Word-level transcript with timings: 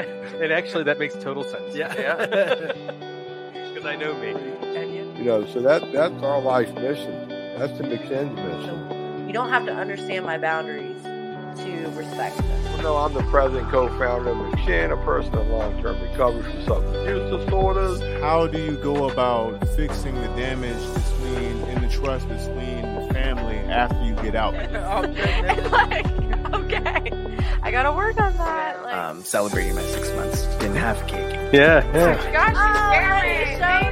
and 0.42 0.52
actually, 0.52 0.84
that 0.84 0.98
makes 0.98 1.14
total 1.14 1.44
sense. 1.44 1.74
Yeah. 1.74 1.94
Because 1.94 3.84
I 3.84 3.96
know 3.96 4.14
me. 4.14 4.28
You, 4.28 5.14
You 5.18 5.24
know, 5.24 5.46
so 5.46 5.60
that 5.60 5.92
that's 5.92 6.22
our 6.22 6.40
life 6.40 6.72
mission. 6.74 7.28
That's 7.58 7.76
the 7.78 7.84
McShin's 7.84 8.34
mission. 8.36 9.26
You 9.26 9.32
don't 9.34 9.50
have 9.50 9.66
to 9.66 9.72
understand 9.74 10.24
my 10.24 10.38
boundaries 10.38 11.00
to 11.02 11.90
respect 11.94 12.36
them. 12.38 12.76
You 12.76 12.82
know, 12.82 12.96
I'm 12.96 13.12
the 13.12 13.22
president 13.24 13.70
co-founder 13.70 14.30
of 14.30 14.36
McShin, 14.36 14.90
a 14.90 15.04
person 15.04 15.36
in 15.38 15.50
long-term 15.50 16.00
recovery 16.00 16.42
from 16.42 16.64
substance 16.64 17.08
use 17.08 17.44
disorders. 17.44 18.00
How 18.22 18.46
do 18.46 18.58
you 18.58 18.76
go 18.76 19.08
about 19.10 19.66
fixing 19.76 20.14
the 20.14 20.28
damage 20.28 20.78
between 20.94 21.62
in 21.68 21.82
the 21.82 21.88
trust 21.88 22.28
between 22.28 22.82
the 22.82 23.08
family 23.12 23.58
after 23.58 24.02
you 24.02 24.14
get 24.14 24.34
out? 24.34 24.54
like, 25.70 26.06
okay, 26.54 27.38
I 27.62 27.70
gotta 27.70 27.92
work 27.92 28.18
on 28.20 28.32
that. 28.38 28.69
Like, 29.10 29.16
um, 29.16 29.24
celebrating 29.24 29.74
my 29.74 29.82
six 29.82 30.08
months. 30.12 30.46
Didn't 30.58 30.76
have 30.76 31.02
a 31.02 31.06
cake. 31.06 31.52
Yeah, 31.52 31.84
yeah. 31.92 32.32
gosh, 32.32 33.89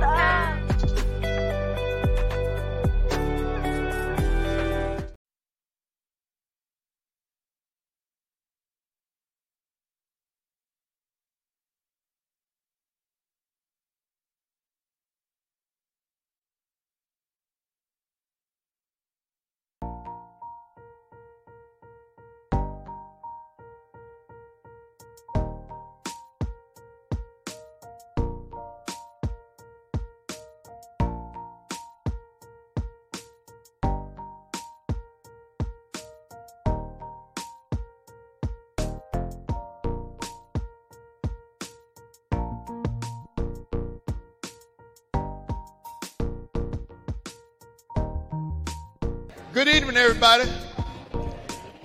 Good 49.55 49.67
evening, 49.67 49.97
everybody. 49.97 50.45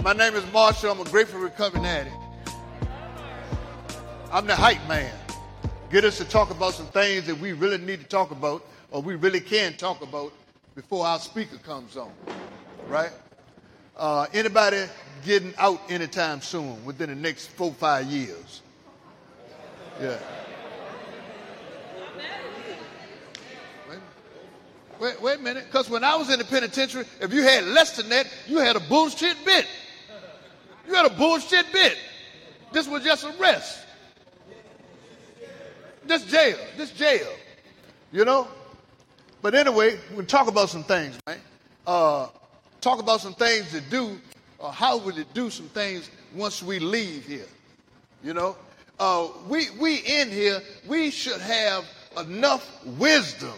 My 0.04 0.12
name 0.12 0.36
is 0.36 0.44
Marshall. 0.52 0.92
I'm 0.92 1.00
a 1.00 1.06
grateful 1.06 1.40
recovering 1.40 1.86
addict. 1.86 2.14
I'm 4.34 4.46
the 4.46 4.56
hype 4.56 4.86
man. 4.90 5.10
Get 5.90 6.04
us 6.04 6.18
to 6.18 6.26
talk 6.26 6.52
about 6.52 6.74
some 6.74 6.88
things 6.88 7.26
that 7.26 7.40
we 7.40 7.54
really 7.54 7.78
need 7.78 8.02
to 8.02 8.06
talk 8.06 8.32
about 8.32 8.66
or 8.92 9.02
we 9.02 9.16
really 9.16 9.40
can 9.40 9.78
talk 9.78 10.02
about 10.02 10.34
before 10.76 11.06
our 11.06 11.20
speaker 11.20 11.58
comes 11.58 11.96
on. 11.96 12.12
Right? 12.90 13.12
Uh, 13.96 14.28
anybody 14.34 14.84
getting 15.24 15.54
out 15.58 15.80
anytime 15.88 16.42
soon 16.42 16.84
within 16.84 17.10
the 17.10 17.16
next 17.16 17.48
four, 17.48 17.72
five 17.72 18.08
years? 18.08 18.62
Yeah. 20.02 20.18
Wait, 25.00 25.22
wait 25.22 25.40
a 25.40 25.42
minute, 25.42 25.66
because 25.66 25.90
when 25.90 26.04
I 26.04 26.16
was 26.16 26.32
in 26.32 26.40
the 26.40 26.46
penitentiary, 26.46 27.06
if 27.20 27.34
you 27.34 27.44
had 27.44 27.66
less 27.66 27.98
than 27.98 28.10
that, 28.10 28.28
you 28.48 28.60
had 28.60 28.76
a 28.76 28.80
bullshit 28.80 29.36
bit. 29.44 29.66
You 30.88 30.94
had 30.94 31.06
a 31.06 31.16
bullshit 31.16 31.72
bit. 31.72 31.98
This 32.72 32.88
was 32.88 33.04
just 33.04 33.26
arrest. 33.26 33.80
This 36.06 36.26
jail. 36.26 36.58
This 36.78 36.92
jail. 36.92 37.28
You 38.12 38.26
know? 38.26 38.48
But 39.42 39.56
anyway, 39.56 40.00
we'll 40.16 40.26
talk 40.26 40.48
about 40.48 40.70
some 40.70 40.84
things, 40.84 41.18
right? 41.28 41.40
Uh, 41.86 42.28
talk 42.82 43.00
about 43.00 43.22
some 43.22 43.34
things 43.34 43.72
to 43.72 43.82
do, 43.82 44.20
or 44.58 44.72
how 44.72 44.98
would 44.98 45.18
it 45.18 45.34
do 45.34 45.50
some 45.50 45.68
things 45.70 46.10
once 46.34 46.64
we 46.64 46.80
leave 46.80 47.26
here. 47.26 47.46
You 48.24 48.34
know? 48.34 48.56
Uh, 49.00 49.28
we, 49.48 49.70
we 49.80 49.98
in 49.98 50.30
here, 50.30 50.62
we 50.88 51.10
should 51.10 51.42
have 51.42 51.86
enough 52.18 52.70
wisdom 52.86 53.54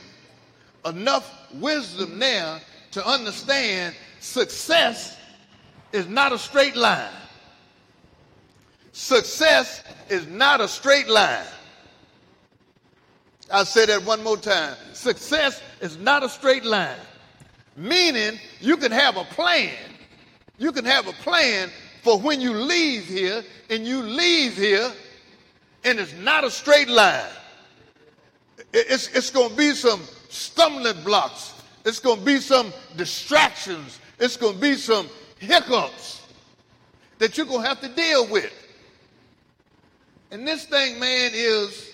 enough 0.85 1.31
wisdom 1.53 2.19
now 2.19 2.59
to 2.91 3.05
understand 3.07 3.95
success 4.19 5.17
is 5.91 6.07
not 6.07 6.31
a 6.31 6.37
straight 6.37 6.75
line. 6.75 7.11
Success 8.91 9.83
is 10.09 10.27
not 10.27 10.61
a 10.61 10.67
straight 10.67 11.07
line. 11.07 11.45
I'll 13.51 13.65
say 13.65 13.85
that 13.85 14.03
one 14.03 14.23
more 14.23 14.37
time. 14.37 14.75
Success 14.93 15.61
is 15.81 15.97
not 15.97 16.23
a 16.23 16.29
straight 16.29 16.65
line. 16.65 16.97
Meaning 17.75 18.39
you 18.61 18.77
can 18.77 18.91
have 18.91 19.17
a 19.17 19.25
plan. 19.25 19.73
You 20.57 20.71
can 20.71 20.85
have 20.85 21.07
a 21.07 21.13
plan 21.13 21.69
for 22.01 22.19
when 22.19 22.39
you 22.39 22.53
leave 22.53 23.05
here, 23.05 23.43
and 23.69 23.85
you 23.85 24.01
leave 24.01 24.55
here, 24.55 24.91
and 25.83 25.99
it's 25.99 26.13
not 26.13 26.43
a 26.43 26.51
straight 26.51 26.87
line. 26.87 27.31
It's, 28.71 29.07
it's 29.09 29.31
going 29.31 29.49
to 29.49 29.55
be 29.55 29.71
some 29.71 30.01
stumbling 30.29 31.01
blocks. 31.03 31.53
It's 31.85 31.99
going 31.99 32.19
to 32.19 32.25
be 32.25 32.39
some 32.39 32.73
distractions. 32.95 33.99
It's 34.19 34.37
going 34.37 34.55
to 34.55 34.59
be 34.59 34.75
some 34.75 35.09
hiccups 35.39 36.21
that 37.19 37.37
you're 37.37 37.45
going 37.45 37.61
to 37.61 37.67
have 37.67 37.81
to 37.81 37.89
deal 37.89 38.27
with. 38.27 38.53
And 40.31 40.47
this 40.47 40.65
thing, 40.65 40.99
man, 40.99 41.31
is 41.33 41.91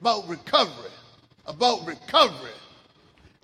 about 0.00 0.28
recovery. 0.28 0.90
About 1.46 1.86
recovery. 1.86 2.50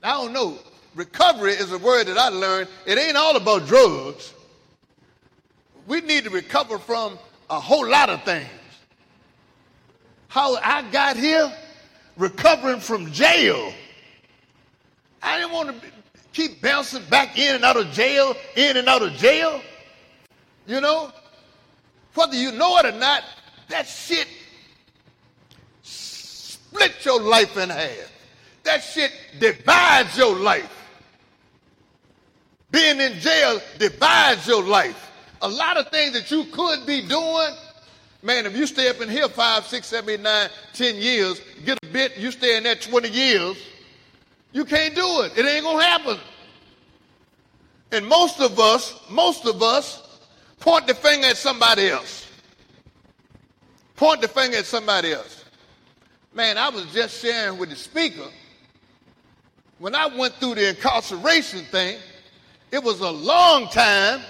I 0.03 0.13
don't 0.13 0.33
know. 0.33 0.59
Recovery 0.95 1.53
is 1.53 1.73
a 1.73 1.79
word 1.79 2.07
that 2.07 2.19
I 2.19 2.29
learned. 2.29 2.69
It 2.87 2.99
ain't 2.99 3.17
all 3.17 3.37
about 3.37 3.67
drugs. 3.67 4.33
We 5.87 6.01
need 6.01 6.25
to 6.25 6.31
recover 6.31 6.79
from 6.79 7.19
a 7.51 7.61
whole 7.61 7.89
lot 7.89 8.11
of 8.11 8.23
things. 8.25 8.49
How 10.29 10.57
I 10.57 10.83
got 10.91 11.17
here, 11.17 11.53
recovering 12.19 12.81
from 12.81 13.11
jail. 13.13 13.73
I 15.23 15.39
didn't 15.39 15.53
want 15.53 15.81
to 15.81 15.89
keep 16.33 16.61
bouncing 16.61 17.03
back 17.09 17.39
in 17.39 17.55
and 17.55 17.65
out 17.65 17.77
of 17.77 17.91
jail, 17.93 18.37
in 18.57 18.77
and 18.77 18.89
out 18.89 19.03
of 19.03 19.13
jail. 19.15 19.63
You 20.67 20.81
know, 20.81 21.11
whether 22.15 22.37
you 22.37 22.53
know 22.53 22.77
it 22.79 22.87
or 22.87 22.99
not, 22.99 23.23
that 23.69 23.87
shit 23.87 24.29
split 25.83 26.93
your 27.05 27.21
life 27.21 27.57
in 27.57 27.71
half. 27.71 28.13
That 28.65 28.83
shit 28.83 29.13
divides 29.39 30.19
your 30.19 30.37
life. 30.37 30.75
Being 32.71 33.01
in 33.01 33.19
jail 33.19 33.61
divides 33.79 34.47
your 34.47 34.63
life. 34.63 35.11
A 35.41 35.49
lot 35.49 35.77
of 35.79 35.89
things 35.89 36.13
that 36.13 36.31
you 36.31 36.45
could 36.53 36.85
be 36.85 37.01
doing, 37.01 37.55
man, 38.23 38.47
if 38.47 38.57
you 38.57 38.67
stay 38.67 38.89
up 38.89 39.01
in 39.01 39.09
here 39.09 39.29
five, 39.29 39.67
six, 39.67 39.87
seven, 39.87 40.11
eight, 40.11 40.21
nine, 40.21 40.49
ten 40.73 40.97
years, 40.97 41.41
get 41.65 41.79
a 41.83 41.87
bit, 41.87 42.17
you 42.17 42.31
stay 42.31 42.57
in 42.57 42.65
there 42.65 42.75
20 42.75 43.09
years, 43.09 43.57
you 44.53 44.65
can't 44.65 44.95
do 44.95 45.23
it. 45.23 45.37
It 45.37 45.47
ain't 45.47 45.65
gonna 45.65 45.83
happen. 45.83 46.19
And 47.93 48.07
most 48.07 48.41
of 48.41 48.59
us, 48.59 48.99
most 49.11 49.47
of 49.47 49.63
us, 49.63 50.21
point 50.61 50.87
the 50.87 50.95
finger 50.95 51.29
at 51.29 51.37
somebody 51.37 51.89
else. 51.89 52.27
Point 53.97 54.21
the 54.21 54.29
finger 54.29 54.59
at 54.59 54.67
somebody 54.67 55.13
else. 55.13 55.45
Man, 56.35 56.59
I 56.59 56.69
was 56.69 56.87
just 56.93 57.21
sharing 57.21 57.59
with 57.59 57.71
the 57.71 57.77
speaker. 57.77 58.27
When 59.79 59.95
I 59.95 60.07
went 60.07 60.35
through 60.35 60.57
the 60.57 60.71
incarceration 60.71 61.65
thing, 61.67 61.99
it 62.71 62.83
was 62.83 63.01
a 63.01 63.11
long 63.11 63.69
time 63.69 64.21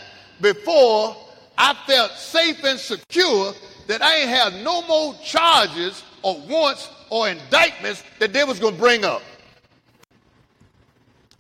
before 0.41 1.17
I 1.57 1.75
felt 1.87 2.13
safe 2.13 2.63
and 2.65 2.79
secure 2.79 3.53
that 3.89 4.03
I 4.03 4.19
ain't 4.19 4.29
have 4.29 4.55
no 4.63 4.83
more 4.83 5.15
charges 5.25 6.05
or 6.23 6.39
warrants 6.43 6.91
or 7.11 7.29
indictments 7.29 8.05
that 8.21 8.33
they 8.33 8.45
was 8.45 8.61
gonna 8.61 8.77
bring 8.77 9.05
up. 9.05 9.23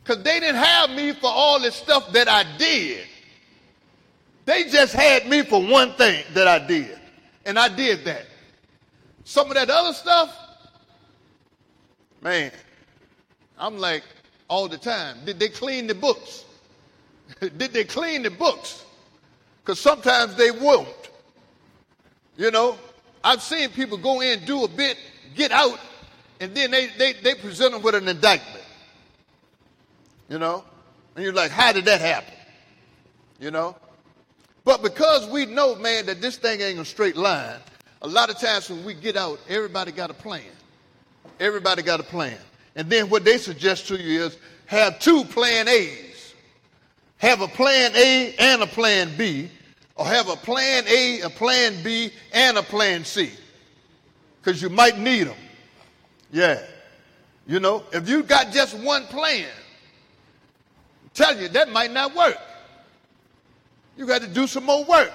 Because 0.03 0.23
they 0.25 0.41
didn't 0.41 0.57
have 0.57 0.91
me 0.91 1.13
for 1.13 1.29
all 1.29 1.61
the 1.61 1.71
stuff 1.71 2.11
that 2.13 2.27
I 2.27 2.45
did. 2.57 3.07
They 4.47 4.65
just 4.65 4.95
had 4.95 5.29
me 5.29 5.43
for 5.43 5.63
one 5.63 5.93
thing 5.93 6.25
that 6.33 6.49
I 6.49 6.59
did. 6.59 6.99
And 7.45 7.59
I 7.59 7.69
did 7.69 8.07
that. 8.07 8.25
Some 9.25 9.49
of 9.49 9.55
that 9.55 9.69
other 9.69 9.93
stuff, 9.93 10.35
man, 12.23 12.51
I'm 13.59 13.77
like, 13.77 14.05
all 14.49 14.69
the 14.69 14.79
time, 14.79 15.19
did 15.27 15.39
they 15.39 15.51
clean 15.51 15.87
the 15.87 15.95
books? 15.95 16.47
did 17.41 17.75
they 17.75 17.85
clean 17.85 18.23
the 18.23 18.31
books? 18.31 18.87
Because 19.63 19.79
sometimes 19.79 20.35
they 20.37 20.51
won't. 20.51 20.89
You 22.39 22.53
know, 22.53 22.79
I've 23.23 23.43
seen 23.43 23.69
people 23.71 23.99
go 23.99 24.23
in, 24.23 24.45
do 24.45 24.63
a 24.63 24.69
bit, 24.69 24.97
get 25.35 25.51
out, 25.51 25.79
and 26.41 26.55
then 26.55 26.71
they, 26.71 26.87
they, 26.97 27.13
they 27.15 27.35
present 27.35 27.73
them 27.73 27.83
with 27.83 27.97
an 27.97 28.07
indictment. 28.07 28.65
You 30.31 30.39
know? 30.39 30.65
And 31.17 31.25
you're 31.25 31.35
like, 31.35 31.51
how 31.51 31.73
did 31.73 31.85
that 31.87 32.01
happen? 32.01 32.33
You 33.41 33.51
know? 33.51 33.75
But 34.65 34.83
because 34.83 35.27
we 35.27 35.47
know, 35.47 35.75
man, 35.75 36.07
that 36.07 36.21
this 36.21 36.37
thing 36.37 36.61
ain't 36.61 36.79
a 36.79 36.85
straight 36.85 37.17
line, 37.17 37.59
A 38.03 38.09
lot 38.09 38.31
of 38.31 38.39
times 38.39 38.71
when 38.71 38.85
we 38.85 38.95
get 38.95 39.17
out, 39.17 39.41
everybody 39.49 39.91
got 39.91 40.11
a 40.11 40.15
plan. 40.15 40.43
Everybody 41.41 41.83
got 41.83 41.99
a 41.99 42.05
plan. 42.05 42.39
And 42.77 42.89
then 42.89 43.11
what 43.11 43.25
they 43.25 43.39
suggest 43.39 43.89
to 43.89 44.01
you 44.01 44.25
is 44.25 44.39
have 44.67 45.01
two 45.01 45.25
plan 45.25 45.67
A's. 45.67 46.35
Have 47.17 47.41
a 47.41 47.49
plan 47.49 47.91
A 47.97 48.35
and 48.39 48.63
a 48.63 48.67
plan 48.67 49.11
B, 49.17 49.51
or 49.99 50.07
have 50.07 50.29
a 50.29 50.37
plan 50.37 50.85
A, 50.89 51.21
a 51.23 51.31
plan 51.31 51.83
B, 51.83 52.11
and 52.33 52.57
a 52.57 52.63
plan 52.63 53.05
C. 53.05 53.31
Because 54.41 54.63
you 54.63 54.71
might 54.71 54.97
need 54.97 55.25
them. 55.25 55.37
Yeah. 56.33 56.63
You 57.47 57.61
know, 57.61 57.83
if 57.93 58.09
you 58.09 58.23
got 58.23 58.53
just 58.53 58.79
one 58.79 59.05
plan, 59.07 59.49
I 61.05 61.09
tell 61.15 61.39
you 61.39 61.49
that 61.49 61.71
might 61.71 61.91
not 61.91 62.15
work. 62.15 62.39
You 63.97 64.07
got 64.07 64.23
to 64.23 64.29
do 64.29 64.47
some 64.47 64.65
more 64.65 64.85
work. 64.85 65.13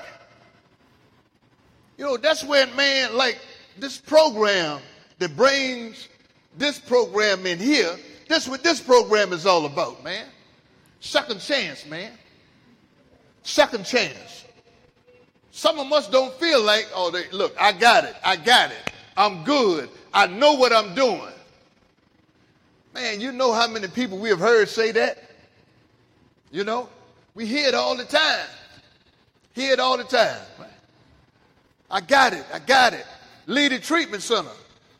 You 1.97 2.03
know, 2.05 2.17
that's 2.17 2.43
when, 2.43 2.75
man, 2.75 3.15
like 3.15 3.39
this 3.79 3.97
program 3.97 4.81
that 5.19 5.37
brings 5.37 6.09
this 6.57 6.77
program 6.77 7.45
in 7.45 7.57
here, 7.57 7.95
that's 8.27 8.47
what 8.47 8.63
this 8.63 8.81
program 8.81 9.31
is 9.31 9.45
all 9.45 9.65
about, 9.65 10.03
man. 10.03 10.25
Second 10.99 11.39
chance, 11.39 11.85
man. 11.85 12.11
Second 13.43 13.85
chance. 13.85 14.42
Some 15.55 15.77
of 15.77 15.93
us 15.93 16.09
don't 16.09 16.33
feel 16.39 16.63
like, 16.63 16.89
oh, 16.95 17.11
they, 17.11 17.29
look, 17.29 17.55
I 17.59 17.73
got 17.73 18.05
it. 18.05 18.15
I 18.25 18.37
got 18.37 18.71
it. 18.71 18.91
I'm 19.15 19.43
good. 19.43 19.87
I 20.11 20.25
know 20.25 20.53
what 20.53 20.73
I'm 20.73 20.95
doing. 20.95 21.31
Man, 22.95 23.21
you 23.21 23.31
know 23.31 23.53
how 23.53 23.67
many 23.67 23.87
people 23.87 24.17
we 24.17 24.29
have 24.29 24.39
heard 24.39 24.67
say 24.67 24.91
that? 24.93 25.29
You 26.51 26.63
know, 26.63 26.89
we 27.35 27.45
hear 27.45 27.67
it 27.67 27.75
all 27.75 27.95
the 27.95 28.03
time. 28.03 28.47
Hear 29.53 29.73
it 29.73 29.79
all 29.79 29.95
the 29.95 30.03
time. 30.05 30.41
I 31.91 32.01
got 32.01 32.33
it. 32.33 32.45
I 32.51 32.57
got 32.57 32.93
it. 32.93 33.05
Lead 33.45 33.73
a 33.73 33.79
treatment 33.79 34.23
center. 34.23 34.49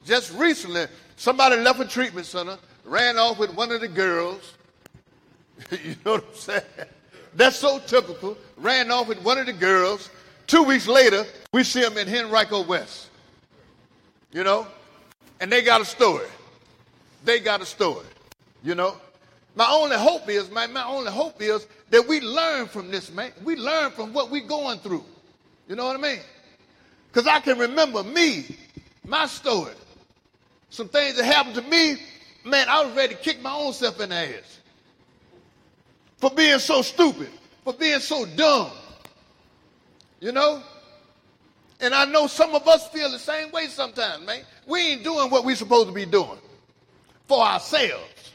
Just 0.05 0.31
recently, 0.33 0.85
somebody 1.15 1.55
left 1.55 1.79
a 1.79 1.88
treatment 1.88 2.27
center, 2.27 2.59
ran 2.85 3.17
off 3.17 3.39
with 3.39 3.55
one 3.55 3.71
of 3.71 3.81
the 3.81 3.88
girls. 3.88 4.53
you 5.71 5.95
know 6.05 6.11
what 6.11 6.25
I'm 6.29 6.35
saying? 6.35 6.61
That's 7.33 7.55
so 7.55 7.79
typical. 7.79 8.38
Ran 8.57 8.91
off 8.91 9.07
with 9.07 9.19
one 9.23 9.39
of 9.39 9.47
the 9.47 9.53
girls. 9.53 10.11
Two 10.48 10.63
weeks 10.63 10.88
later, 10.88 11.25
we 11.51 11.63
see 11.63 11.81
them 11.81 11.98
in 11.98 12.07
Henrico 12.07 12.63
West. 12.63 13.10
You 14.31 14.44
know? 14.44 14.68
And 15.40 15.51
they 15.51 15.62
got 15.62 15.81
a 15.81 15.86
story. 15.86 16.28
They 17.24 17.40
got 17.40 17.62
a 17.62 17.66
story. 17.66 18.06
You 18.63 18.75
know? 18.75 18.98
My 19.56 19.69
only 19.69 19.98
hope 19.98 20.28
is, 20.30 20.50
man, 20.50 20.74
my 20.74 20.84
only 20.86 21.12
hope 21.12 21.42
is 21.42 21.68
that 21.92 22.07
we 22.07 22.19
learn 22.22 22.68
from 22.68 22.90
this, 22.90 23.12
man. 23.12 23.31
We 23.44 23.56
learn 23.56 23.92
from 23.92 24.13
what 24.13 24.31
we're 24.31 24.48
going 24.48 24.80
through. 24.80 25.06
You 25.68 25.75
know 25.75 25.86
what 25.86 25.95
I 25.95 26.00
mean? 26.00 26.19
Because 27.12 27.28
I 27.28 27.39
can 27.39 27.60
remember 27.60 28.04
me, 28.04 28.57
my 29.06 29.28
story. 29.28 29.74
Some 30.69 30.89
things 30.89 31.18
that 31.18 31.25
happened 31.25 31.56
to 31.56 31.62
me, 31.62 31.98
man, 32.44 32.68
I 32.68 32.84
was 32.84 32.96
ready 32.96 33.13
to 33.13 33.22
kick 33.22 33.42
my 33.42 33.54
own 33.54 33.74
self 33.74 34.01
in 34.01 34.10
the 34.10 34.16
ass. 34.16 34.60
For 36.18 36.31
being 36.31 36.57
so 36.57 36.81
stupid, 36.81 37.30
for 37.63 37.74
being 37.74 38.00
so 38.00 38.25
dumb. 38.25 38.72
You 40.24 40.31
know? 40.31 40.64
And 41.81 41.94
I 41.94 42.06
know 42.06 42.28
some 42.28 42.56
of 42.56 42.66
us 42.66 42.88
feel 42.88 43.12
the 43.12 43.20
same 43.20 43.52
way 43.52 43.68
sometimes, 43.68 44.25
man. 44.25 44.44
We 44.66 44.80
ain't 44.80 45.04
doing 45.04 45.30
what 45.30 45.44
we're 45.44 45.58
supposed 45.58 45.90
to 45.90 45.94
be 45.94 46.06
doing 46.06 46.40
for 47.25 47.44
ourselves. 47.44 48.31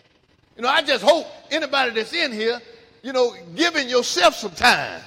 You 0.54 0.64
know, 0.64 0.68
I 0.68 0.82
just 0.82 1.02
hope 1.02 1.26
anybody 1.50 1.92
that's 1.92 2.12
in 2.12 2.30
here, 2.30 2.60
you 3.02 3.14
know, 3.14 3.34
giving 3.54 3.88
yourself 3.88 4.34
some 4.34 4.50
time. 4.50 5.00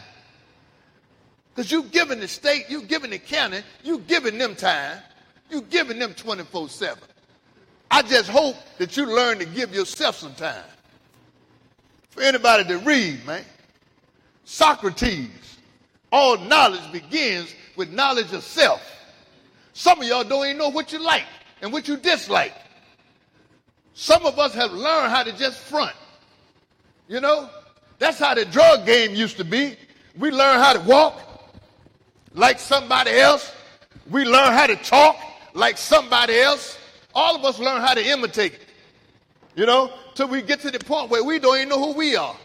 Because 1.54 1.72
you 1.72 1.84
giving 1.84 2.20
the 2.20 2.28
state, 2.28 2.66
you 2.68 2.82
giving 2.82 3.12
the 3.12 3.20
county, 3.20 3.60
you 3.84 4.00
giving 4.00 4.40
them 4.40 4.56
time. 4.56 4.98
You 5.52 5.62
giving 5.62 6.00
them 6.00 6.16
24 6.16 6.70
7. 6.70 6.98
I 7.92 8.02
just 8.02 8.30
hope 8.30 8.56
that 8.80 8.98
you 8.98 9.06
learn 9.06 9.38
to 9.38 9.46
give 9.46 9.76
yourself 9.76 10.16
some 10.16 10.34
time. 10.34 10.64
For 12.10 12.24
anybody 12.24 12.64
to 12.64 12.80
read, 12.80 13.24
man. 13.28 13.46
Socrates, 14.46 15.51
all 16.12 16.38
knowledge 16.38 16.92
begins 16.92 17.54
with 17.76 17.92
knowledge 17.92 18.34
of 18.34 18.44
self. 18.44 18.82
Some 19.74 20.02
of 20.02 20.08
y'all 20.08 20.24
don't 20.24 20.46
even 20.46 20.58
know 20.58 20.70
what 20.70 20.92
you 20.92 21.00
like 21.00 21.26
and 21.62 21.72
what 21.72 21.88
you 21.88 21.98
dislike. 21.98 22.54
Some 23.94 24.26
of 24.26 24.40
us 24.40 24.54
have 24.54 24.72
learned 24.72 25.12
how 25.12 25.24
to 25.24 25.32
just 25.32 25.60
front. 25.60 25.96
You 27.08 27.20
know, 27.20 27.50
that's 28.00 28.20
how 28.20 28.34
the 28.34 28.46
drug 28.46 28.86
game 28.86 29.16
used 29.16 29.38
to 29.38 29.46
be. 29.46 29.76
We 30.18 30.32
learn 30.32 30.60
how 30.60 30.74
to 30.74 30.80
walk 30.82 31.22
like 32.34 32.60
somebody 32.60 33.12
else. 33.12 33.52
We 34.10 34.26
learn 34.26 34.54
how 34.54 34.68
to 34.68 34.76
talk 34.76 35.18
like 35.54 35.78
somebody 35.78 36.40
else. 36.40 36.78
All 37.14 37.36
of 37.36 37.44
us 37.46 37.60
learn 37.60 37.82
how 37.82 37.94
to 37.94 38.06
imitate. 38.06 38.58
You 39.56 39.66
know, 39.66 39.92
till 40.16 40.28
we 40.28 40.42
get 40.42 40.62
to 40.62 40.72
the 40.72 40.80
point 40.80 41.10
where 41.10 41.24
we 41.24 41.40
don't 41.40 41.58
even 41.58 41.70
know 41.70 41.80
who 41.80 41.94
we 41.94 42.16
are. 42.16 42.36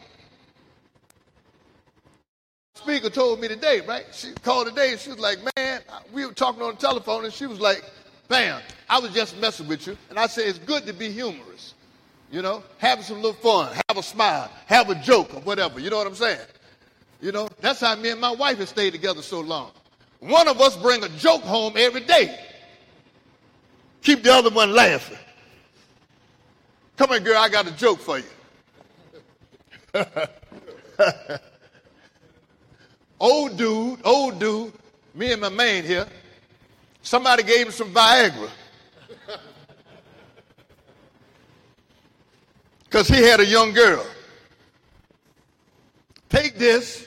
Speaker 2.86 3.10
told 3.10 3.40
me 3.40 3.48
today, 3.48 3.80
right? 3.80 4.04
She 4.12 4.30
called 4.44 4.68
today 4.68 4.96
she 4.96 5.10
was 5.10 5.18
like, 5.18 5.38
man, 5.56 5.80
we 6.12 6.24
were 6.24 6.32
talking 6.32 6.62
on 6.62 6.76
the 6.76 6.80
telephone 6.80 7.24
and 7.24 7.34
she 7.34 7.44
was 7.44 7.58
like, 7.58 7.82
bam, 8.28 8.62
I 8.88 9.00
was 9.00 9.10
just 9.10 9.36
messing 9.40 9.66
with 9.66 9.88
you. 9.88 9.98
And 10.08 10.20
I 10.20 10.28
said, 10.28 10.46
it's 10.46 10.60
good 10.60 10.86
to 10.86 10.92
be 10.92 11.10
humorous. 11.10 11.74
You 12.30 12.42
know, 12.42 12.62
having 12.78 13.02
some 13.02 13.16
little 13.16 13.32
fun, 13.32 13.74
have 13.88 13.98
a 13.98 14.04
smile, 14.04 14.48
have 14.66 14.88
a 14.88 14.94
joke 14.94 15.34
or 15.34 15.40
whatever. 15.40 15.80
You 15.80 15.90
know 15.90 15.96
what 15.96 16.06
I'm 16.06 16.14
saying? 16.14 16.38
You 17.20 17.32
know, 17.32 17.48
that's 17.60 17.80
how 17.80 17.96
me 17.96 18.10
and 18.10 18.20
my 18.20 18.30
wife 18.30 18.58
have 18.58 18.68
stayed 18.68 18.92
together 18.92 19.20
so 19.20 19.40
long. 19.40 19.72
One 20.20 20.46
of 20.46 20.60
us 20.60 20.76
bring 20.76 21.02
a 21.02 21.08
joke 21.08 21.42
home 21.42 21.72
every 21.76 22.02
day. 22.02 22.38
Keep 24.02 24.22
the 24.22 24.32
other 24.32 24.50
one 24.50 24.72
laughing. 24.72 25.18
Come 26.96 27.10
here, 27.10 27.18
girl, 27.18 27.38
I 27.38 27.48
got 27.48 27.66
a 27.66 27.72
joke 27.72 27.98
for 27.98 28.20
you. 28.20 28.24
old 33.18 33.56
dude, 33.56 34.00
old 34.04 34.38
dude, 34.38 34.72
me 35.14 35.32
and 35.32 35.40
my 35.40 35.48
man 35.48 35.84
here, 35.84 36.06
somebody 37.02 37.42
gave 37.42 37.66
him 37.66 37.72
some 37.72 37.92
Viagra. 37.92 38.50
Because 42.84 43.08
he 43.08 43.22
had 43.22 43.40
a 43.40 43.46
young 43.46 43.72
girl. 43.72 44.06
Take 46.28 46.56
this 46.56 47.06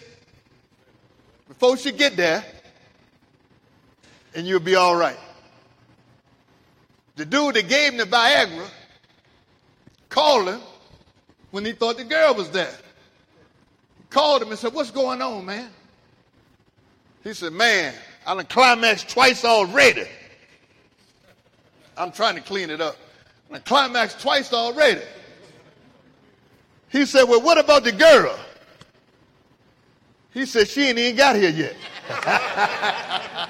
before 1.48 1.78
she 1.78 1.92
get 1.92 2.16
there, 2.16 2.44
and 4.36 4.48
you'll 4.48 4.60
be 4.60 4.76
all 4.76 4.96
right. 4.96 5.18
The 7.16 7.26
dude 7.26 7.56
that 7.56 7.68
gave 7.68 7.92
him 7.92 7.98
the 7.98 8.06
Viagra 8.06 8.68
called 10.08 10.48
him 10.48 10.62
when 11.52 11.66
he 11.66 11.74
thought 11.74 11.98
the 11.98 12.04
girl 12.06 12.34
was 12.34 12.50
there. 12.52 12.74
He 13.98 14.04
called 14.10 14.42
him 14.42 14.50
and 14.50 14.58
said, 14.58 14.74
What's 14.74 14.92
going 14.92 15.22
on, 15.22 15.46
man? 15.46 15.70
He 17.24 17.34
said, 17.34 17.54
Man, 17.54 17.94
I 18.26 18.36
done 18.36 18.46
climaxed 18.46 19.10
twice 19.10 19.44
already. 19.44 20.06
I'm 21.98 22.12
trying 22.12 22.36
to 22.36 22.42
clean 22.42 22.70
it 22.70 22.82
up. 22.82 22.98
I 23.50 23.54
done 23.54 23.64
climaxed 23.64 24.22
twice 24.22 24.54
already. 24.54 25.02
He 26.90 27.06
said, 27.06 27.24
Well, 27.24 27.42
what 27.42 27.58
about 27.58 27.84
the 27.84 27.92
girl? 27.92 28.38
He 30.32 30.46
said, 30.46 30.68
She 30.68 30.88
ain't 30.88 30.98
even 30.98 31.16
got 31.16 31.36
here 31.36 31.50
yet. 31.50 31.76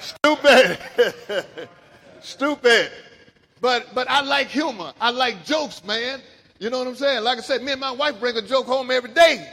Stupid. 0.00 0.78
Stupid. 2.20 2.90
But 3.60 3.94
but 3.94 4.10
I 4.10 4.20
like 4.20 4.48
humor. 4.48 4.92
I 5.00 5.10
like 5.10 5.44
jokes, 5.44 5.82
man. 5.84 6.20
You 6.64 6.70
know 6.70 6.78
what 6.78 6.88
I'm 6.88 6.96
saying? 6.96 7.22
Like 7.24 7.36
I 7.36 7.42
said, 7.42 7.62
me 7.62 7.72
and 7.72 7.80
my 7.82 7.90
wife 7.90 8.18
bring 8.18 8.34
a 8.38 8.40
joke 8.40 8.64
home 8.64 8.90
every 8.90 9.10
day. 9.10 9.46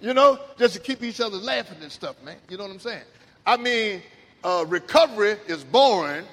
You 0.00 0.12
know, 0.12 0.40
just 0.58 0.74
to 0.74 0.80
keep 0.80 1.00
each 1.04 1.20
other 1.20 1.36
laughing 1.36 1.78
and 1.80 1.92
stuff, 1.92 2.16
man. 2.24 2.34
You 2.48 2.56
know 2.56 2.64
what 2.64 2.72
I'm 2.72 2.80
saying? 2.80 3.04
I 3.46 3.56
mean, 3.56 4.02
uh, 4.42 4.64
recovery 4.66 5.36
is 5.46 5.62
born. 5.62 6.24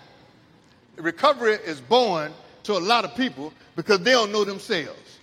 Recovery 0.96 1.60
is 1.63 1.80
born 1.80 2.34
to 2.63 2.74
a 2.74 2.80
lot 2.80 3.06
of 3.06 3.13
people 3.13 3.54
because 3.75 4.00
they 4.00 4.13
don't 4.13 4.32
know 4.32 4.44
themselves. 4.44 5.20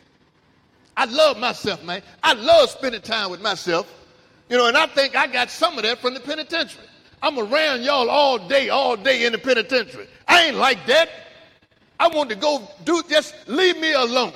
I 0.96 1.06
love 1.06 1.36
myself, 1.36 1.82
man. 1.82 2.00
I 2.22 2.34
love 2.34 2.70
spending 2.70 3.02
time 3.02 3.32
with 3.32 3.42
myself. 3.42 3.92
You 4.48 4.56
know, 4.56 4.68
and 4.68 4.76
I 4.76 4.86
think 4.86 5.16
I 5.16 5.26
got 5.26 5.50
some 5.50 5.76
of 5.78 5.82
that 5.82 5.98
from 5.98 6.14
the 6.14 6.20
penitentiary. 6.20 6.86
I'm 7.22 7.36
around 7.40 7.82
y'all 7.82 8.08
all 8.08 8.38
day, 8.38 8.68
all 8.68 8.96
day 8.96 9.26
in 9.26 9.32
the 9.32 9.38
penitentiary. 9.38 10.06
I 10.28 10.44
ain't 10.44 10.58
like 10.58 10.86
that. 10.86 11.08
I 11.98 12.06
want 12.06 12.30
to 12.30 12.36
go 12.36 12.70
do 12.84 13.02
just 13.08 13.34
leave 13.48 13.78
me 13.78 13.92
alone. 13.92 14.32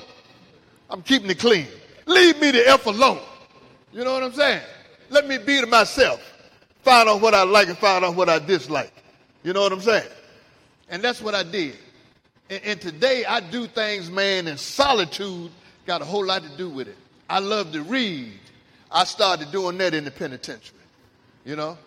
I'm 0.91 1.01
keeping 1.01 1.29
it 1.29 1.39
clean. 1.39 1.67
Leave 2.05 2.39
me 2.39 2.51
the 2.51 2.67
F 2.67 2.85
alone. 2.85 3.21
You 3.93 4.03
know 4.03 4.13
what 4.13 4.23
I'm 4.23 4.33
saying? 4.33 4.61
Let 5.09 5.25
me 5.25 5.37
be 5.37 5.59
to 5.61 5.67
myself. 5.67 6.21
Find 6.83 7.07
out 7.07 7.21
what 7.21 7.33
I 7.33 7.43
like 7.43 7.69
and 7.69 7.77
find 7.77 8.03
out 8.03 8.15
what 8.15 8.29
I 8.29 8.39
dislike. 8.39 8.93
You 9.43 9.53
know 9.53 9.61
what 9.61 9.71
I'm 9.71 9.81
saying? 9.81 10.09
And 10.89 11.01
that's 11.01 11.21
what 11.21 11.33
I 11.33 11.43
did. 11.43 11.75
And, 12.49 12.61
and 12.63 12.81
today 12.81 13.23
I 13.25 13.39
do 13.39 13.67
things, 13.67 14.11
man, 14.11 14.47
in 14.47 14.57
solitude 14.57 15.51
got 15.85 16.01
a 16.01 16.05
whole 16.05 16.25
lot 16.25 16.43
to 16.43 16.57
do 16.57 16.69
with 16.69 16.87
it. 16.87 16.97
I 17.29 17.39
love 17.39 17.71
to 17.71 17.83
read. 17.83 18.33
I 18.91 19.05
started 19.05 19.51
doing 19.51 19.77
that 19.77 19.93
in 19.93 20.03
the 20.03 20.11
penitentiary. 20.11 20.77
You 21.45 21.55
know, 21.55 21.77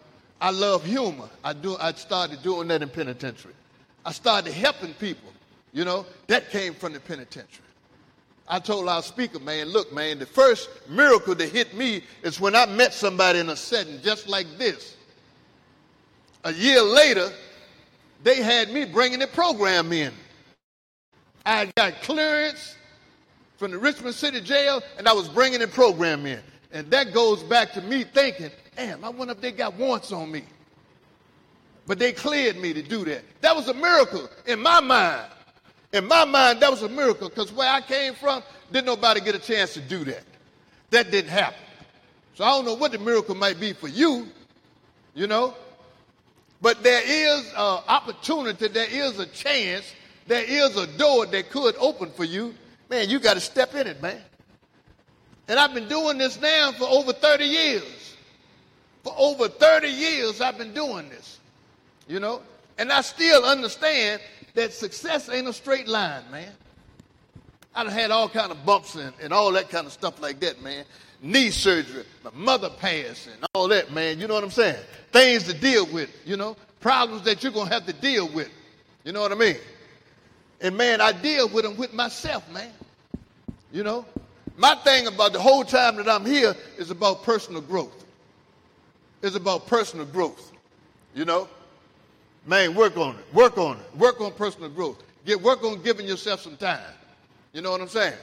I 0.40 0.50
love 0.50 0.84
humor. 0.84 1.28
I 1.44 1.52
do. 1.52 1.76
I 1.78 1.92
started 1.92 2.42
doing 2.42 2.68
that 2.68 2.82
in 2.82 2.88
penitentiary. 2.88 3.54
I 4.04 4.12
started 4.12 4.52
helping 4.52 4.94
people. 4.94 5.30
You 5.72 5.84
know, 5.84 6.06
that 6.28 6.50
came 6.50 6.72
from 6.74 6.92
the 6.92 7.00
penitentiary. 7.00 7.63
I 8.46 8.58
told 8.58 8.88
our 8.88 9.02
speaker, 9.02 9.38
man, 9.38 9.68
look, 9.68 9.92
man, 9.92 10.18
the 10.18 10.26
first 10.26 10.68
miracle 10.88 11.34
that 11.34 11.48
hit 11.48 11.74
me 11.74 12.02
is 12.22 12.40
when 12.40 12.54
I 12.54 12.66
met 12.66 12.92
somebody 12.92 13.38
in 13.38 13.48
a 13.48 13.56
setting 13.56 14.00
just 14.02 14.28
like 14.28 14.46
this. 14.58 14.96
A 16.44 16.52
year 16.52 16.82
later, 16.82 17.30
they 18.22 18.42
had 18.42 18.70
me 18.70 18.84
bringing 18.84 19.18
the 19.18 19.26
program 19.26 19.92
in. 19.92 20.12
I 21.46 21.70
got 21.76 22.02
clearance 22.02 22.76
from 23.56 23.70
the 23.70 23.78
Richmond 23.78 24.14
City 24.14 24.40
Jail, 24.40 24.82
and 24.98 25.08
I 25.08 25.12
was 25.14 25.28
bringing 25.28 25.60
the 25.60 25.68
program 25.68 26.26
in. 26.26 26.40
And 26.72 26.90
that 26.90 27.14
goes 27.14 27.42
back 27.42 27.72
to 27.74 27.82
me 27.82 28.04
thinking, 28.04 28.50
damn, 28.76 29.04
I 29.04 29.08
wonder 29.08 29.32
if 29.32 29.40
they 29.40 29.52
got 29.52 29.74
warrants 29.74 30.12
on 30.12 30.30
me. 30.30 30.42
But 31.86 31.98
they 31.98 32.12
cleared 32.12 32.56
me 32.56 32.72
to 32.74 32.82
do 32.82 33.04
that. 33.04 33.22
That 33.40 33.54
was 33.54 33.68
a 33.68 33.74
miracle 33.74 34.28
in 34.46 34.60
my 34.60 34.80
mind. 34.80 35.30
In 35.94 36.08
my 36.08 36.24
mind, 36.24 36.58
that 36.58 36.72
was 36.72 36.82
a 36.82 36.88
miracle 36.88 37.28
because 37.28 37.52
where 37.52 37.70
I 37.70 37.80
came 37.80 38.14
from, 38.14 38.42
didn't 38.72 38.86
nobody 38.86 39.20
get 39.20 39.36
a 39.36 39.38
chance 39.38 39.74
to 39.74 39.80
do 39.80 40.04
that. 40.06 40.24
That 40.90 41.12
didn't 41.12 41.30
happen. 41.30 41.60
So 42.34 42.42
I 42.42 42.48
don't 42.48 42.64
know 42.64 42.74
what 42.74 42.90
the 42.90 42.98
miracle 42.98 43.36
might 43.36 43.60
be 43.60 43.74
for 43.74 43.86
you, 43.86 44.26
you 45.14 45.28
know. 45.28 45.54
But 46.60 46.82
there 46.82 47.02
is 47.04 47.46
an 47.50 47.82
opportunity, 47.86 48.66
there 48.66 48.90
is 48.90 49.20
a 49.20 49.26
chance, 49.26 49.84
there 50.26 50.42
is 50.42 50.76
a 50.76 50.88
door 50.98 51.26
that 51.26 51.50
could 51.50 51.76
open 51.78 52.10
for 52.10 52.24
you. 52.24 52.56
Man, 52.90 53.08
you 53.08 53.20
got 53.20 53.34
to 53.34 53.40
step 53.40 53.76
in 53.76 53.86
it, 53.86 54.02
man. 54.02 54.20
And 55.46 55.60
I've 55.60 55.74
been 55.74 55.86
doing 55.86 56.18
this 56.18 56.40
now 56.40 56.72
for 56.72 56.88
over 56.88 57.12
30 57.12 57.44
years. 57.44 58.16
For 59.04 59.14
over 59.16 59.46
30 59.46 59.86
years, 59.86 60.40
I've 60.40 60.58
been 60.58 60.74
doing 60.74 61.08
this, 61.08 61.38
you 62.08 62.18
know. 62.18 62.42
And 62.78 62.90
I 62.90 63.02
still 63.02 63.44
understand 63.44 64.20
that 64.54 64.72
success 64.72 65.28
ain't 65.28 65.48
a 65.48 65.52
straight 65.52 65.88
line, 65.88 66.22
man. 66.30 66.52
I 67.74 67.82
done 67.82 67.92
had 67.92 68.10
all 68.10 68.28
kind 68.28 68.52
of 68.52 68.64
bumps 68.64 68.94
and, 68.94 69.12
and 69.20 69.32
all 69.32 69.50
that 69.52 69.68
kind 69.68 69.86
of 69.86 69.92
stuff 69.92 70.22
like 70.22 70.40
that, 70.40 70.62
man. 70.62 70.84
Knee 71.20 71.50
surgery, 71.50 72.04
my 72.22 72.30
mother 72.34 72.70
passed 72.70 73.26
and 73.26 73.44
all 73.54 73.66
that, 73.68 73.92
man. 73.92 74.20
You 74.20 74.28
know 74.28 74.34
what 74.34 74.44
I'm 74.44 74.50
saying? 74.50 74.76
Things 75.10 75.44
to 75.44 75.54
deal 75.54 75.86
with, 75.86 76.10
you 76.24 76.36
know, 76.36 76.56
problems 76.80 77.22
that 77.24 77.42
you're 77.42 77.52
going 77.52 77.68
to 77.68 77.74
have 77.74 77.86
to 77.86 77.92
deal 77.92 78.28
with. 78.28 78.50
You 79.04 79.12
know 79.12 79.20
what 79.20 79.32
I 79.32 79.34
mean? 79.34 79.56
And 80.60 80.76
man, 80.76 81.00
I 81.00 81.12
deal 81.12 81.48
with 81.48 81.64
them 81.64 81.76
with 81.76 81.92
myself, 81.92 82.48
man. 82.52 82.70
You 83.72 83.82
know? 83.82 84.06
My 84.56 84.76
thing 84.76 85.08
about 85.08 85.32
the 85.32 85.40
whole 85.40 85.64
time 85.64 85.96
that 85.96 86.08
I'm 86.08 86.24
here 86.24 86.54
is 86.78 86.90
about 86.90 87.24
personal 87.24 87.60
growth. 87.60 88.04
It's 89.20 89.34
about 89.34 89.66
personal 89.66 90.06
growth. 90.06 90.52
You 91.14 91.24
know? 91.24 91.48
Man, 92.46 92.74
work 92.74 92.96
on 92.96 93.16
it. 93.16 93.34
Work 93.34 93.56
on 93.56 93.78
it. 93.78 93.96
Work 93.96 94.20
on 94.20 94.32
personal 94.32 94.68
growth. 94.68 95.02
Get 95.24 95.40
work 95.40 95.64
on 95.64 95.82
giving 95.82 96.06
yourself 96.06 96.40
some 96.42 96.56
time. 96.56 96.80
You 97.52 97.62
know 97.62 97.70
what 97.70 97.80
I'm 97.80 97.88
saying? 97.88 98.18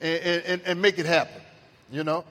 And, 0.00 0.42
and, 0.44 0.62
and 0.64 0.82
make 0.82 0.98
it 0.98 1.06
happen. 1.06 1.42
You 1.92 2.04
know? 2.04 2.24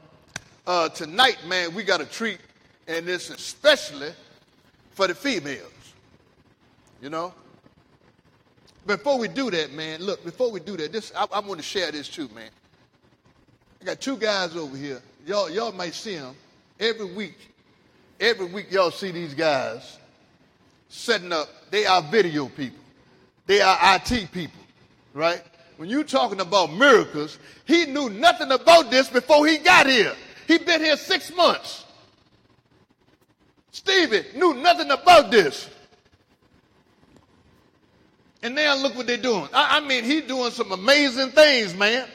Uh, 0.65 0.89
tonight, 0.89 1.38
man, 1.48 1.74
we 1.75 1.84
got 1.84 2.01
a 2.01 2.05
treat, 2.05 2.39
and 2.88 3.05
this 3.05 3.29
especially 3.29 4.12
for 4.91 5.08
the 5.08 5.13
females. 5.13 5.72
You 7.01 7.10
know? 7.10 7.34
Before 8.88 9.20
we 9.20 9.27
do 9.27 9.51
that, 9.51 9.72
man, 9.72 10.01
look, 10.01 10.24
before 10.25 10.51
we 10.51 10.60
do 10.60 10.75
that, 10.77 10.91
this 10.91 11.12
I, 11.15 11.25
I 11.32 11.39
want 11.39 11.60
to 11.60 11.63
share 11.63 11.91
this 11.91 12.10
too, 12.10 12.27
man. 12.29 12.50
I 13.82 13.86
got 13.86 14.01
two 14.01 14.17
guys 14.17 14.55
over 14.55 14.75
here. 14.75 15.01
Y'all, 15.25 15.50
y'all 15.50 15.72
might 15.72 15.93
see 15.93 16.15
them 16.15 16.36
every 16.79 17.13
week. 17.13 17.38
Every 18.20 18.46
week, 18.46 18.72
y'all 18.72 18.91
see 18.91 19.12
these 19.12 19.34
guys 19.34 19.98
setting 20.94 21.32
up, 21.32 21.50
they 21.72 21.86
are 21.86 22.02
video 22.02 22.48
people. 22.48 22.80
They 23.46 23.62
are 23.62 23.78
IT 23.82 24.32
people, 24.32 24.62
right? 25.14 25.42
When 25.78 25.90
you're 25.90 26.04
talking 26.04 26.40
about 26.40 26.72
miracles, 26.72 27.40
he 27.66 27.86
knew 27.86 28.10
nothing 28.10 28.52
about 28.52 28.92
this 28.92 29.10
before 29.10 29.48
he 29.48 29.58
got 29.58 29.88
here. 29.88 30.14
He'd 30.48 30.66
been 30.66 30.82
here 30.82 30.96
six 30.96 31.36
months. 31.36 31.84
Stevie 33.72 34.24
knew 34.36 34.54
nothing 34.54 34.92
about 34.92 35.32
this. 35.32 35.70
And 38.44 38.56
now 38.56 38.76
look 38.76 38.96
what 38.96 39.08
they're 39.08 39.18
doing. 39.18 39.48
I, 39.54 39.78
I 39.78 39.80
mean, 39.80 40.04
he's 40.04 40.24
doing 40.24 40.52
some 40.52 40.72
amazing 40.72 41.30
things, 41.30 41.74
man. 41.74 42.08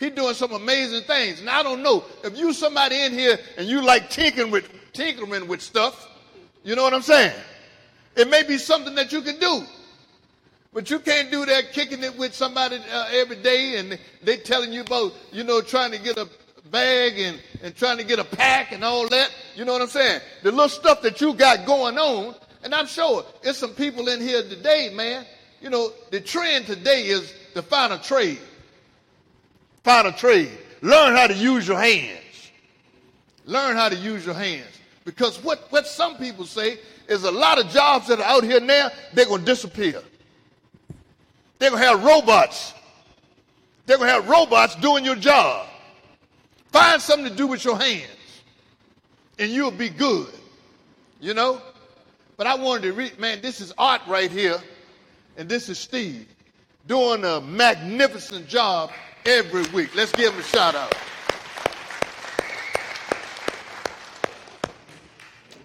He's 0.00 0.12
doing 0.12 0.34
some 0.34 0.52
amazing 0.52 1.02
things. 1.02 1.40
And 1.40 1.50
I 1.50 1.62
don't 1.62 1.82
know 1.82 2.04
if 2.22 2.36
you 2.36 2.52
somebody 2.52 3.02
in 3.02 3.12
here 3.12 3.38
and 3.58 3.68
you 3.68 3.82
like 3.82 4.10
tinkering 4.10 4.50
with 4.50 4.70
tinkering 4.92 5.46
with 5.48 5.60
stuff, 5.60 6.08
you 6.62 6.74
know 6.76 6.82
what 6.82 6.94
I'm 6.94 7.02
saying? 7.02 7.34
It 8.16 8.28
may 8.30 8.42
be 8.42 8.58
something 8.58 8.94
that 8.94 9.12
you 9.12 9.22
can 9.22 9.38
do. 9.38 9.64
But 10.72 10.90
you 10.90 10.98
can't 10.98 11.30
do 11.30 11.46
that 11.46 11.72
kicking 11.72 12.02
it 12.02 12.18
with 12.18 12.34
somebody 12.34 12.78
uh, 12.92 13.06
every 13.12 13.36
day 13.36 13.78
and 13.78 13.96
they 14.22 14.36
telling 14.36 14.72
you 14.72 14.80
about, 14.80 15.12
you 15.32 15.44
know, 15.44 15.60
trying 15.60 15.92
to 15.92 15.98
get 15.98 16.18
a 16.18 16.28
bag 16.70 17.16
and, 17.16 17.40
and 17.62 17.76
trying 17.76 17.98
to 17.98 18.04
get 18.04 18.18
a 18.18 18.24
pack 18.24 18.72
and 18.72 18.82
all 18.82 19.08
that. 19.08 19.30
You 19.54 19.64
know 19.64 19.72
what 19.72 19.82
I'm 19.82 19.88
saying? 19.88 20.20
The 20.42 20.50
little 20.50 20.68
stuff 20.68 21.00
that 21.02 21.20
you 21.20 21.32
got 21.34 21.64
going 21.64 21.96
on. 21.96 22.34
And 22.64 22.74
I'm 22.74 22.86
sure 22.86 23.24
there's 23.42 23.56
some 23.56 23.70
people 23.70 24.08
in 24.08 24.20
here 24.20 24.42
today, 24.42 24.90
man. 24.92 25.24
You 25.60 25.70
know, 25.70 25.92
the 26.10 26.20
trend 26.20 26.66
today 26.66 27.06
is 27.06 27.32
to 27.54 27.62
find 27.62 27.92
a 27.92 27.98
trade. 27.98 28.40
Find 29.84 30.08
a 30.08 30.12
trade. 30.12 30.50
Learn 30.82 31.14
how 31.14 31.28
to 31.28 31.34
use 31.34 31.68
your 31.68 31.78
hands. 31.78 32.50
Learn 33.44 33.76
how 33.76 33.88
to 33.88 33.96
use 33.96 34.26
your 34.26 34.34
hands. 34.34 34.80
Because 35.04 35.42
what, 35.44 35.70
what 35.70 35.86
some 35.86 36.16
people 36.16 36.46
say 36.46 36.78
is 37.08 37.24
a 37.24 37.30
lot 37.30 37.58
of 37.58 37.68
jobs 37.70 38.08
that 38.08 38.20
are 38.20 38.24
out 38.24 38.44
here 38.44 38.60
now, 38.60 38.90
they're 39.12 39.26
going 39.26 39.40
to 39.40 39.46
disappear. 39.46 40.02
They're 41.58 41.70
going 41.70 41.82
to 41.82 41.88
have 41.88 42.04
robots. 42.04 42.74
They're 43.86 43.98
going 43.98 44.08
to 44.08 44.14
have 44.14 44.28
robots 44.28 44.74
doing 44.76 45.04
your 45.04 45.16
job. 45.16 45.66
Find 46.72 47.00
something 47.00 47.28
to 47.28 47.34
do 47.34 47.46
with 47.46 47.64
your 47.64 47.78
hands, 47.78 48.42
and 49.38 49.50
you'll 49.50 49.70
be 49.70 49.88
good. 49.88 50.28
You 51.20 51.34
know? 51.34 51.60
But 52.36 52.46
I 52.46 52.56
wanted 52.56 52.82
to 52.82 52.92
read, 52.92 53.18
man, 53.18 53.40
this 53.40 53.60
is 53.60 53.72
art 53.78 54.02
right 54.08 54.30
here, 54.30 54.56
and 55.36 55.48
this 55.48 55.68
is 55.68 55.78
Steve 55.78 56.26
doing 56.86 57.24
a 57.24 57.40
magnificent 57.40 58.48
job 58.48 58.90
every 59.24 59.62
week. 59.68 59.94
Let's 59.94 60.12
give 60.12 60.34
him 60.34 60.40
a 60.40 60.42
shout 60.42 60.74
out. 60.74 60.94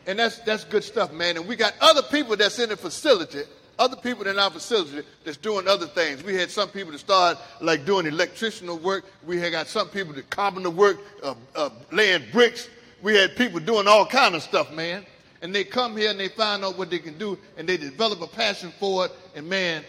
And 0.09 0.17
that's 0.17 0.39
that's 0.39 0.63
good 0.63 0.83
stuff, 0.83 1.13
man. 1.13 1.37
And 1.37 1.47
we 1.47 1.55
got 1.55 1.75
other 1.79 2.01
people 2.01 2.35
that's 2.35 2.57
in 2.57 2.69
the 2.69 2.77
facility, 2.77 3.43
other 3.77 3.95
people 3.95 4.25
in 4.25 4.39
our 4.39 4.49
facility 4.49 5.07
that's 5.23 5.37
doing 5.37 5.67
other 5.67 5.85
things. 5.85 6.23
We 6.23 6.33
had 6.33 6.49
some 6.49 6.69
people 6.69 6.91
that 6.93 6.97
start 6.97 7.37
like 7.61 7.85
doing 7.85 8.07
electricianal 8.07 8.81
work. 8.81 9.05
We 9.23 9.39
had 9.39 9.51
got 9.51 9.67
some 9.67 9.87
people 9.89 10.15
that 10.15 10.27
carpenter 10.31 10.71
work, 10.71 10.97
uh, 11.21 11.35
uh, 11.55 11.69
laying 11.91 12.23
bricks. 12.31 12.69
We 13.03 13.13
had 13.13 13.35
people 13.35 13.59
doing 13.59 13.87
all 13.87 14.03
kind 14.07 14.33
of 14.33 14.41
stuff, 14.41 14.73
man. 14.73 15.05
And 15.43 15.53
they 15.53 15.63
come 15.63 15.95
here 15.95 16.09
and 16.09 16.19
they 16.19 16.29
find 16.29 16.65
out 16.65 16.75
what 16.75 16.89
they 16.89 16.97
can 16.97 17.15
do, 17.19 17.37
and 17.55 17.69
they 17.69 17.77
develop 17.77 18.19
a 18.21 18.27
passion 18.27 18.73
for 18.79 19.05
it. 19.05 19.11
And 19.35 19.47
man, 19.47 19.83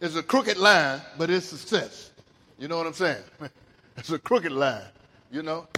it's 0.00 0.16
a 0.16 0.22
crooked 0.22 0.56
line, 0.56 1.02
but 1.18 1.28
it's 1.28 1.44
success. 1.44 2.12
You 2.58 2.68
know 2.68 2.78
what 2.78 2.86
I'm 2.86 2.94
saying? 2.94 3.22
it's 3.98 4.08
a 4.08 4.18
crooked 4.18 4.52
line. 4.52 4.88
You 5.30 5.42
know. 5.42 5.68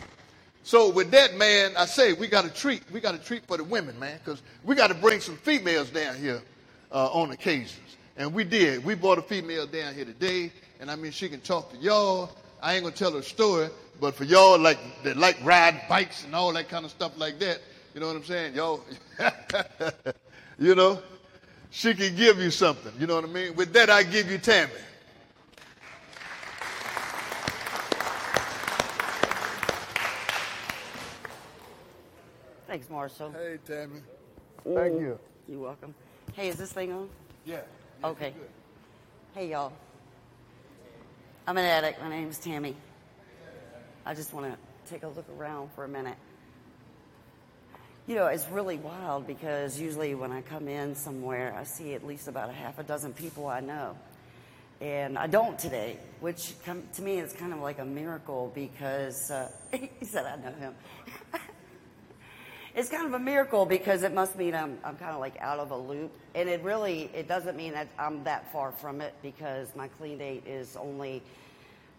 So 0.67 0.91
with 0.91 1.13
that, 1.13 1.37
man, 1.37 1.75
I 1.77 1.87
say 1.87 2.13
we 2.13 2.27
got 2.27 2.43
to 2.43 2.51
treat. 2.51 2.83
We 2.91 2.99
got 2.99 3.15
a 3.15 3.19
treat 3.19 3.47
for 3.47 3.57
the 3.57 3.63
women, 3.63 3.97
man, 4.01 4.19
because 4.19 4.43
we 4.65 4.75
got 4.75 4.89
to 4.89 4.95
bring 4.95 5.21
some 5.21 5.37
females 5.37 5.91
down 5.91 6.17
here 6.17 6.43
uh, 6.91 7.07
on 7.13 7.31
occasions. 7.31 7.79
And 8.17 8.35
we 8.35 8.43
did. 8.43 8.85
We 8.85 8.97
brought 8.97 9.19
a 9.19 9.23
female 9.23 9.69
down 9.69 9.95
here 9.95 10.05
today, 10.05 10.51
and 10.81 10.91
I 10.91 10.97
mean, 10.97 11.13
she 11.13 11.29
can 11.29 11.41
talk 11.41 11.71
to 11.71 11.77
y'all. 11.77 12.31
I 12.61 12.75
ain't 12.75 12.83
gonna 12.83 12.97
tell 12.97 13.13
her 13.13 13.23
story, 13.23 13.69
but 14.01 14.17
for 14.17 14.25
y'all 14.25 14.59
like 14.59 14.81
that 15.05 15.17
like 15.17 15.39
ride 15.45 15.83
bikes 15.89 16.25
and 16.25 16.35
all 16.35 16.53
that 16.55 16.69
kind 16.69 16.85
of 16.85 16.91
stuff 16.91 17.17
like 17.17 17.39
that, 17.39 17.61
you 17.95 18.01
know 18.01 18.09
what 18.09 18.17
I'm 18.17 18.25
saying? 18.25 18.57
Y'all, 18.57 18.83
you 20.59 20.75
know, 20.75 21.01
she 21.71 21.95
can 21.95 22.17
give 22.17 22.41
you 22.41 22.51
something. 22.51 22.93
You 22.99 23.07
know 23.07 23.15
what 23.15 23.25
I 23.25 23.29
mean? 23.29 23.55
With 23.55 23.73
that, 23.75 23.89
I 23.89 24.03
give 24.03 24.29
you 24.29 24.39
Tammie. 24.39 24.73
Thanks, 32.77 32.91
Marshall. 32.91 33.33
Hey, 33.33 33.57
Tammie. 33.67 34.03
Thank 34.63 35.01
you. 35.01 35.19
You're 35.49 35.61
welcome. 35.61 35.95
Hey, 36.35 36.49
is 36.49 36.57
this 36.57 36.71
thing 36.73 36.93
on? 36.93 37.09
Yeah. 37.47 37.63
Okay. 38.05 38.35
Hey, 39.35 39.49
y'all. 39.49 39.73
I'm 41.47 41.57
an 41.57 41.65
addict. 41.65 42.03
My 42.03 42.11
name's 42.11 42.39
Tammie. 42.39 42.77
I 44.05 44.13
just 44.13 44.35
want 44.35 44.53
to 44.53 44.91
take 44.91 45.05
a 45.05 45.09
look 45.09 45.25
around 45.39 45.71
for 45.75 45.85
a 45.85 45.89
minute. 45.89 46.19
You 48.07 48.15
know, 48.15 48.27
it's 48.27 48.47
really 48.49 48.77
wild 48.77 49.27
because 49.27 49.81
usually 49.81 50.15
when 50.15 50.31
I 50.31 50.43
come 50.43 50.69
in 50.69 50.95
somewhere, 50.97 51.57
I 51.59 51.65
see 51.65 51.95
at 51.95 52.07
least 52.07 52.29
about 52.29 52.51
a 52.51 52.53
half 52.53 52.79
a 52.79 52.83
dozen 52.83 53.15
people 53.15 53.47
I 53.47 53.61
know. 53.61 53.97
And 54.83 55.17
I 55.17 55.29
don't 55.29 55.59
today, 55.59 55.97
which 56.21 56.53
come, 56.67 56.83
to 56.97 57.01
me 57.01 57.21
is 57.21 57.33
kind 57.33 57.55
of 57.55 57.61
like 57.61 57.79
a 57.79 57.87
miracle 57.87 58.53
because 58.55 59.31
uh, 59.31 59.51
he 59.73 60.05
said 60.05 60.27
I 60.27 60.37
know 60.37 60.55
him. 60.59 60.75
it's 62.77 62.91
kind 62.91 63.07
of 63.07 63.15
a 63.15 63.19
miracle 63.19 63.65
because 63.65 64.03
it 64.03 64.13
must 64.13 64.37
mean 64.37 64.55
I'm, 64.55 64.79
I'm 64.85 64.97
kind 64.97 65.13
of 65.13 65.19
like 65.19 65.41
out 65.41 65.59
of 65.59 65.71
a 65.71 65.77
loop. 65.77 66.13
And 66.35 66.47
it 66.47 66.63
really, 66.63 67.11
it 67.15 67.27
doesn't 67.27 67.57
mean 67.57 67.73
that 67.73 67.89
I'm 67.99 68.23
that 68.25 68.53
far 68.53 68.71
from 68.71 69.01
it 69.01 69.15
because 69.23 69.75
my 69.75 69.89
clean 69.89 70.19
date 70.19 70.47
is 70.47 70.77
only 70.77 71.23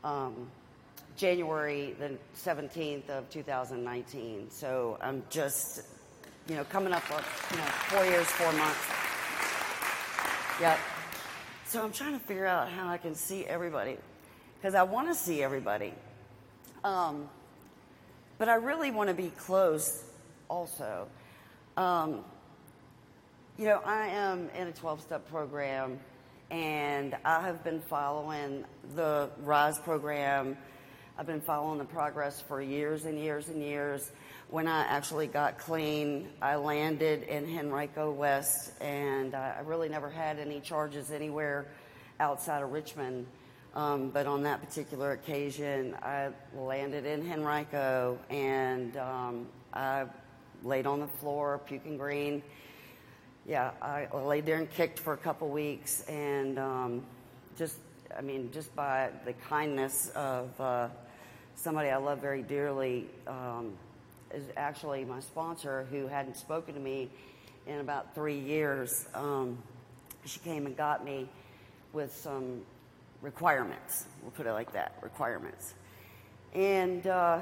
um, 0.03 0.47
January 1.15 1.95
the 1.99 2.15
17th 2.37 3.09
of 3.09 3.27
2019. 3.31 4.51
So 4.51 4.99
I'm 5.01 5.23
just, 5.31 5.81
you 6.47 6.55
know, 6.55 6.63
coming 6.65 6.93
up 6.93 7.11
on, 7.11 7.23
you 7.51 7.57
know, 7.57 7.63
four 7.63 8.05
years, 8.05 8.27
four 8.27 8.53
months. 8.53 8.85
Yep. 10.61 10.79
So 11.65 11.83
I'm 11.83 11.91
trying 11.91 12.13
to 12.13 12.23
figure 12.23 12.45
out 12.45 12.69
how 12.69 12.87
I 12.87 12.97
can 12.97 13.15
see 13.15 13.43
everybody 13.45 13.97
because 14.59 14.75
I 14.75 14.83
want 14.83 15.07
to 15.07 15.15
see 15.15 15.41
everybody. 15.41 15.93
Um, 16.83 17.27
but 18.37 18.47
I 18.47 18.55
really 18.55 18.91
want 18.91 19.09
to 19.09 19.15
be 19.15 19.31
close 19.31 20.03
also. 20.49 21.07
Um, 21.75 22.23
you 23.57 23.65
know, 23.65 23.81
I 23.85 24.07
am 24.07 24.49
in 24.55 24.67
a 24.67 24.71
12 24.71 25.01
step 25.01 25.29
program 25.29 25.99
and 26.49 27.15
I 27.25 27.41
have 27.41 27.63
been 27.63 27.81
following 27.81 28.63
the 28.95 29.29
RISE 29.43 29.79
program. 29.79 30.57
I've 31.17 31.25
been 31.25 31.41
following 31.41 31.77
the 31.79 31.85
progress 31.85 32.41
for 32.41 32.61
years 32.61 33.05
and 33.05 33.19
years 33.19 33.49
and 33.49 33.61
years. 33.61 34.11
When 34.49 34.67
I 34.67 34.81
actually 34.83 35.27
got 35.27 35.57
clean, 35.57 36.29
I 36.41 36.55
landed 36.55 37.23
in 37.23 37.57
Henrico 37.57 38.11
West, 38.11 38.71
and 38.79 39.35
I 39.35 39.61
really 39.65 39.89
never 39.89 40.09
had 40.09 40.39
any 40.39 40.61
charges 40.61 41.11
anywhere 41.11 41.67
outside 42.19 42.63
of 42.63 42.71
Richmond. 42.71 43.25
Um, 43.75 44.09
but 44.09 44.25
on 44.25 44.43
that 44.43 44.61
particular 44.61 45.11
occasion, 45.11 45.95
I 46.01 46.29
landed 46.55 47.05
in 47.05 47.29
Henrico, 47.29 48.17
and 48.29 48.95
um, 48.95 49.47
I 49.73 50.05
laid 50.63 50.85
on 50.85 50.99
the 50.99 51.07
floor, 51.07 51.59
puking 51.65 51.97
green. 51.97 52.41
Yeah, 53.45 53.71
I 53.81 54.07
laid 54.13 54.45
there 54.45 54.57
and 54.57 54.69
kicked 54.69 54.99
for 54.99 55.13
a 55.13 55.17
couple 55.17 55.49
weeks, 55.49 56.03
and 56.09 56.59
um, 56.59 57.05
just, 57.57 57.77
I 58.17 58.21
mean, 58.21 58.51
just 58.51 58.75
by 58.75 59.09
the 59.25 59.33
kindness 59.33 60.09
of 60.15 60.49
uh, 60.59 60.89
somebody 61.55 61.89
I 61.89 61.97
love 61.97 62.19
very 62.19 62.41
dearly, 62.41 63.07
um, 63.25 63.73
is 64.33 64.43
actually 64.57 65.05
my 65.05 65.19
sponsor 65.21 65.87
who 65.89 66.07
hadn't 66.07 66.35
spoken 66.35 66.73
to 66.73 66.79
me 66.79 67.09
in 67.65 67.79
about 67.79 68.13
three 68.13 68.37
years. 68.37 69.07
Um, 69.13 69.57
she 70.25 70.39
came 70.41 70.65
and 70.65 70.75
got 70.75 71.05
me 71.05 71.29
with 71.93 72.15
some 72.15 72.61
requirements. 73.21 74.05
We'll 74.21 74.31
put 74.31 74.45
it 74.45 74.51
like 74.51 74.73
that 74.73 74.93
requirements. 75.01 75.73
And 76.53 77.05
uh, 77.07 77.41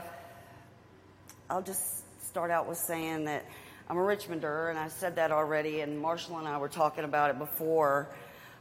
I'll 1.49 1.61
just 1.61 2.04
start 2.35 2.51
out 2.51 2.67
with 2.67 2.77
saying 2.77 3.23
that 3.23 3.45
I'm 3.87 3.95
a 3.95 4.01
Richmonder, 4.01 4.69
and 4.69 4.77
I 4.77 4.89
said 4.89 5.15
that 5.15 5.31
already, 5.31 5.79
and 5.79 5.97
Marshall 5.97 6.37
and 6.37 6.45
I 6.45 6.57
were 6.57 6.67
talking 6.67 7.05
about 7.05 7.29
it 7.29 7.39
before. 7.39 8.09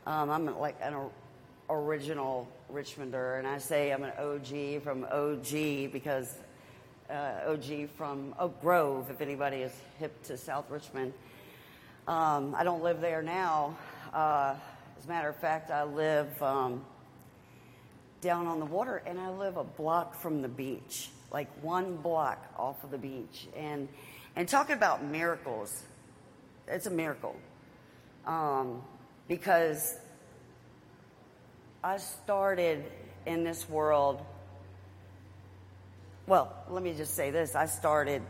Um, 0.06 0.30
I'm 0.30 0.60
like 0.60 0.76
an 0.80 0.94
original 1.68 2.48
Richmonder, 2.72 3.36
and 3.36 3.48
I 3.48 3.58
say 3.58 3.92
I'm 3.92 4.04
an 4.04 4.12
OG 4.16 4.84
from 4.84 5.02
OG 5.10 5.90
because 5.90 6.32
uh, 7.10 7.48
OG 7.48 7.88
from 7.96 8.36
Oak 8.38 8.60
Grove, 8.60 9.10
if 9.10 9.20
anybody 9.20 9.56
is 9.56 9.72
hip 9.98 10.22
to 10.26 10.36
South 10.36 10.70
Richmond. 10.70 11.12
Um, 12.06 12.54
I 12.56 12.62
don't 12.62 12.84
live 12.84 13.00
there 13.00 13.22
now. 13.22 13.76
Uh, 14.12 14.54
as 14.96 15.04
a 15.04 15.08
matter 15.08 15.30
of 15.30 15.36
fact, 15.38 15.72
I 15.72 15.82
live 15.82 16.40
um, 16.40 16.84
down 18.20 18.46
on 18.46 18.60
the 18.60 18.66
water, 18.66 19.02
and 19.04 19.18
I 19.18 19.30
live 19.30 19.56
a 19.56 19.64
block 19.64 20.14
from 20.14 20.42
the 20.42 20.48
beach, 20.48 21.10
like 21.30 21.48
one 21.62 21.96
block 21.96 22.44
off 22.58 22.82
of 22.84 22.90
the 22.90 22.98
beach. 22.98 23.48
And 23.56 23.88
and 24.36 24.48
talking 24.48 24.76
about 24.76 25.04
miracles, 25.04 25.82
it's 26.66 26.86
a 26.86 26.90
miracle 26.90 27.36
um, 28.26 28.82
because 29.28 29.96
I 31.82 31.98
started 31.98 32.84
in 33.26 33.44
this 33.44 33.68
world 33.68 34.20
well, 36.26 36.54
let 36.70 36.82
me 36.82 36.94
just 36.94 37.14
say 37.14 37.30
this. 37.30 37.54
I 37.54 37.66
started 37.66 38.22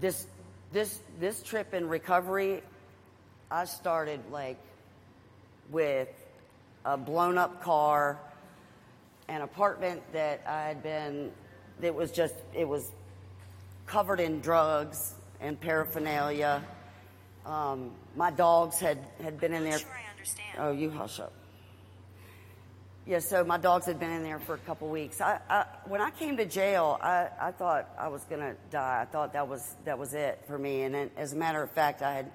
this 0.00 0.26
this 0.72 0.98
this 1.20 1.42
trip 1.42 1.74
in 1.74 1.88
recovery. 1.88 2.62
I 3.50 3.66
started 3.66 4.20
like 4.30 4.58
with 5.70 6.08
a 6.84 6.96
blown 6.96 7.36
up 7.36 7.62
car, 7.62 8.18
an 9.28 9.42
apartment 9.42 10.02
that 10.14 10.42
I 10.46 10.62
had 10.62 10.82
been 10.82 11.30
that 11.80 11.94
was 11.94 12.10
just 12.10 12.34
it 12.54 12.66
was 12.66 12.90
covered 13.86 14.20
in 14.20 14.40
drugs 14.40 15.14
and 15.40 15.60
paraphernalia. 15.60 16.62
Um, 17.44 17.90
my 18.16 18.30
dogs 18.30 18.78
had 18.78 18.98
had 19.22 19.40
been 19.40 19.52
in 19.52 19.64
there. 19.64 19.78
Sure, 19.78 19.88
I 19.88 20.10
understand. 20.12 20.58
Oh, 20.58 20.72
you 20.72 20.90
hush 20.90 21.20
up. 21.20 21.32
Yeah, 23.06 23.18
so 23.18 23.44
my 23.44 23.58
dogs 23.58 23.84
had 23.84 24.00
been 24.00 24.10
in 24.10 24.22
there 24.22 24.38
for 24.38 24.54
a 24.54 24.58
couple 24.58 24.88
weeks. 24.88 25.20
I, 25.20 25.38
I, 25.50 25.66
when 25.84 26.00
I 26.00 26.10
came 26.10 26.38
to 26.38 26.46
jail, 26.46 26.98
I, 27.02 27.28
I 27.38 27.50
thought 27.50 27.90
I 27.98 28.08
was 28.08 28.24
going 28.24 28.40
to 28.40 28.56
die. 28.70 29.02
I 29.02 29.04
thought 29.04 29.34
that 29.34 29.46
was 29.46 29.74
that 29.84 29.98
was 29.98 30.14
it 30.14 30.40
for 30.46 30.56
me. 30.56 30.82
And 30.82 30.94
then, 30.94 31.10
as 31.16 31.34
a 31.34 31.36
matter 31.36 31.62
of 31.62 31.70
fact, 31.70 32.00
I 32.00 32.14
had 32.14 32.30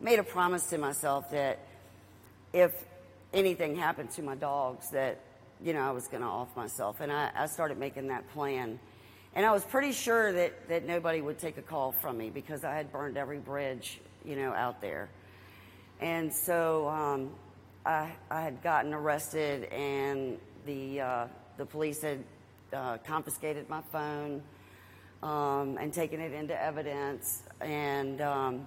made 0.00 0.18
a 0.18 0.22
promise 0.22 0.66
to 0.68 0.78
myself 0.78 1.30
that 1.32 1.58
if 2.54 2.72
anything 3.34 3.76
happened 3.76 4.12
to 4.12 4.22
my 4.22 4.34
dogs, 4.34 4.88
that 4.90 5.20
you 5.62 5.72
know 5.72 5.80
I 5.80 5.90
was 5.90 6.08
going 6.08 6.22
to 6.22 6.28
off 6.28 6.54
myself. 6.56 7.00
And 7.00 7.12
I, 7.12 7.30
I 7.36 7.46
started 7.46 7.78
making 7.78 8.08
that 8.08 8.28
plan. 8.32 8.78
And 9.34 9.44
I 9.44 9.52
was 9.52 9.64
pretty 9.64 9.92
sure 9.92 10.32
that 10.32 10.68
that 10.68 10.86
nobody 10.86 11.20
would 11.20 11.38
take 11.38 11.58
a 11.58 11.62
call 11.62 11.92
from 11.92 12.18
me 12.18 12.30
because 12.30 12.64
I 12.64 12.74
had 12.74 12.92
burned 12.92 13.16
every 13.16 13.38
bridge 13.38 14.00
you 14.24 14.36
know 14.36 14.52
out 14.52 14.80
there. 14.80 15.08
And 16.00 16.32
so 16.32 16.88
um, 16.88 17.30
I, 17.86 18.10
I 18.30 18.40
had 18.40 18.62
gotten 18.62 18.92
arrested, 18.94 19.64
and 19.64 20.38
the 20.66 21.00
uh, 21.00 21.26
the 21.56 21.66
police 21.66 22.02
had 22.02 22.24
uh, 22.72 22.98
confiscated 23.06 23.68
my 23.68 23.82
phone 23.92 24.42
um, 25.22 25.78
and 25.78 25.92
taken 25.92 26.20
it 26.20 26.32
into 26.32 26.60
evidence, 26.60 27.42
and 27.60 28.20
um, 28.20 28.66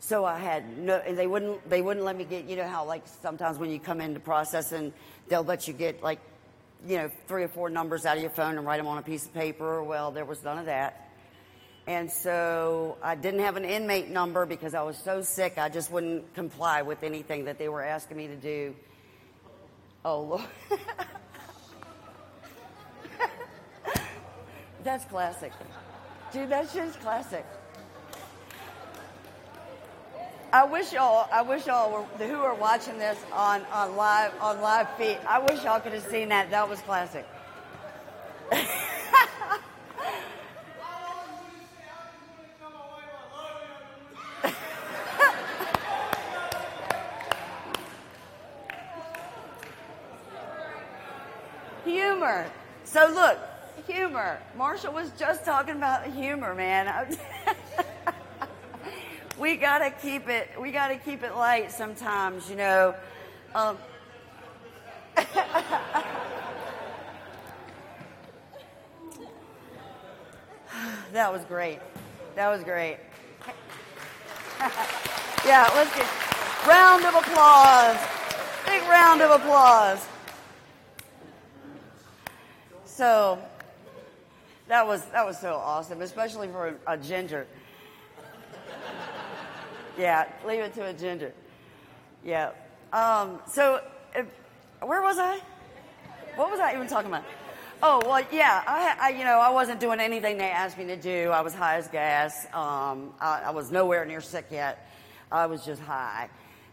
so 0.00 0.24
I 0.24 0.38
had 0.38 0.78
no. 0.78 1.02
They 1.08 1.26
wouldn't 1.26 1.68
they 1.68 1.82
wouldn't 1.82 2.04
let 2.04 2.16
me 2.16 2.24
get. 2.24 2.44
You 2.44 2.56
know 2.56 2.66
how 2.66 2.84
like 2.84 3.02
sometimes 3.22 3.58
when 3.58 3.70
you 3.70 3.78
come 3.78 4.00
into 4.00 4.20
processing, 4.20 4.92
they'll 5.28 5.44
let 5.44 5.68
you 5.68 5.74
get 5.74 6.02
like 6.02 6.18
you 6.86 6.96
know 6.96 7.10
three 7.26 7.44
or 7.44 7.48
four 7.48 7.70
numbers 7.70 8.06
out 8.06 8.16
of 8.16 8.22
your 8.22 8.30
phone 8.30 8.56
and 8.56 8.66
write 8.66 8.78
them 8.78 8.86
on 8.86 8.98
a 8.98 9.02
piece 9.02 9.26
of 9.26 9.34
paper. 9.34 9.82
Well, 9.82 10.10
there 10.10 10.24
was 10.24 10.42
none 10.42 10.58
of 10.58 10.66
that. 10.66 11.08
And 11.86 12.10
so 12.12 12.98
I 13.02 13.14
didn't 13.14 13.40
have 13.40 13.56
an 13.56 13.64
inmate 13.64 14.10
number 14.10 14.44
because 14.44 14.74
I 14.74 14.82
was 14.82 14.98
so 14.98 15.22
sick, 15.22 15.56
I 15.56 15.70
just 15.70 15.90
wouldn't 15.90 16.34
comply 16.34 16.82
with 16.82 17.02
anything 17.02 17.46
that 17.46 17.58
they 17.58 17.70
were 17.70 17.82
asking 17.82 18.18
me 18.18 18.26
to 18.26 18.36
do. 18.36 18.74
Oh, 20.04 20.20
Lord. 20.20 20.42
That's 24.84 25.06
classic. 25.06 25.52
Dude, 26.30 26.50
that 26.50 26.70
shit's 26.70 26.96
classic. 26.96 27.46
I 30.50 30.64
wish 30.64 30.94
y'all, 30.94 31.28
I 31.30 31.42
wish 31.42 31.66
y'all 31.66 31.92
were, 31.92 32.26
who 32.26 32.36
are 32.36 32.54
watching 32.54 32.98
this 32.98 33.18
on, 33.34 33.62
on 33.66 33.96
live, 33.96 34.32
on 34.40 34.62
live 34.62 34.88
feed, 34.96 35.18
I 35.28 35.40
wish 35.40 35.62
y'all 35.62 35.78
could 35.78 35.92
have 35.92 36.04
seen 36.04 36.30
that. 36.30 36.50
That 36.50 36.66
was 36.66 36.80
classic. 36.80 37.26
humor. 51.84 52.46
So 52.84 53.10
look, 53.14 53.38
humor. 53.86 54.40
Marshall 54.56 54.94
was 54.94 55.10
just 55.18 55.44
talking 55.44 55.76
about 55.76 56.06
humor, 56.06 56.54
man. 56.54 57.18
we 59.38 59.56
gotta 59.56 59.90
keep 59.90 60.28
it. 60.28 60.50
We 60.60 60.72
gotta 60.72 60.96
keep 60.96 61.22
it 61.22 61.34
light 61.34 61.70
sometimes, 61.70 62.50
you 62.50 62.56
know. 62.56 62.94
Um, 63.54 63.78
that 71.12 71.32
was 71.32 71.44
great. 71.44 71.78
That 72.34 72.48
was 72.48 72.64
great. 72.64 72.98
yeah, 75.44 75.70
let's 75.74 75.94
get 75.96 76.06
round 76.66 77.04
of 77.04 77.14
applause. 77.14 77.96
Big 78.66 78.82
round 78.82 79.22
of 79.22 79.30
applause. 79.30 80.06
So 82.84 83.38
that 84.66 84.84
was 84.86 85.04
that 85.06 85.24
was 85.24 85.38
so 85.38 85.54
awesome, 85.54 86.02
especially 86.02 86.48
for 86.48 86.68
a, 86.86 86.94
a 86.94 86.96
ginger. 86.96 87.46
Yeah, 89.98 90.28
leave 90.46 90.60
it 90.60 90.74
to 90.74 90.86
a 90.86 90.92
ginger. 90.92 91.32
Yeah. 92.24 92.50
Um, 92.92 93.40
so, 93.46 93.80
if, 94.14 94.26
where 94.80 95.02
was 95.02 95.18
I? 95.18 95.40
What 96.36 96.50
was 96.50 96.60
I 96.60 96.74
even 96.74 96.86
talking 96.86 97.10
about? 97.10 97.24
Oh 97.82 98.00
well, 98.04 98.24
yeah. 98.32 98.62
I, 98.66 98.96
I, 99.00 99.08
you 99.10 99.24
know, 99.24 99.38
I 99.38 99.50
wasn't 99.50 99.80
doing 99.80 100.00
anything 100.00 100.38
they 100.38 100.50
asked 100.50 100.78
me 100.78 100.84
to 100.86 100.96
do. 100.96 101.30
I 101.30 101.42
was 101.42 101.54
high 101.54 101.76
as 101.76 101.88
gas. 101.88 102.46
Um, 102.46 103.12
I, 103.20 103.42
I 103.46 103.50
was 103.50 103.70
nowhere 103.70 104.04
near 104.04 104.20
sick 104.20 104.46
yet. 104.50 104.88
I 105.30 105.46
was 105.46 105.64
just 105.64 105.80
high, 105.82 106.28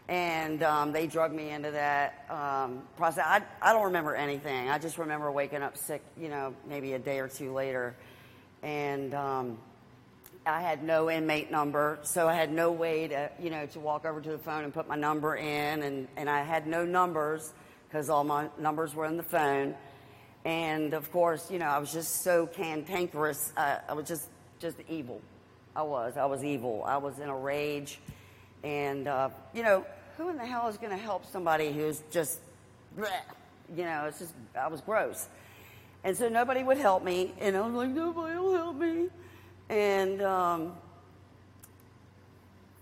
and 0.08 0.62
um, 0.62 0.92
they 0.92 1.06
drugged 1.06 1.34
me 1.34 1.50
into 1.50 1.70
that 1.70 2.24
um, 2.30 2.82
process. 2.96 3.24
I, 3.26 3.42
I 3.60 3.72
don't 3.72 3.84
remember 3.84 4.14
anything. 4.14 4.68
I 4.68 4.78
just 4.78 4.98
remember 4.98 5.30
waking 5.30 5.62
up 5.62 5.76
sick. 5.76 6.02
You 6.20 6.28
know, 6.28 6.54
maybe 6.68 6.94
a 6.94 6.98
day 6.98 7.20
or 7.20 7.28
two 7.28 7.52
later, 7.52 7.94
and 8.62 9.14
um, 9.14 9.58
I 10.46 10.60
had 10.60 10.84
no 10.84 11.10
inmate 11.10 11.50
number, 11.50 11.98
so 12.02 12.28
I 12.28 12.34
had 12.34 12.52
no 12.52 12.70
way 12.70 13.08
to, 13.08 13.30
you 13.42 13.50
know, 13.50 13.66
to 13.66 13.80
walk 13.80 14.04
over 14.04 14.20
to 14.20 14.30
the 14.30 14.38
phone 14.38 14.62
and 14.62 14.72
put 14.72 14.86
my 14.86 14.94
number 14.94 15.34
in, 15.34 15.82
and, 15.82 16.06
and 16.16 16.30
I 16.30 16.44
had 16.44 16.68
no 16.68 16.84
numbers 16.84 17.52
because 17.88 18.08
all 18.08 18.22
my 18.22 18.48
numbers 18.56 18.94
were 18.94 19.06
in 19.06 19.16
the 19.16 19.24
phone. 19.24 19.74
And 20.44 20.94
of 20.94 21.10
course, 21.10 21.50
you 21.50 21.58
know, 21.58 21.66
I 21.66 21.78
was 21.78 21.92
just 21.92 22.22
so 22.22 22.46
cantankerous. 22.46 23.52
Uh, 23.56 23.78
I 23.88 23.94
was 23.94 24.06
just, 24.06 24.28
just 24.60 24.76
evil. 24.88 25.20
I 25.74 25.82
was. 25.82 26.16
I 26.16 26.26
was 26.26 26.44
evil. 26.44 26.84
I 26.86 26.98
was 26.98 27.18
in 27.18 27.28
a 27.28 27.36
rage. 27.36 27.98
And, 28.62 29.08
uh, 29.08 29.30
you 29.52 29.64
know, 29.64 29.84
who 30.16 30.28
in 30.28 30.36
the 30.36 30.46
hell 30.46 30.68
is 30.68 30.76
going 30.76 30.92
to 30.92 30.96
help 30.96 31.26
somebody 31.26 31.72
who's 31.72 32.04
just, 32.12 32.38
bleh? 32.96 33.08
you 33.74 33.82
know, 33.82 34.04
it's 34.04 34.20
just, 34.20 34.32
I 34.56 34.68
was 34.68 34.80
gross. 34.80 35.26
And 36.04 36.16
so 36.16 36.28
nobody 36.28 36.62
would 36.62 36.78
help 36.78 37.02
me. 37.02 37.34
And 37.40 37.56
I 37.56 37.62
was 37.62 37.74
like, 37.74 37.90
nobody 37.90 38.38
will 38.38 38.54
help 38.54 38.76
me. 38.76 39.08
And 39.68 40.22
um, 40.22 40.74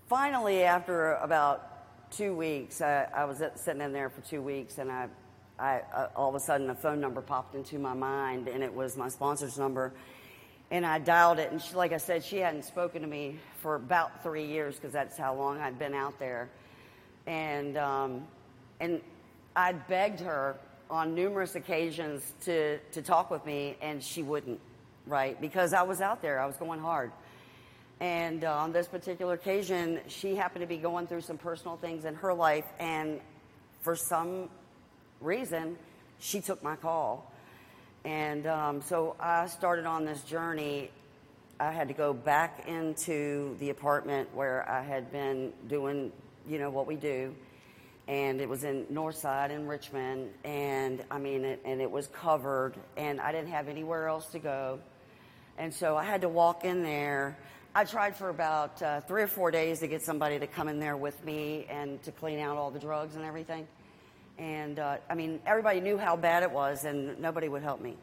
finally, 0.07 0.63
after 0.63 1.13
about 1.13 2.11
two 2.11 2.35
weeks, 2.35 2.81
I, 2.81 3.07
I 3.13 3.25
was 3.25 3.41
sitting 3.55 3.81
in 3.81 3.91
there 3.91 4.09
for 4.09 4.21
two 4.21 4.41
weeks, 4.41 4.77
and 4.77 4.91
I, 4.91 5.07
I, 5.57 5.81
uh, 5.93 6.09
all 6.15 6.29
of 6.29 6.35
a 6.35 6.39
sudden 6.39 6.69
a 6.69 6.75
phone 6.75 7.01
number 7.01 7.21
popped 7.21 7.55
into 7.55 7.79
my 7.79 7.93
mind, 7.93 8.47
and 8.47 8.63
it 8.63 8.71
was 8.71 8.97
my 8.97 9.09
sponsor's 9.09 9.57
number. 9.57 9.93
And 10.69 10.85
I 10.85 10.99
dialed 10.99 11.39
it, 11.39 11.51
and 11.51 11.61
she, 11.61 11.73
like 11.73 11.91
I 11.91 11.97
said, 11.97 12.23
she 12.23 12.37
hadn't 12.37 12.65
spoken 12.65 13.01
to 13.01 13.07
me 13.07 13.39
for 13.57 13.75
about 13.75 14.21
three 14.21 14.45
years 14.45 14.75
because 14.75 14.93
that's 14.93 15.17
how 15.17 15.33
long 15.33 15.59
I'd 15.59 15.79
been 15.79 15.93
out 15.93 16.19
there. 16.19 16.49
And 17.25 17.77
um, 17.77 18.27
and 18.79 19.01
I'd 19.55 19.87
begged 19.87 20.19
her 20.19 20.57
on 20.89 21.15
numerous 21.15 21.55
occasions 21.55 22.33
to 22.45 22.77
to 22.91 23.01
talk 23.01 23.31
with 23.31 23.45
me, 23.45 23.77
and 23.81 24.03
she 24.03 24.21
wouldn't 24.23 24.59
right? 25.07 25.39
Because 25.39 25.73
I 25.73 25.83
was 25.83 26.01
out 26.01 26.21
there, 26.21 26.39
I 26.39 26.45
was 26.45 26.57
going 26.57 26.79
hard. 26.79 27.11
And 27.99 28.43
uh, 28.43 28.53
on 28.53 28.73
this 28.73 28.87
particular 28.87 29.35
occasion, 29.35 30.01
she 30.07 30.35
happened 30.35 30.61
to 30.61 30.67
be 30.67 30.77
going 30.77 31.07
through 31.07 31.21
some 31.21 31.37
personal 31.37 31.77
things 31.77 32.03
in 32.03 32.15
her 32.15 32.33
life, 32.33 32.65
and 32.79 33.21
for 33.81 33.95
some 33.95 34.49
reason, 35.21 35.77
she 36.19 36.41
took 36.41 36.61
my 36.61 36.75
call. 36.75 37.31
And 38.03 38.45
um, 38.47 38.81
so 38.81 39.15
I 39.19 39.47
started 39.47 39.85
on 39.85 40.05
this 40.05 40.21
journey. 40.23 40.91
I 41.59 41.71
had 41.71 41.87
to 41.87 41.93
go 41.93 42.13
back 42.13 42.67
into 42.67 43.55
the 43.59 43.69
apartment 43.69 44.35
where 44.35 44.69
I 44.69 44.83
had 44.83 45.11
been 45.11 45.53
doing, 45.67 46.11
you 46.47 46.59
know, 46.59 46.69
what 46.69 46.85
we 46.85 46.95
do. 46.95 47.33
And 48.07 48.41
it 48.41 48.47
was 48.47 48.63
in 48.63 48.85
Northside 48.85 49.49
in 49.49 49.67
Richmond. 49.67 50.29
And 50.43 51.03
I 51.09 51.17
mean, 51.17 51.45
it, 51.45 51.61
and 51.65 51.81
it 51.81 51.89
was 51.89 52.07
covered, 52.07 52.75
and 52.97 53.21
I 53.21 53.31
didn't 53.31 53.49
have 53.49 53.69
anywhere 53.69 54.07
else 54.07 54.27
to 54.33 54.39
go. 54.39 54.79
And 55.57 55.73
so 55.73 55.95
I 55.95 56.03
had 56.03 56.21
to 56.21 56.29
walk 56.29 56.65
in 56.65 56.83
there. 56.83 57.37
I 57.73 57.85
tried 57.85 58.15
for 58.15 58.29
about 58.29 58.81
uh, 58.81 59.01
three 59.01 59.21
or 59.21 59.27
four 59.27 59.51
days 59.51 59.79
to 59.79 59.87
get 59.87 60.01
somebody 60.01 60.39
to 60.39 60.47
come 60.47 60.67
in 60.67 60.79
there 60.79 60.97
with 60.97 61.23
me 61.23 61.65
and 61.69 62.01
to 62.03 62.11
clean 62.11 62.39
out 62.39 62.57
all 62.57 62.71
the 62.71 62.79
drugs 62.79 63.15
and 63.15 63.23
everything. 63.23 63.67
And 64.37 64.79
uh, 64.79 64.97
I 65.09 65.15
mean, 65.15 65.39
everybody 65.45 65.79
knew 65.79 65.97
how 65.97 66.17
bad 66.17 66.43
it 66.43 66.51
was, 66.51 66.83
and 66.83 67.19
nobody 67.19 67.47
would 67.47 67.63
help 67.63 67.81
me. 67.81 67.95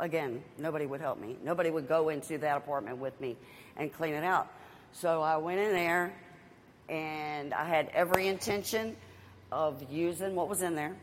Again, 0.00 0.42
nobody 0.58 0.86
would 0.86 1.00
help 1.00 1.20
me. 1.20 1.36
Nobody 1.44 1.70
would 1.70 1.88
go 1.88 2.08
into 2.08 2.38
that 2.38 2.56
apartment 2.56 2.98
with 2.98 3.20
me 3.20 3.36
and 3.76 3.92
clean 3.92 4.14
it 4.14 4.24
out. 4.24 4.50
So 4.92 5.20
I 5.20 5.36
went 5.36 5.60
in 5.60 5.72
there, 5.72 6.14
and 6.88 7.52
I 7.52 7.66
had 7.66 7.90
every 7.92 8.28
intention 8.28 8.96
of 9.52 9.84
using 9.90 10.34
what 10.34 10.48
was 10.48 10.62
in 10.62 10.74
there. 10.74 10.96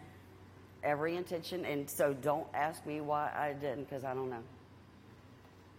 Every 0.83 1.15
intention. 1.15 1.63
And 1.63 1.87
so 1.87 2.13
don't 2.13 2.47
ask 2.55 2.83
me 2.87 3.01
why 3.01 3.31
I 3.35 3.53
didn't, 3.53 3.87
because 3.87 4.03
I 4.03 4.15
don't 4.15 4.31
know. 4.31 4.43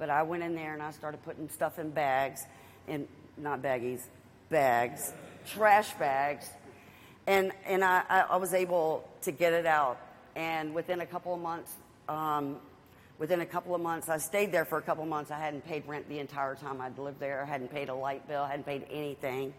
But 0.02 0.10
I 0.10 0.24
went 0.24 0.42
in 0.42 0.56
there 0.56 0.72
and 0.72 0.82
I 0.82 0.90
started 0.90 1.22
putting 1.22 1.48
stuff 1.48 1.78
in 1.78 1.90
bags, 1.90 2.44
and 2.88 3.06
not 3.36 3.62
baggies, 3.62 4.00
bags, 4.48 5.12
trash 5.46 5.92
bags, 5.92 6.50
and 7.28 7.52
and 7.64 7.84
I, 7.84 8.24
I 8.28 8.34
was 8.34 8.52
able 8.52 9.08
to 9.20 9.30
get 9.30 9.52
it 9.52 9.64
out. 9.64 10.00
And 10.34 10.74
within 10.74 11.02
a 11.02 11.06
couple 11.06 11.32
of 11.32 11.40
months, 11.40 11.72
um, 12.08 12.56
within 13.20 13.42
a 13.42 13.46
couple 13.46 13.76
of 13.76 13.80
months, 13.80 14.08
I 14.08 14.18
stayed 14.18 14.50
there 14.50 14.64
for 14.64 14.76
a 14.76 14.82
couple 14.82 15.04
of 15.04 15.08
months. 15.08 15.30
I 15.30 15.38
hadn't 15.38 15.64
paid 15.64 15.86
rent 15.86 16.08
the 16.08 16.18
entire 16.18 16.56
time 16.56 16.80
I'd 16.80 16.98
lived 16.98 17.20
there. 17.20 17.40
I 17.40 17.46
hadn't 17.46 17.70
paid 17.70 17.88
a 17.88 17.94
light 17.94 18.26
bill. 18.26 18.42
I 18.42 18.48
hadn't 18.48 18.66
paid 18.66 18.84
anything. 18.90 19.54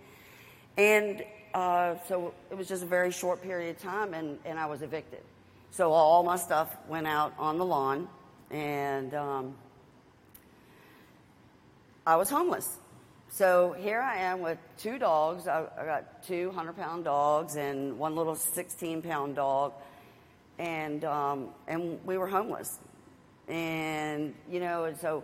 And 0.75 1.23
uh, 1.53 1.95
so 2.09 2.33
it 2.51 2.57
was 2.57 2.67
just 2.67 2.83
a 2.83 2.85
very 2.85 3.11
short 3.11 3.41
period 3.41 3.77
of 3.77 3.81
time, 3.81 4.13
and, 4.13 4.39
and 4.43 4.59
I 4.59 4.65
was 4.65 4.81
evicted. 4.81 5.21
So 5.71 5.93
all 5.93 6.21
my 6.21 6.35
stuff 6.35 6.75
went 6.89 7.07
out 7.07 7.33
on 7.39 7.57
the 7.57 7.65
lawn, 7.65 8.09
and 8.51 9.13
um, 9.13 9.55
I 12.05 12.17
was 12.17 12.29
homeless. 12.29 12.79
So 13.29 13.73
here 13.79 14.01
I 14.01 14.17
am 14.17 14.41
with 14.41 14.57
two 14.77 14.99
dogs. 14.99 15.47
I, 15.47 15.65
I 15.79 15.85
got 15.85 16.23
two 16.23 16.47
100 16.47 16.73
pound 16.75 17.05
dogs 17.05 17.55
and 17.55 17.97
one 17.97 18.17
little 18.17 18.35
16 18.35 19.01
pound 19.01 19.37
dog. 19.37 19.71
And, 20.59 21.05
um, 21.05 21.49
and 21.65 22.03
we 22.05 22.17
were 22.17 22.27
homeless. 22.27 22.77
And, 23.47 24.35
you 24.51 24.59
know, 24.59 24.83
and 24.83 24.97
so 24.97 25.23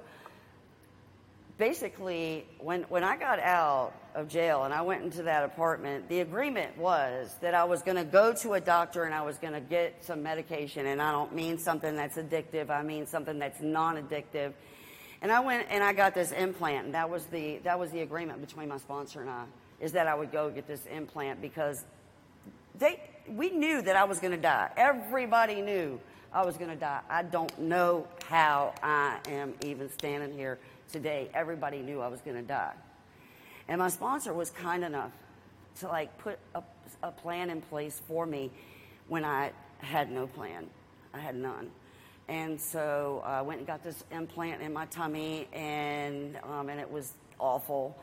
basically, 1.57 2.45
when, 2.59 2.83
when 2.83 3.03
I 3.03 3.17
got 3.17 3.39
out 3.39 3.93
of 4.15 4.29
jail 4.29 4.63
and 4.63 4.73
I 4.73 4.81
went 4.81 5.03
into 5.03 5.23
that 5.23 5.43
apartment, 5.43 6.07
the 6.07 6.21
agreement 6.21 6.77
was 6.77 7.35
that 7.41 7.53
I 7.53 7.65
was 7.65 7.81
going 7.81 7.97
to 7.97 8.05
go 8.05 8.33
to 8.35 8.53
a 8.53 8.61
doctor 8.61 9.03
and 9.03 9.13
I 9.13 9.23
was 9.23 9.37
going 9.37 9.53
to 9.53 9.59
get 9.59 10.05
some 10.05 10.23
medication. 10.23 10.85
And 10.85 11.01
I 11.01 11.11
don't 11.11 11.35
mean 11.35 11.57
something 11.57 11.97
that's 11.97 12.15
addictive, 12.15 12.69
I 12.69 12.83
mean 12.83 13.05
something 13.05 13.37
that's 13.37 13.59
non 13.61 14.01
addictive 14.01 14.53
and 15.21 15.31
I 15.31 15.39
went 15.41 15.67
and 15.69 15.83
I 15.83 15.93
got 15.93 16.13
this 16.13 16.31
implant, 16.31 16.85
and 16.85 16.93
that 16.95 17.09
was 17.09 17.25
the 17.25 17.57
that 17.63 17.79
was 17.79 17.91
the 17.91 18.01
agreement 18.01 18.41
between 18.41 18.69
my 18.69 18.77
sponsor 18.77 19.21
and 19.21 19.29
I, 19.29 19.45
is 19.79 19.91
that 19.93 20.07
I 20.07 20.15
would 20.15 20.31
go 20.31 20.49
get 20.49 20.67
this 20.67 20.85
implant 20.85 21.41
because 21.41 21.83
they 22.77 23.01
we 23.27 23.49
knew 23.49 23.81
that 23.81 23.95
I 23.95 24.05
was 24.05 24.19
going 24.19 24.31
to 24.31 24.41
die. 24.41 24.69
Everybody 24.77 25.61
knew 25.61 25.99
I 26.33 26.45
was 26.45 26.57
going 26.57 26.69
to 26.69 26.75
die. 26.75 27.01
I 27.09 27.23
don't 27.23 27.57
know 27.59 28.07
how 28.27 28.73
I 28.81 29.17
am 29.27 29.53
even 29.65 29.89
standing 29.91 30.33
here 30.33 30.57
today. 30.91 31.29
Everybody 31.33 31.81
knew 31.81 32.01
I 32.01 32.07
was 32.07 32.21
going 32.21 32.37
to 32.37 32.43
die, 32.43 32.73
and 33.67 33.79
my 33.79 33.89
sponsor 33.89 34.33
was 34.33 34.49
kind 34.49 34.83
enough 34.83 35.11
to 35.79 35.87
like 35.87 36.17
put 36.19 36.39
a, 36.55 36.63
a 37.03 37.11
plan 37.11 37.49
in 37.49 37.61
place 37.61 38.01
for 38.07 38.25
me 38.25 38.51
when 39.07 39.25
I 39.25 39.51
had 39.79 40.11
no 40.11 40.27
plan. 40.27 40.67
I 41.13 41.19
had 41.19 41.35
none. 41.35 41.71
And 42.29 42.61
so 42.61 43.23
I 43.25 43.41
went 43.41 43.57
and 43.57 43.67
got 43.67 43.83
this 43.83 44.03
implant 44.11 44.61
in 44.61 44.71
my 44.71 44.85
tummy, 44.85 45.47
and 45.51 46.37
um, 46.43 46.69
and 46.69 46.79
it 46.79 46.89
was 46.89 47.11
awful. 47.39 47.97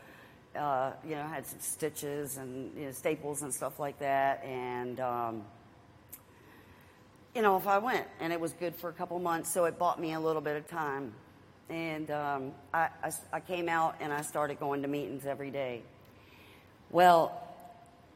Uh, 0.58 0.90
you 1.04 1.14
know, 1.14 1.22
I 1.22 1.28
had 1.28 1.46
some 1.46 1.60
stitches 1.60 2.36
and 2.36 2.76
you 2.76 2.86
know, 2.86 2.90
staples 2.90 3.42
and 3.42 3.54
stuff 3.54 3.78
like 3.78 4.00
that. 4.00 4.42
And 4.44 4.98
um, 4.98 5.42
you 7.36 7.42
know, 7.42 7.56
if 7.56 7.68
I 7.68 7.78
went, 7.78 8.04
and 8.18 8.32
it 8.32 8.40
was 8.40 8.52
good 8.54 8.74
for 8.74 8.90
a 8.90 8.92
couple 8.92 9.16
months, 9.20 9.52
so 9.52 9.64
it 9.66 9.78
bought 9.78 10.00
me 10.00 10.12
a 10.14 10.20
little 10.20 10.42
bit 10.42 10.56
of 10.56 10.66
time. 10.66 11.12
And 11.70 12.10
um, 12.10 12.52
I, 12.74 12.88
I, 13.04 13.12
I 13.32 13.38
came 13.38 13.68
out 13.68 13.94
and 14.00 14.12
I 14.12 14.22
started 14.22 14.58
going 14.58 14.82
to 14.82 14.88
meetings 14.88 15.24
every 15.24 15.52
day. 15.52 15.82
Well, 16.90 17.32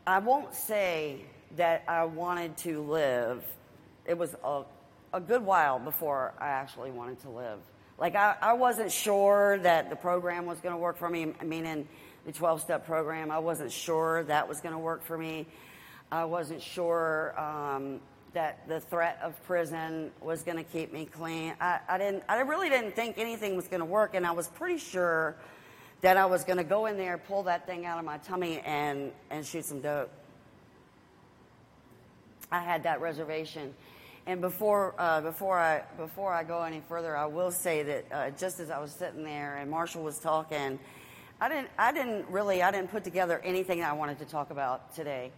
I 0.08 0.18
won't 0.18 0.56
say 0.56 1.20
that 1.56 1.84
I 1.86 2.04
wanted 2.04 2.56
to 2.58 2.82
live. 2.82 3.44
It 4.06 4.18
was 4.18 4.34
a 4.42 4.62
a 5.12 5.20
good 5.20 5.44
while 5.44 5.78
before 5.78 6.34
I 6.38 6.48
actually 6.48 6.90
wanted 6.90 7.20
to 7.20 7.30
live. 7.30 7.58
Like, 7.98 8.14
I, 8.14 8.36
I 8.40 8.52
wasn't 8.54 8.90
sure 8.90 9.58
that 9.58 9.90
the 9.90 9.96
program 9.96 10.46
was 10.46 10.58
going 10.60 10.74
to 10.74 10.78
work 10.78 10.96
for 10.96 11.08
me. 11.08 11.34
I 11.40 11.44
mean, 11.44 11.66
in 11.66 11.86
the 12.24 12.32
12 12.32 12.62
step 12.62 12.86
program, 12.86 13.30
I 13.30 13.38
wasn't 13.38 13.72
sure 13.72 14.24
that 14.24 14.48
was 14.48 14.60
going 14.60 14.72
to 14.72 14.78
work 14.78 15.04
for 15.04 15.18
me. 15.18 15.46
I 16.10 16.24
wasn't 16.24 16.62
sure 16.62 17.38
um, 17.38 18.00
that 18.32 18.66
the 18.68 18.80
threat 18.80 19.18
of 19.22 19.40
prison 19.46 20.10
was 20.20 20.42
going 20.42 20.56
to 20.56 20.64
keep 20.64 20.92
me 20.92 21.04
clean. 21.06 21.54
I, 21.60 21.80
I, 21.88 21.98
didn't, 21.98 22.24
I 22.28 22.40
really 22.40 22.68
didn't 22.68 22.96
think 22.96 23.18
anything 23.18 23.54
was 23.54 23.68
going 23.68 23.80
to 23.80 23.86
work, 23.86 24.14
and 24.14 24.26
I 24.26 24.32
was 24.32 24.48
pretty 24.48 24.78
sure 24.78 25.36
that 26.00 26.16
I 26.16 26.26
was 26.26 26.44
going 26.44 26.56
to 26.56 26.64
go 26.64 26.86
in 26.86 26.96
there, 26.96 27.18
pull 27.18 27.42
that 27.44 27.66
thing 27.66 27.84
out 27.84 27.98
of 27.98 28.04
my 28.04 28.18
tummy, 28.18 28.60
and, 28.60 29.12
and 29.30 29.44
shoot 29.44 29.66
some 29.66 29.80
dope. 29.80 30.10
I 32.50 32.60
had 32.60 32.84
that 32.84 33.00
reservation. 33.00 33.74
And 34.26 34.40
before, 34.40 34.94
uh, 34.98 35.20
before, 35.22 35.58
I, 35.58 35.82
before 35.96 36.32
I 36.32 36.44
go 36.44 36.62
any 36.62 36.82
further, 36.88 37.16
I 37.16 37.26
will 37.26 37.50
say 37.50 37.82
that 37.82 38.04
uh, 38.12 38.30
just 38.30 38.60
as 38.60 38.70
I 38.70 38.78
was 38.78 38.92
sitting 38.92 39.24
there 39.24 39.56
and 39.56 39.70
Marshall 39.70 40.02
was 40.02 40.18
talking, 40.18 40.78
I 41.40 41.48
didn't, 41.48 41.68
I 41.78 41.92
didn't 41.92 42.28
really, 42.28 42.62
I 42.62 42.70
didn't 42.70 42.90
put 42.90 43.02
together 43.02 43.40
anything 43.42 43.82
I 43.82 43.94
wanted 43.94 44.18
to 44.18 44.26
talk 44.26 44.50
about 44.50 44.94
today. 44.94 45.32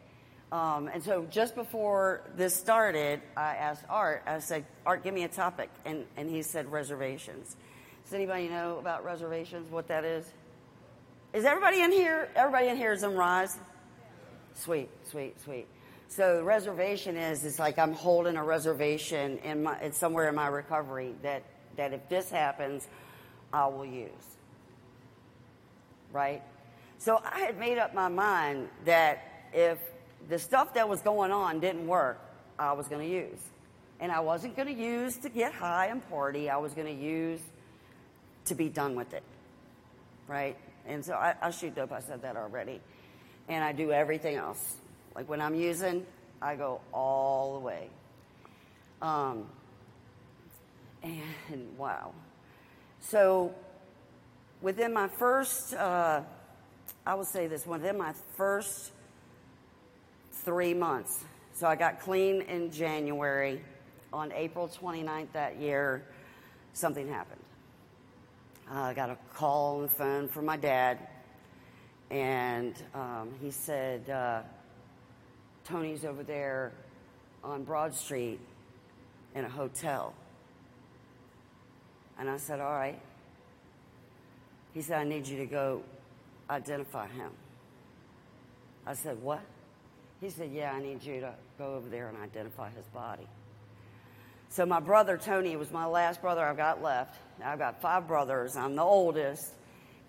Um, 0.51 0.89
and 0.93 1.03
so 1.03 1.27
just 1.31 1.55
before 1.55 2.23
this 2.37 2.55
started, 2.55 3.23
I 3.37 3.55
asked 3.55 3.85
Art, 3.89 4.23
I 4.27 4.41
said, 4.41 4.67
Art, 4.85 5.03
give 5.03 5.15
me 5.15 5.23
a 5.25 5.29
topic. 5.29 5.71
And, 5.85 6.05
and 6.17 6.29
he 6.29 6.43
said 6.43 6.71
reservations. 6.71 7.57
Does 8.05 8.13
anybody 8.13 8.49
know 8.49 8.79
about 8.79 9.05
reservations, 9.05 9.71
what 9.71 9.89
that 9.89 10.05
is? 10.05 10.31
Is 11.33 11.47
everybody 11.47 11.81
in 11.81 11.93
here? 11.93 12.29
Everybody 12.35 12.69
in 12.69 12.77
here 12.77 12.93
is 12.93 13.03
in 13.03 13.15
Rise? 13.15 13.57
Sweet, 14.55 14.91
sweet, 15.09 15.41
sweet. 15.41 15.67
So 16.13 16.37
the 16.37 16.45
reservation 16.45 17.17
is, 17.17 17.43
is 17.43 17.59
like 17.59 17.79
I'm 17.79 17.95
holding 17.95 18.37
a 18.37 18.45
reservation 18.45 19.39
in 19.39 19.63
my, 19.63 19.79
it's 19.79 19.97
somewhere 19.97 20.29
in 20.29 20.35
my 20.35 20.47
recovery 20.49 21.15
that, 21.23 21.43
that 21.77 21.95
if 21.95 22.07
this 22.11 22.29
happens, 22.29 22.87
I 23.51 23.67
will 23.69 23.87
use. 23.87 24.11
Right? 26.13 26.43
So 26.99 27.19
I 27.25 27.41
had 27.41 27.59
made 27.59 27.79
up 27.79 27.95
my 27.95 28.09
mind 28.09 28.69
that 28.85 29.25
if 29.55 29.79
the 30.29 30.39
stuff 30.39 30.75
that 30.75 30.87
was 30.87 31.01
going 31.01 31.33
on 31.33 31.61
didn't 31.61 31.87
work, 31.87 32.21
I 32.59 32.73
was 32.73 32.89
going 32.89 33.09
to 33.09 33.15
use. 33.15 33.41
And 33.99 34.13
I 34.13 34.21
wasn't 34.21 34.55
going 34.55 34.69
to 34.69 34.83
use 34.83 35.17
to 35.19 35.31
get 35.31 35.55
high 35.55 35.87
and 35.87 36.07
party. 36.11 36.51
I 36.51 36.59
was 36.59 36.75
going 36.75 36.95
to 36.95 37.03
use 37.03 37.41
to 38.47 38.55
be 38.55 38.69
done 38.69 38.97
with 38.97 39.15
it. 39.15 39.23
Right? 40.29 40.59
And 40.87 41.03
so 41.03 41.15
I, 41.15 41.37
I 41.41 41.51
shoot 41.53 41.75
dope. 41.75 41.91
I 41.91 42.01
said 42.01 42.21
that 42.21 42.37
already. 42.37 42.83
And 43.49 43.65
I 43.65 43.73
do 43.73 43.93
everything 43.93 44.37
else. 44.37 44.77
Like 45.15 45.29
when 45.29 45.41
I'm 45.41 45.55
using, 45.55 46.07
I 46.41 46.57
go 46.57 46.81
all 46.93 47.55
the 47.55 47.61
way. 47.61 47.89
Um, 49.01 49.47
and 51.03 51.77
wow. 51.77 52.13
So 53.01 53.55
within 54.61 54.93
my 54.93 55.09
first, 55.09 55.75
uh, 55.75 56.23
I 57.05 57.15
will 57.15 57.25
say 57.25 57.47
this, 57.49 57.67
within 57.67 57.99
my 57.99 58.15
first 58.37 58.93
three 60.31 60.75
months, 60.75 61.25
so 61.55 61.67
I 61.67 61.77
got 61.77 62.01
clean 62.01 62.43
in 62.43 62.71
January. 62.71 63.61
On 64.13 64.31
April 64.33 64.69
29th 64.69 65.33
that 65.33 65.57
year, 65.59 66.05
something 66.75 67.09
happened. 67.09 67.41
I 68.71 68.93
got 68.93 69.09
a 69.09 69.17
call 69.35 69.77
on 69.77 69.83
the 69.83 69.89
phone 69.89 70.29
from 70.29 70.45
my 70.45 70.59
dad, 70.59 70.99
and 72.11 72.75
um, 72.95 73.31
he 73.41 73.51
said, 73.51 74.09
uh, 74.11 74.43
Tony's 75.65 76.05
over 76.05 76.23
there 76.23 76.73
on 77.45 77.65
Broad 77.65 77.95
Street 77.95 78.41
in 79.35 79.45
a 79.45 79.49
hotel. 79.49 80.15
And 82.19 82.29
I 82.29 82.37
said, 82.37 82.61
All 82.61 82.73
right. 82.73 83.01
He 84.75 84.83
said, 84.83 84.99
I 84.99 85.05
need 85.05 85.27
you 85.27 85.39
to 85.39 85.47
go 85.47 85.83
identify 86.49 87.07
him. 87.09 87.31
I 88.87 88.95
said, 88.95 89.23
What? 89.23 89.43
He 90.21 90.31
said, 90.31 90.51
Yeah, 90.53 90.73
I 90.73 90.81
need 90.81 91.03
you 91.03 91.21
to 91.21 91.35
go 91.59 91.75
over 91.75 91.89
there 91.89 92.09
and 92.09 92.19
identify 92.19 92.71
his 92.71 92.87
body. 92.87 93.27
So 94.51 94.67
my 94.67 94.81
brother 94.81 95.17
Tony 95.17 95.57
was 95.57 95.71
my 95.71 95.87
last 95.87 96.21
brother 96.21 96.45
I've 96.45 96.59
got 96.59 96.83
left. 96.83 97.17
I've 97.43 97.59
got 97.59 97.81
five 97.81 98.07
brothers. 98.07 98.55
I'm 98.55 98.77
the 98.77 98.83
oldest. 98.83 99.51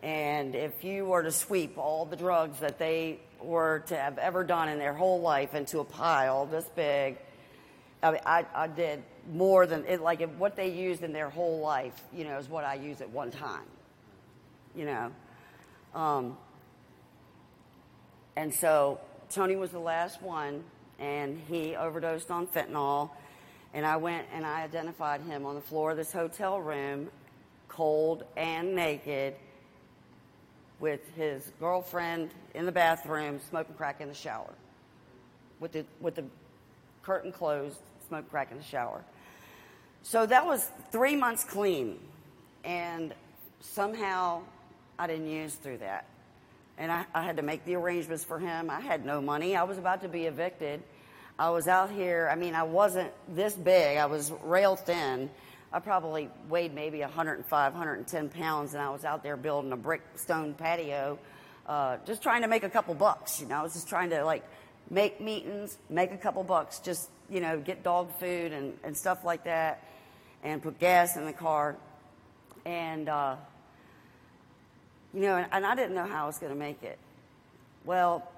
And 0.02 0.54
if 0.54 0.84
you 0.84 1.06
were 1.06 1.24
to 1.24 1.32
sweep 1.32 1.78
all 1.78 2.06
the 2.06 2.18
drugs 2.18 2.60
that 2.60 2.78
they 2.78 3.22
were 3.44 3.84
to 3.88 3.96
have 3.96 4.18
ever 4.18 4.44
done 4.44 4.70
in 4.70 4.80
their 4.80 4.94
whole 4.94 5.22
life 5.22 5.54
into 5.54 5.80
a 5.80 5.84
pile 5.84 6.46
this 6.46 6.66
big, 6.76 7.18
I, 8.02 8.12
mean, 8.12 8.22
I, 8.26 8.46
I 8.54 8.68
did 8.68 9.04
more 9.32 9.66
than 9.66 9.86
it, 9.86 10.02
like 10.02 10.22
what 10.38 10.56
they 10.56 10.70
used 10.70 11.04
in 11.04 11.14
their 11.14 11.30
whole 11.30 11.60
life. 11.60 12.00
You 12.14 12.26
know, 12.26 12.38
is 12.38 12.50
what 12.50 12.64
I 12.64 12.76
use 12.76 13.02
at 13.02 13.10
one 13.10 13.32
time. 13.32 13.66
You 14.76 14.86
know, 14.86 15.12
um, 15.94 16.38
and 18.36 18.54
so 18.54 19.00
Tony 19.30 19.56
was 19.56 19.72
the 19.72 19.80
last 19.80 20.22
one, 20.22 20.64
and 21.00 21.40
he 21.48 21.76
overdosed 21.76 22.32
on 22.32 22.48
fentanyl. 22.48 23.12
And 23.74 23.86
I 23.86 23.98
went 23.98 24.28
and 24.32 24.46
I 24.46 24.62
identified 24.62 25.22
him 25.22 25.46
on 25.46 25.56
the 25.56 25.62
floor 25.62 25.92
of 25.92 25.98
this 25.98 26.12
hotel 26.12 26.62
room, 26.62 27.10
cold 27.68 28.24
and 28.38 28.76
naked, 28.76 29.36
with 30.84 31.00
his 31.16 31.50
girlfriend 31.62 32.30
in 32.54 32.66
the 32.66 32.72
bathroom, 32.72 33.40
smoking 33.50 33.74
crack 33.76 34.02
in 34.02 34.10
the 34.10 34.14
shower, 34.14 34.54
with 35.62 35.72
the, 35.72 35.86
with 36.02 36.14
the 36.14 36.26
curtain 37.04 37.32
closed, 37.32 37.78
smoking 38.10 38.30
crack 38.30 38.52
in 38.52 38.58
the 38.58 38.64
shower. 38.66 39.02
So 40.02 40.26
that 40.26 40.46
was 40.46 40.70
three 40.92 41.16
months 41.16 41.46
clean. 41.46 42.00
And 42.66 43.14
somehow 43.62 44.42
I 45.00 45.08
didn't 45.08 45.30
use 45.30 45.56
through 45.56 45.78
that. 45.78 46.06
And 46.78 46.92
I, 46.92 47.06
I 47.16 47.24
had 47.24 47.38
to 47.38 47.44
make 47.44 47.64
the 47.64 47.76
arrangements 47.76 48.26
for 48.26 48.38
him. 48.38 48.70
I 48.70 48.82
had 48.82 49.06
no 49.06 49.22
money. 49.22 49.56
I 49.56 49.64
was 49.64 49.78
about 49.78 50.02
to 50.02 50.10
be 50.10 50.26
evicted. 50.26 50.84
I 51.40 51.52
was 51.52 51.70
out 51.70 51.92
here, 51.92 52.28
I 52.30 52.36
mean, 52.36 52.56
I 52.56 52.64
wasn't 52.64 53.12
this 53.34 53.54
big, 53.54 53.98
I 53.98 54.08
was 54.08 54.34
rail 54.44 54.76
thin. 54.76 55.30
I 55.74 55.80
probably 55.80 56.30
weighed 56.50 56.76
maybe 56.76 57.00
105, 57.00 57.74
110 57.74 58.30
pounds, 58.30 58.76
and 58.76 58.84
I 58.84 58.92
was 58.92 59.04
out 59.04 59.24
there 59.24 59.36
building 59.36 59.72
a 59.72 59.78
brick 59.78 60.04
stone 60.14 60.54
patio, 60.54 61.18
uh, 61.66 61.98
just 62.06 62.22
trying 62.22 62.44
to 62.44 62.48
make 62.48 62.64
a 62.64 62.70
couple 62.70 62.94
bucks. 62.94 63.42
You 63.42 63.48
know, 63.48 63.56
I 63.56 63.64
was 63.64 63.74
just 63.74 63.90
trying 63.90 64.12
to 64.12 64.24
like 64.24 64.44
make 64.92 65.20
meetings, 65.20 65.80
make 65.90 66.12
a 66.12 66.18
couple 66.18 66.44
bucks, 66.44 66.78
just 66.78 67.10
you 67.28 67.40
know, 67.40 67.60
get 67.60 67.82
dog 67.82 68.12
food 68.20 68.54
and, 68.54 68.78
and 68.84 68.96
stuff 68.96 69.26
like 69.26 69.46
that, 69.46 69.84
and 70.44 70.62
put 70.62 70.78
gas 70.78 71.18
in 71.18 71.26
the 71.26 71.34
car, 71.34 71.76
and 72.66 73.10
uh, 73.10 73.36
you 75.12 75.22
know, 75.22 75.38
and, 75.38 75.48
and 75.52 75.66
I 75.66 75.74
didn't 75.74 75.96
know 75.96 76.06
how 76.06 76.26
I 76.26 76.28
was 76.28 76.38
going 76.38 76.54
to 76.54 76.60
make 76.60 76.84
it. 76.84 77.00
Well, 77.84 78.32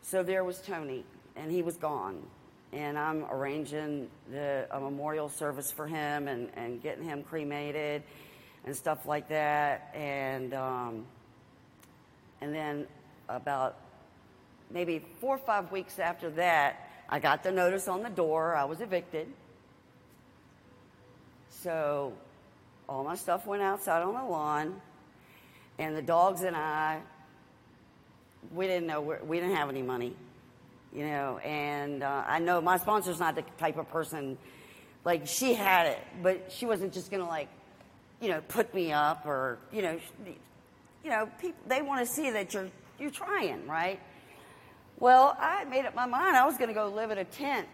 so 0.00 0.22
there 0.22 0.42
was 0.42 0.58
Tony, 0.58 1.04
and 1.36 1.52
he 1.52 1.60
was 1.60 1.76
gone 1.76 2.22
and 2.74 2.98
I'm 2.98 3.24
arranging 3.30 4.08
the, 4.30 4.66
a 4.70 4.80
memorial 4.80 5.28
service 5.28 5.70
for 5.70 5.86
him 5.86 6.26
and, 6.26 6.50
and 6.56 6.82
getting 6.82 7.04
him 7.04 7.22
cremated 7.22 8.02
and 8.64 8.74
stuff 8.74 9.06
like 9.06 9.28
that. 9.28 9.94
And 9.94 10.52
um, 10.54 11.06
and 12.40 12.52
then 12.52 12.86
about 13.28 13.76
maybe 14.70 15.02
four 15.20 15.36
or 15.36 15.38
five 15.38 15.70
weeks 15.70 15.98
after 15.98 16.30
that, 16.30 16.90
I 17.08 17.20
got 17.20 17.44
the 17.44 17.52
notice 17.52 17.86
on 17.86 18.02
the 18.02 18.10
door. 18.10 18.56
I 18.56 18.64
was 18.64 18.80
evicted. 18.80 19.28
So 21.48 22.12
all 22.88 23.04
my 23.04 23.14
stuff 23.14 23.46
went 23.46 23.62
outside 23.62 24.02
on 24.02 24.14
the 24.14 24.24
lawn, 24.24 24.80
and 25.78 25.96
the 25.96 26.02
dogs 26.02 26.42
and 26.42 26.56
I, 26.56 27.00
we 28.52 28.66
didn't 28.66 28.88
know 28.88 29.00
we 29.00 29.38
didn't 29.38 29.54
have 29.54 29.68
any 29.68 29.82
money 29.82 30.16
you 30.94 31.04
know, 31.06 31.38
and 31.38 32.02
uh, 32.02 32.24
I 32.26 32.38
know 32.38 32.60
my 32.60 32.78
sponsor's 32.78 33.18
not 33.18 33.34
the 33.34 33.42
type 33.58 33.76
of 33.76 33.90
person, 33.90 34.38
like, 35.04 35.26
she 35.26 35.54
had 35.54 35.86
it, 35.86 35.98
but 36.22 36.52
she 36.52 36.66
wasn't 36.66 36.92
just 36.92 37.10
gonna, 37.10 37.28
like, 37.28 37.48
you 38.20 38.28
know, 38.28 38.40
put 38.48 38.72
me 38.74 38.92
up 38.92 39.26
or, 39.26 39.58
you 39.72 39.82
know, 39.82 39.98
you 41.04 41.10
know, 41.10 41.28
people, 41.40 41.60
they 41.66 41.82
want 41.82 42.06
to 42.06 42.12
see 42.12 42.30
that 42.30 42.54
you're, 42.54 42.68
you're 42.98 43.10
trying, 43.10 43.66
right? 43.66 44.00
Well, 44.98 45.36
I 45.38 45.64
made 45.64 45.84
up 45.84 45.94
my 45.94 46.06
mind 46.06 46.36
I 46.36 46.46
was 46.46 46.56
gonna 46.56 46.72
go 46.72 46.88
live 46.88 47.10
in 47.10 47.18
a 47.18 47.24
tent. 47.24 47.68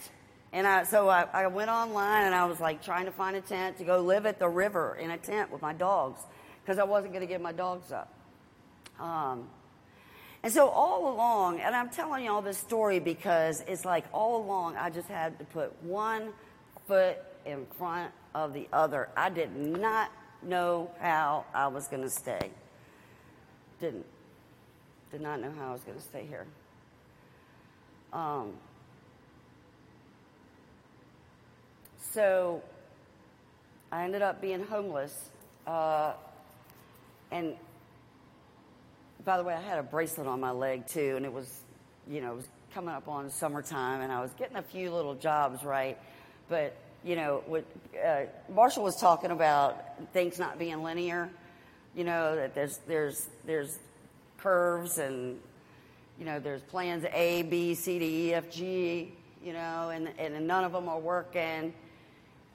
And 0.53 0.67
I, 0.67 0.83
so 0.83 1.09
I, 1.09 1.27
I 1.33 1.47
went 1.47 1.71
online 1.71 2.25
and 2.25 2.35
I 2.35 2.45
was 2.47 2.59
like 2.59 2.83
trying 2.83 3.05
to 3.05 3.13
find 3.13 3.37
a 3.37 3.41
tent 3.41 3.79
to 3.79 3.85
go 3.85 4.01
live 4.01 4.27
at 4.27 4.41
the 4.41 4.49
river 4.49 4.97
in 5.01 5.13
a 5.13 5.19
tent 5.19 5.53
with 5.53 5.63
my 5.63 5.73
dogs 5.73 6.21
because 6.63 6.79
I 6.79 6.85
wasn't 6.85 7.13
going 7.13 7.25
to 7.25 7.33
give 7.33 7.41
my 7.41 7.53
dogs 7.53 7.93
up. 7.93 8.13
Um, 8.99 9.49
and 10.43 10.53
so 10.53 10.69
all 10.69 11.13
along, 11.13 11.61
and 11.61 11.75
I'm 11.75 11.91
telling 11.91 12.25
you 12.25 12.31
all 12.31 12.43
this 12.43 12.59
story 12.59 12.99
because 12.99 13.63
it's 13.67 13.85
like 13.85 14.05
all 14.13 14.43
along 14.43 14.77
I 14.77 14.91
just 14.91 15.09
had 15.09 15.39
to 15.39 15.45
put 15.45 15.83
one 15.83 16.33
foot 16.87 17.19
in 17.45 17.67
front 17.79 18.13
of 18.35 18.55
the 18.55 18.69
other. 18.73 19.09
I 19.17 19.29
did 19.29 19.55
not 19.55 20.11
know 20.43 20.91
how 21.01 21.45
I 21.55 21.67
was 21.69 21.89
going 21.89 22.03
to 22.03 22.11
stay. 22.11 22.51
Didn't. 23.81 24.07
Did 25.11 25.21
not 25.21 25.41
know 25.41 25.53
how 25.59 25.69
I 25.69 25.73
was 25.73 25.83
going 25.83 25.99
to 25.99 26.05
stay 26.05 26.27
here. 26.27 26.47
Um, 28.13 28.53
so 32.13 32.63
I 33.93 34.05
ended 34.05 34.23
up 34.23 34.41
being 34.41 34.65
homeless. 34.65 35.31
Uh, 35.67 36.13
and 37.31 37.55
by 39.25 39.37
the 39.37 39.45
way, 39.45 39.55
I 39.55 39.61
had 39.61 39.79
a 39.79 39.83
bracelet 39.83 40.27
on 40.27 40.41
my 40.41 40.51
leg 40.51 40.87
too, 40.87 41.15
and 41.17 41.25
it 41.25 41.33
was, 41.33 41.63
you 42.09 42.21
know, 42.21 42.33
it 42.33 42.37
was 42.37 42.49
coming 42.75 42.95
up 42.95 43.09
on 43.09 43.31
summertime, 43.31 44.01
and 44.01 44.13
I 44.13 44.21
was 44.21 44.33
getting 44.33 44.57
a 44.57 44.63
few 44.63 44.91
little 44.91 45.15
jobs 45.15 45.65
right. 45.65 45.99
But 46.49 46.77
you 47.05 47.17
know, 47.17 47.43
what 47.47 47.65
uh, 48.05 48.23
Marshall 48.53 48.85
was 48.85 48.97
talking 48.97 49.31
about 49.31 50.13
things 50.13 50.39
not 50.39 50.59
being 50.59 50.83
linear. 50.83 51.31
You 51.95 52.05
know 52.05 52.37
that 52.37 52.55
there's 52.55 52.79
there's 52.87 53.29
there's 53.47 53.79
curves 54.39 54.99
and 54.99 55.39
you 56.19 56.25
know 56.25 56.39
there's 56.39 56.63
plans 56.63 57.05
A, 57.13 57.43
B, 57.43 57.75
C, 57.75 57.99
D, 57.99 58.05
E, 58.05 58.35
F, 58.35 58.51
G. 58.51 59.13
You 59.45 59.53
know, 59.55 59.91
and 59.91 60.09
and 60.19 60.47
none 60.47 60.65
of 60.65 60.73
them 60.73 60.89
are 60.89 60.99
working. 60.99 61.73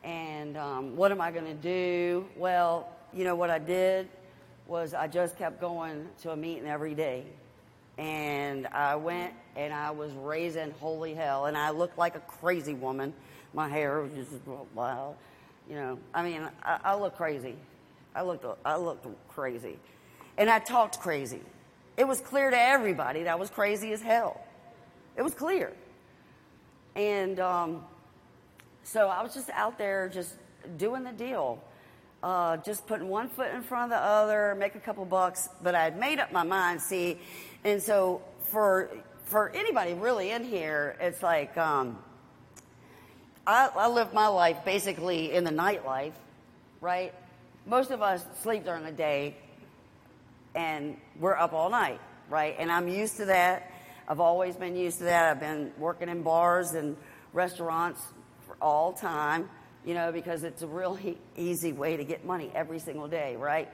And 0.03 0.55
um, 0.55 0.95
what 0.95 1.11
am 1.11 1.19
I 1.19 1.31
going 1.31 1.45
to 1.45 1.53
do? 1.53 2.25
Well, 2.37 2.87
you 3.11 3.23
know 3.23 3.35
what 3.35 3.49
I 3.49 3.57
did 3.57 4.07
was 4.67 4.93
I 4.93 5.07
just 5.07 5.37
kept 5.37 5.61
going 5.61 6.07
to 6.23 6.31
a 6.31 6.37
meeting 6.37 6.67
every 6.67 6.95
day 6.95 7.25
And 7.97 8.67
I 8.67 8.97
went 8.97 9.33
and 9.55 9.73
I 9.73 9.91
was 9.91 10.11
raising 10.13 10.71
holy 10.81 11.15
hell, 11.15 11.47
and 11.47 11.57
I 11.57 11.71
looked 11.71 11.97
like 11.97 12.15
a 12.15 12.21
crazy 12.21 12.75
woman. 12.75 13.13
My 13.53 13.69
hair 13.69 14.01
was 14.01 14.11
just 14.13 14.33
wild, 14.75 15.15
you 15.69 15.75
know. 15.75 15.99
I 16.13 16.23
mean, 16.23 16.49
I, 16.63 16.79
I 16.83 16.95
looked 16.95 17.17
crazy. 17.17 17.55
I 18.15 18.23
looked, 18.23 18.45
I 18.65 18.77
looked 18.77 19.07
crazy, 19.29 19.77
and 20.37 20.49
I 20.49 20.59
talked 20.59 20.99
crazy. 20.99 21.41
It 21.97 22.07
was 22.07 22.21
clear 22.21 22.49
to 22.51 22.59
everybody 22.59 23.23
that 23.23 23.31
I 23.31 23.35
was 23.35 23.49
crazy 23.51 23.93
as 23.93 24.01
hell. 24.01 24.41
It 25.17 25.23
was 25.23 25.35
clear, 25.35 25.73
and 26.95 27.39
um, 27.39 27.85
so 28.83 29.09
I 29.09 29.23
was 29.23 29.33
just 29.33 29.49
out 29.51 29.77
there, 29.77 30.09
just 30.09 30.35
doing 30.77 31.03
the 31.05 31.13
deal, 31.13 31.63
uh, 32.25 32.57
just 32.57 32.87
putting 32.87 33.07
one 33.07 33.29
foot 33.29 33.53
in 33.53 33.61
front 33.61 33.93
of 33.93 33.99
the 33.99 34.03
other, 34.03 34.55
make 34.57 34.73
a 34.73 34.79
couple 34.79 35.05
bucks. 35.05 35.47
But 35.61 35.75
I 35.75 35.83
had 35.83 35.99
made 35.99 36.17
up 36.17 36.31
my 36.31 36.41
mind, 36.41 36.81
see, 36.81 37.19
and 37.63 37.81
so 37.81 38.23
for 38.45 38.89
for 39.25 39.51
anybody 39.51 39.93
really 39.93 40.31
in 40.31 40.43
here, 40.43 40.97
it's 40.99 41.21
like 41.21 41.55
um, 41.55 41.99
I, 43.45 43.69
I 43.75 43.87
live 43.89 44.11
my 44.11 44.27
life 44.27 44.65
basically 44.65 45.33
in 45.33 45.43
the 45.43 45.51
nightlife, 45.51 46.13
right? 46.81 47.13
Most 47.67 47.91
of 47.91 48.01
us 48.01 48.25
sleep 48.41 48.65
during 48.65 48.83
the 48.83 48.91
day, 48.91 49.35
and 50.55 50.97
we're 51.19 51.37
up 51.37 51.53
all 51.53 51.69
night, 51.69 52.01
right? 52.27 52.55
And 52.57 52.71
I'm 52.71 52.87
used 52.87 53.17
to 53.17 53.25
that. 53.25 53.71
I've 54.07 54.19
always 54.19 54.55
been 54.55 54.75
used 54.75 54.97
to 54.97 55.03
that. 55.03 55.29
I've 55.29 55.39
been 55.39 55.71
working 55.77 56.09
in 56.09 56.23
bars 56.23 56.73
and 56.73 56.97
restaurants 57.33 58.01
for 58.47 58.57
all 58.59 58.93
time, 58.93 59.47
you 59.85 59.93
know, 59.93 60.11
because 60.11 60.43
it's 60.43 60.63
a 60.63 60.67
real 60.67 60.95
he- 60.95 61.17
easy 61.37 61.71
way 61.71 61.95
to 61.95 62.03
get 62.03 62.25
money 62.25 62.51
every 62.55 62.79
single 62.79 63.07
day, 63.07 63.35
right? 63.35 63.69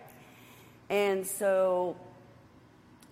And 0.89 1.25
so, 1.25 1.95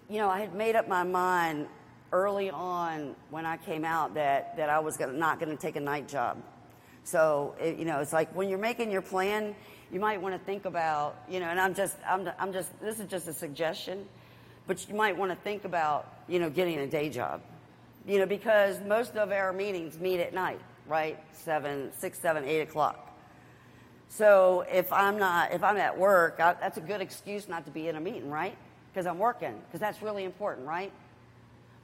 you 0.10 0.18
know, 0.18 0.30
I 0.30 0.42
had 0.42 0.54
made 0.54 0.76
up 0.76 0.88
my 0.88 1.04
mind 1.04 1.68
early 2.12 2.50
on 2.50 3.16
when 3.30 3.46
I 3.46 3.58
came 3.58 3.86
out 3.86 4.16
that, 4.16 4.58
that 4.58 4.70
I 4.70 4.80
was 4.80 4.98
gonna, 4.98 5.14
not 5.14 5.40
going 5.40 5.56
to 5.56 5.62
take 5.62 5.78
a 5.78 5.80
night 5.80 6.08
job. 6.08 6.44
So, 7.04 7.56
it, 7.60 7.78
you 7.78 7.86
know, 7.86 8.02
it's 8.02 8.12
like 8.12 8.36
when 8.36 8.50
you're 8.50 8.60
making 8.60 8.92
your 8.92 9.02
plan, 9.02 9.56
you 9.92 10.00
might 10.00 10.22
want 10.22 10.36
to 10.36 10.40
think 10.40 10.66
about, 10.66 11.24
you 11.30 11.40
know, 11.40 11.48
and 11.48 11.60
I'm 11.60 11.74
just, 11.74 11.96
I'm, 12.06 12.30
I'm 12.38 12.52
just, 12.52 12.78
this 12.82 13.00
is 13.00 13.08
just 13.08 13.28
a 13.28 13.34
suggestion, 13.34 14.06
but 14.68 14.88
you 14.88 14.96
might 14.96 15.18
want 15.18 15.32
to 15.32 15.38
think 15.38 15.64
about, 15.64 16.22
you 16.28 16.40
know, 16.40 16.50
getting 16.50 16.78
a 16.80 16.88
day 16.88 17.10
job, 17.10 17.42
you 18.06 18.20
know, 18.20 18.26
because 18.26 18.80
most 18.82 19.16
of 19.16 19.32
our 19.32 19.54
meetings 19.54 19.98
meet 19.98 20.20
at 20.20 20.34
night, 20.34 20.60
right? 20.90 21.18
Seven, 21.32 21.92
six, 21.98 22.20
seven, 22.20 22.44
eight 22.44 22.62
o'clock. 22.62 23.06
So 24.10 24.66
if 24.72 24.92
I'm 24.92 25.18
not, 25.18 25.54
if 25.54 25.64
I'm 25.64 25.78
at 25.78 25.98
work, 25.98 26.40
I, 26.40 26.56
that's 26.60 26.78
a 26.78 26.82
good 26.82 27.00
excuse 27.00 27.48
not 27.48 27.66
to 27.66 27.72
be 27.72 27.88
in 27.88 27.96
a 27.96 28.02
meeting, 28.02 28.30
right? 28.30 28.58
Because 28.92 29.06
I'm 29.06 29.20
working, 29.20 29.54
because 29.68 29.80
that's 29.80 30.02
really 30.02 30.24
important, 30.24 30.68
right? 30.68 30.92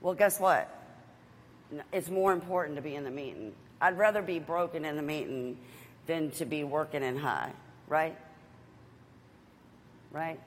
Well, 0.02 0.16
guess 0.16 0.40
what? 0.40 0.70
It's 1.94 2.10
more 2.10 2.34
important 2.34 2.76
to 2.78 2.82
be 2.82 2.96
in 2.96 3.04
the 3.04 3.12
meeting. 3.12 3.54
I'd 3.80 3.98
rather 3.98 4.22
be 4.22 4.40
broken 4.40 4.86
in 4.86 4.96
the 4.96 5.02
meeting 5.02 5.58
than 6.08 6.32
to 6.32 6.46
be 6.46 6.64
working 6.64 7.04
in 7.04 7.18
high, 7.18 7.52
right? 7.88 8.18
Right? 10.12 10.40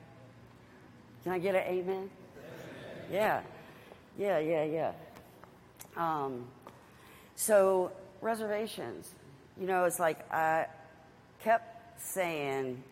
Can 1.23 1.31
I 1.31 1.39
get 1.39 1.55
an 1.55 1.63
amen? 1.63 2.09
Yeah. 3.11 3.41
Yeah, 4.17 4.39
yeah, 4.39 4.63
yeah. 4.63 4.91
Um, 5.95 6.45
so, 7.35 7.91
reservations. 8.21 9.13
You 9.59 9.67
know, 9.67 9.85
it's 9.85 9.99
like 9.99 10.31
I 10.31 10.67
kept 11.43 12.01
saying, 12.01 12.83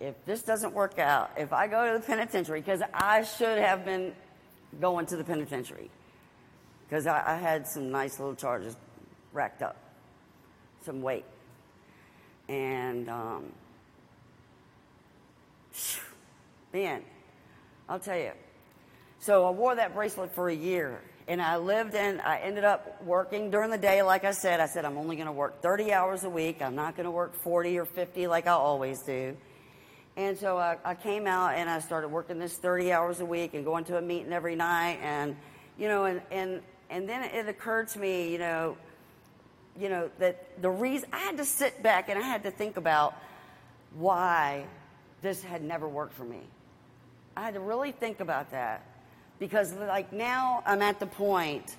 if 0.00 0.14
this 0.26 0.42
doesn't 0.42 0.74
work 0.74 0.98
out, 0.98 1.30
if 1.36 1.52
I 1.52 1.68
go 1.68 1.92
to 1.92 1.98
the 1.98 2.04
penitentiary, 2.04 2.60
because 2.60 2.82
I 2.92 3.22
should 3.22 3.58
have 3.58 3.84
been 3.84 4.12
going 4.80 5.06
to 5.06 5.16
the 5.16 5.24
penitentiary, 5.24 5.90
because 6.88 7.06
I, 7.06 7.34
I 7.34 7.36
had 7.36 7.66
some 7.66 7.90
nice 7.90 8.18
little 8.18 8.34
charges 8.34 8.76
racked 9.32 9.62
up, 9.62 9.76
some 10.84 11.02
weight. 11.02 11.24
And, 12.48 13.08
um, 13.08 13.52
man, 16.72 17.02
I'll 17.88 18.00
tell 18.00 18.18
you. 18.18 18.32
So 19.20 19.46
I 19.46 19.50
wore 19.50 19.76
that 19.76 19.94
bracelet 19.94 20.34
for 20.34 20.48
a 20.48 20.54
year. 20.54 21.00
And 21.28 21.40
I 21.40 21.56
lived 21.56 21.94
in, 21.94 22.20
I 22.20 22.38
ended 22.38 22.64
up 22.64 23.02
working 23.04 23.50
during 23.50 23.70
the 23.70 23.78
day, 23.78 24.02
like 24.02 24.24
I 24.24 24.32
said. 24.32 24.58
I 24.58 24.66
said, 24.66 24.84
I'm 24.84 24.98
only 24.98 25.14
going 25.14 25.26
to 25.26 25.32
work 25.32 25.62
30 25.62 25.92
hours 25.92 26.24
a 26.24 26.30
week. 26.30 26.60
I'm 26.60 26.74
not 26.74 26.96
going 26.96 27.04
to 27.04 27.12
work 27.12 27.34
40 27.34 27.78
or 27.78 27.84
50 27.84 28.26
like 28.26 28.46
I 28.46 28.52
always 28.52 29.02
do. 29.02 29.36
And 30.16 30.36
so 30.36 30.58
I, 30.58 30.76
I 30.84 30.94
came 30.94 31.26
out 31.26 31.54
and 31.54 31.70
I 31.70 31.78
started 31.78 32.08
working 32.08 32.38
this 32.38 32.56
30 32.56 32.92
hours 32.92 33.20
a 33.20 33.24
week 33.24 33.54
and 33.54 33.64
going 33.64 33.84
to 33.84 33.96
a 33.96 34.02
meeting 34.02 34.32
every 34.32 34.56
night. 34.56 34.98
And, 35.00 35.36
you 35.78 35.88
know, 35.88 36.04
and, 36.04 36.20
and, 36.30 36.60
and 36.90 37.08
then 37.08 37.22
it 37.22 37.48
occurred 37.48 37.88
to 37.88 37.98
me, 38.00 38.30
you 38.32 38.38
know, 38.38 38.76
you 39.78 39.88
know, 39.88 40.10
that 40.18 40.60
the 40.60 40.68
reason 40.68 41.08
I 41.12 41.20
had 41.20 41.36
to 41.38 41.44
sit 41.44 41.82
back 41.82 42.08
and 42.08 42.18
I 42.18 42.22
had 42.22 42.42
to 42.42 42.50
think 42.50 42.76
about 42.76 43.14
why 43.94 44.66
this 45.22 45.42
had 45.42 45.62
never 45.62 45.88
worked 45.88 46.14
for 46.14 46.24
me. 46.24 46.40
I 47.36 47.42
had 47.42 47.54
to 47.54 47.60
really 47.60 47.92
think 47.92 48.20
about 48.20 48.50
that 48.50 48.84
because, 49.42 49.72
like, 49.72 50.12
now 50.12 50.62
I'm 50.64 50.82
at 50.82 51.00
the 51.00 51.06
point 51.06 51.74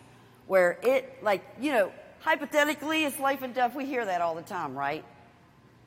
where 0.47 0.77
it, 0.83 1.23
like, 1.23 1.45
you 1.61 1.71
know, 1.71 1.93
hypothetically, 2.19 3.05
it's 3.05 3.17
life 3.19 3.41
and 3.41 3.53
death. 3.53 3.73
We 3.73 3.85
hear 3.85 4.03
that 4.03 4.19
all 4.19 4.35
the 4.35 4.41
time, 4.41 4.77
right? 4.77 5.05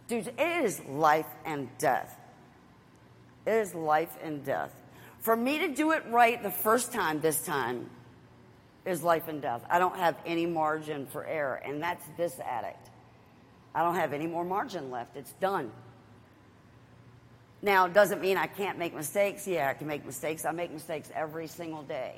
Dude, 0.09 0.27
it 0.27 0.65
is 0.65 0.81
life 0.87 1.27
and 1.45 1.69
death. 1.77 2.19
It 3.45 3.51
is 3.51 3.75
life 3.75 4.17
and 4.23 4.43
death. 4.43 4.73
For 5.19 5.37
me 5.37 5.59
to 5.59 5.69
do 5.69 5.91
it 5.91 6.05
right 6.09 6.43
the 6.43 6.51
first 6.51 6.95
time, 6.95 7.21
this 7.21 7.45
time, 7.45 7.91
is 8.87 9.03
life 9.03 9.29
and 9.29 9.43
death. 9.43 9.63
I 9.69 9.79
don't 9.79 9.97
have 9.97 10.17
any 10.25 10.47
margin 10.47 11.05
for 11.05 11.27
error, 11.27 11.57
and 11.57 11.83
that's 11.83 12.07
this 12.17 12.41
addict. 12.41 12.89
I 13.75 13.83
don't 13.83 13.97
have 13.97 14.15
any 14.15 14.27
more 14.27 14.45
margin 14.47 14.91
left. 14.91 15.15
It's 15.15 15.33
done. 15.35 15.71
Now, 17.67 17.87
it 17.87 17.95
doesn't 17.95 18.21
mean 18.21 18.37
I 18.37 18.47
can't 18.47 18.79
make 18.79 18.95
mistakes. 18.95 19.45
Yeah, 19.45 19.69
I 19.69 19.75
can 19.75 19.89
make 19.89 20.07
mistakes. 20.07 20.45
I 20.45 20.53
make 20.53 20.73
mistakes 20.73 21.11
every 21.13 21.49
single 21.49 21.83
day. 21.83 22.15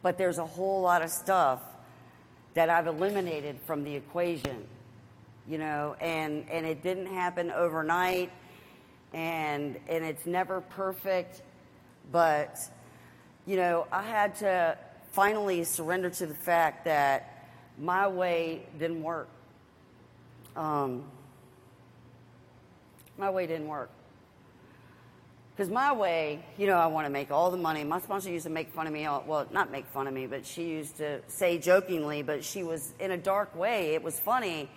But 0.00 0.16
there's 0.16 0.38
a 0.38 0.46
whole 0.46 0.80
lot 0.80 1.02
of 1.02 1.10
stuff 1.10 1.60
that 2.54 2.70
I've 2.70 2.86
eliminated 2.86 3.60
from 3.66 3.84
the 3.84 3.94
equation, 3.94 4.66
you 5.46 5.58
know, 5.58 5.96
and, 6.00 6.48
and 6.48 6.64
it 6.64 6.82
didn't 6.82 7.08
happen 7.08 7.50
overnight, 7.50 8.32
and, 9.12 9.78
and 9.86 10.02
it's 10.02 10.24
never 10.24 10.62
perfect, 10.62 11.42
but, 12.10 12.58
you 13.44 13.56
know, 13.56 13.86
I 13.92 14.02
had 14.02 14.34
to 14.36 14.78
finally 15.12 15.64
surrender 15.64 16.08
to 16.08 16.24
the 16.24 16.34
fact 16.34 16.86
that 16.86 17.50
my 17.76 18.08
way 18.08 18.62
didn't 18.78 19.02
work. 19.02 19.28
Um, 20.56 21.04
my 23.18 23.28
way 23.28 23.46
didn't 23.46 23.68
work. 23.68 23.90
Because 25.54 25.70
my 25.70 25.92
way, 25.92 26.44
you 26.58 26.66
know, 26.66 26.74
I 26.74 26.86
want 26.86 27.06
to 27.06 27.10
make 27.10 27.30
all 27.30 27.52
the 27.52 27.56
money. 27.56 27.84
My 27.84 28.00
sponsor 28.00 28.28
used 28.28 28.44
to 28.44 28.50
make 28.50 28.70
fun 28.70 28.88
of 28.88 28.92
me, 28.92 29.06
all, 29.06 29.22
well, 29.24 29.46
not 29.52 29.70
make 29.70 29.86
fun 29.86 30.08
of 30.08 30.14
me, 30.14 30.26
but 30.26 30.44
she 30.44 30.64
used 30.64 30.96
to 30.96 31.20
say 31.28 31.58
jokingly, 31.58 32.22
but 32.22 32.42
she 32.42 32.64
was 32.64 32.92
in 32.98 33.12
a 33.12 33.16
dark 33.16 33.54
way. 33.54 33.94
It 33.94 34.02
was 34.02 34.18
funny, 34.18 34.68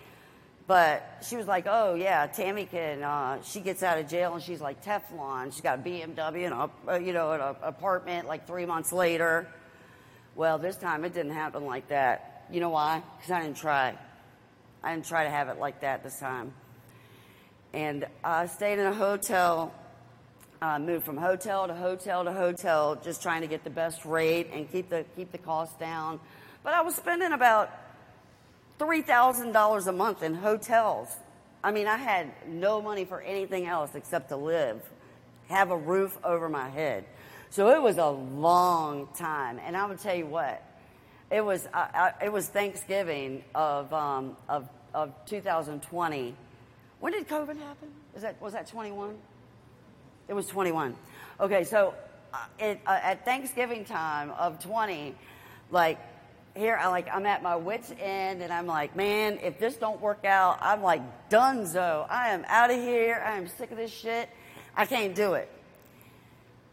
but 0.68 1.24
she 1.28 1.36
was 1.36 1.48
like, 1.48 1.66
oh, 1.66 1.94
yeah, 1.94 2.28
Tammie 2.28 2.66
can, 2.66 3.02
uh, 3.02 3.42
she 3.42 3.60
gets 3.60 3.82
out 3.82 3.98
of 3.98 4.06
jail 4.06 4.34
and 4.34 4.42
she's 4.42 4.60
like 4.60 4.84
Teflon. 4.84 5.52
She's 5.52 5.62
got 5.62 5.80
a 5.80 5.82
BMW 5.82 6.44
and, 6.44 6.54
a, 6.54 6.70
uh, 6.92 6.98
you 6.98 7.12
know, 7.12 7.32
an 7.32 7.56
apartment 7.62 8.28
like 8.28 8.46
three 8.46 8.64
months 8.64 8.92
later. 8.92 9.48
Well, 10.36 10.58
this 10.58 10.76
time 10.76 11.04
it 11.04 11.12
didn't 11.12 11.32
happen 11.32 11.66
like 11.66 11.88
that. 11.88 12.46
You 12.52 12.60
know 12.60 12.70
why? 12.70 13.02
Because 13.16 13.32
I 13.32 13.42
didn't 13.42 13.56
try. 13.56 13.98
I 14.84 14.94
didn't 14.94 15.06
try 15.06 15.24
to 15.24 15.30
have 15.30 15.48
it 15.48 15.58
like 15.58 15.80
that 15.80 16.04
this 16.04 16.20
time. 16.20 16.52
And 17.72 18.06
I 18.22 18.46
stayed 18.46 18.78
in 18.78 18.86
a 18.86 18.94
hotel, 18.94 19.74
uh, 20.60 20.78
moved 20.78 21.04
from 21.04 21.16
hotel 21.16 21.66
to 21.66 21.74
hotel 21.74 22.24
to 22.24 22.32
hotel, 22.32 23.00
just 23.02 23.22
trying 23.22 23.42
to 23.42 23.46
get 23.46 23.64
the 23.64 23.70
best 23.70 24.04
rate 24.04 24.50
and 24.52 24.70
keep 24.70 24.88
the 24.88 25.04
keep 25.16 25.30
the 25.32 25.38
cost 25.38 25.78
down. 25.78 26.20
But 26.64 26.74
I 26.74 26.82
was 26.82 26.94
spending 26.94 27.32
about 27.32 27.70
three 28.78 29.02
thousand 29.02 29.52
dollars 29.52 29.86
a 29.86 29.92
month 29.92 30.22
in 30.22 30.34
hotels. 30.34 31.08
I 31.62 31.70
mean, 31.70 31.86
I 31.86 31.96
had 31.96 32.30
no 32.46 32.80
money 32.80 33.04
for 33.04 33.20
anything 33.20 33.66
else 33.66 33.94
except 33.94 34.28
to 34.30 34.36
live, 34.36 34.80
have 35.48 35.70
a 35.70 35.76
roof 35.76 36.16
over 36.24 36.48
my 36.48 36.68
head. 36.68 37.04
So 37.50 37.70
it 37.70 37.82
was 37.82 37.98
a 37.98 38.08
long 38.08 39.08
time, 39.16 39.58
and 39.64 39.76
I 39.76 39.86
would 39.86 39.98
tell 39.98 40.14
you 40.14 40.26
what, 40.26 40.62
it 41.30 41.44
was 41.44 41.66
it 42.22 42.32
was 42.32 42.48
Thanksgiving 42.48 43.44
of 43.54 43.92
um, 43.92 44.36
of 44.48 44.68
of 44.92 45.12
2020. 45.26 46.34
When 47.00 47.12
did 47.12 47.28
COVID 47.28 47.58
happen? 47.58 47.90
Is 48.16 48.22
that 48.22 48.40
was 48.42 48.54
that 48.54 48.66
21? 48.66 49.16
It 50.28 50.34
was 50.34 50.46
21. 50.46 50.94
Okay, 51.40 51.64
so 51.64 51.94
uh, 52.32 52.38
it, 52.58 52.80
uh, 52.86 52.98
at 53.02 53.24
Thanksgiving 53.24 53.84
time 53.84 54.30
of 54.30 54.62
20, 54.62 55.14
like 55.70 55.98
here, 56.54 56.76
I 56.76 56.88
like 56.88 57.08
I'm 57.12 57.26
at 57.26 57.42
my 57.42 57.56
wits 57.56 57.92
end, 57.98 58.42
and 58.42 58.52
I'm 58.52 58.66
like, 58.66 58.94
man, 58.94 59.38
if 59.42 59.58
this 59.58 59.76
don't 59.76 60.00
work 60.00 60.24
out, 60.24 60.58
I'm 60.60 60.82
like 60.82 61.02
donezo. 61.30 62.06
I 62.10 62.30
am 62.30 62.44
out 62.46 62.70
of 62.70 62.76
here. 62.76 63.22
I 63.24 63.38
am 63.38 63.48
sick 63.48 63.70
of 63.70 63.76
this 63.76 63.92
shit. 63.92 64.28
I 64.76 64.84
can't 64.84 65.14
do 65.14 65.34
it. 65.34 65.50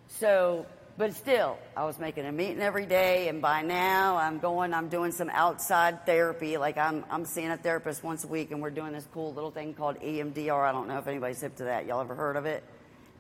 So 0.07 0.65
but 0.97 1.13
still, 1.13 1.57
I 1.75 1.83
was 1.83 1.99
making 1.99 2.25
a 2.25 2.31
meeting 2.31 2.61
every 2.61 2.85
day, 2.85 3.27
and 3.27 3.41
by 3.41 3.61
now 3.61 4.15
I'm 4.15 4.39
going, 4.39 4.73
I'm 4.73 4.87
doing 4.87 5.11
some 5.11 5.29
outside 5.29 6.05
therapy. 6.05 6.55
Like 6.55 6.77
I'm, 6.77 7.03
I'm 7.09 7.25
seeing 7.25 7.51
a 7.51 7.57
therapist 7.57 8.01
once 8.01 8.23
a 8.23 8.27
week, 8.27 8.51
and 8.51 8.61
we're 8.61 8.69
doing 8.69 8.93
this 8.93 9.05
cool 9.13 9.33
little 9.33 9.51
thing 9.51 9.73
called 9.73 9.99
EMDR. 9.99 10.63
I 10.63 10.71
don't 10.71 10.87
know 10.87 10.97
if 10.97 11.07
anybody's 11.07 11.41
hip 11.41 11.57
to 11.57 11.65
that. 11.65 11.85
Y'all 11.85 11.99
ever 11.99 12.15
heard 12.15 12.37
of 12.37 12.45
it? 12.45 12.63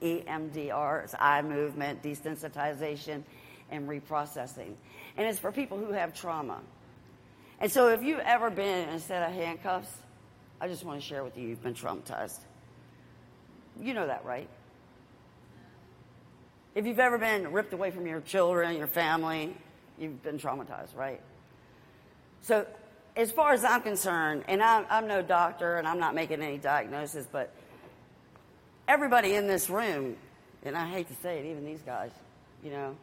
EMDR. 0.05 1.03
It's 1.03 1.15
eye 1.17 1.41
movement, 1.41 2.03
desensitization, 2.03 3.23
and 3.71 3.89
reprocessing. 3.89 4.73
And 5.17 5.27
it's 5.27 5.39
for 5.39 5.51
people 5.51 5.77
who 5.77 5.91
have 5.91 6.13
trauma. 6.13 6.61
And 7.59 7.71
so 7.71 7.89
if 7.89 8.03
you've 8.03 8.19
ever 8.19 8.49
been 8.49 8.89
in 8.89 8.95
a 8.95 8.99
set 8.99 9.27
of 9.27 9.33
handcuffs, 9.33 9.91
I 10.61 10.67
just 10.67 10.83
want 10.83 11.01
to 11.01 11.05
share 11.05 11.23
with 11.23 11.37
you, 11.37 11.47
you've 11.47 11.63
been 11.63 11.73
traumatized. 11.73 12.39
You 13.81 13.93
know 13.93 14.07
that, 14.07 14.23
right? 14.25 14.47
If 16.75 16.85
you've 16.85 16.99
ever 16.99 17.17
been 17.17 17.51
ripped 17.51 17.73
away 17.73 17.91
from 17.91 18.05
your 18.05 18.21
children, 18.21 18.77
your 18.77 18.87
family, 18.87 19.55
you've 19.97 20.21
been 20.21 20.37
traumatized, 20.37 20.95
right? 20.95 21.21
So, 22.41 22.67
as 23.15 23.31
far 23.31 23.53
as 23.53 23.63
I'm 23.63 23.81
concerned, 23.81 24.43
and 24.49 24.61
I'm, 24.61 24.85
I'm 24.89 25.07
no 25.07 25.21
doctor 25.21 25.77
and 25.77 25.87
I'm 25.87 25.99
not 25.99 26.13
making 26.13 26.41
any 26.41 26.57
diagnosis, 26.57 27.25
but 27.31 27.53
everybody 28.87 29.35
in 29.35 29.47
this 29.47 29.69
room, 29.69 30.15
and 30.63 30.77
I 30.77 30.87
hate 30.87 31.07
to 31.07 31.15
say 31.15 31.39
it, 31.39 31.45
even 31.45 31.65
these 31.65 31.81
guys, 31.81 32.11
you 32.63 32.71
know, 32.71 32.95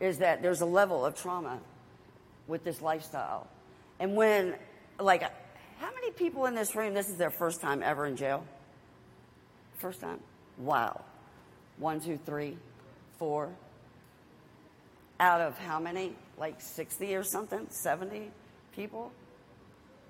is 0.00 0.18
that 0.18 0.42
there's 0.42 0.60
a 0.60 0.66
level 0.66 1.04
of 1.04 1.14
trauma 1.14 1.58
with 2.46 2.64
this 2.64 2.82
lifestyle. 2.82 3.46
And 4.00 4.16
when, 4.16 4.54
like, 4.98 5.22
how 5.78 5.92
many 5.94 6.10
people 6.12 6.46
in 6.46 6.54
this 6.54 6.74
room, 6.74 6.94
this 6.94 7.08
is 7.08 7.16
their 7.16 7.30
first 7.30 7.60
time 7.60 7.82
ever 7.82 8.06
in 8.06 8.16
jail? 8.16 8.44
First 9.78 10.00
time? 10.00 10.20
Wow. 10.58 11.02
One, 11.78 12.00
two, 12.00 12.18
three, 12.24 12.56
four. 13.18 13.50
Out 15.20 15.40
of 15.40 15.58
how 15.58 15.80
many? 15.80 16.14
Like 16.38 16.60
60 16.60 17.14
or 17.14 17.22
something? 17.22 17.66
70 17.70 18.30
people? 18.74 19.12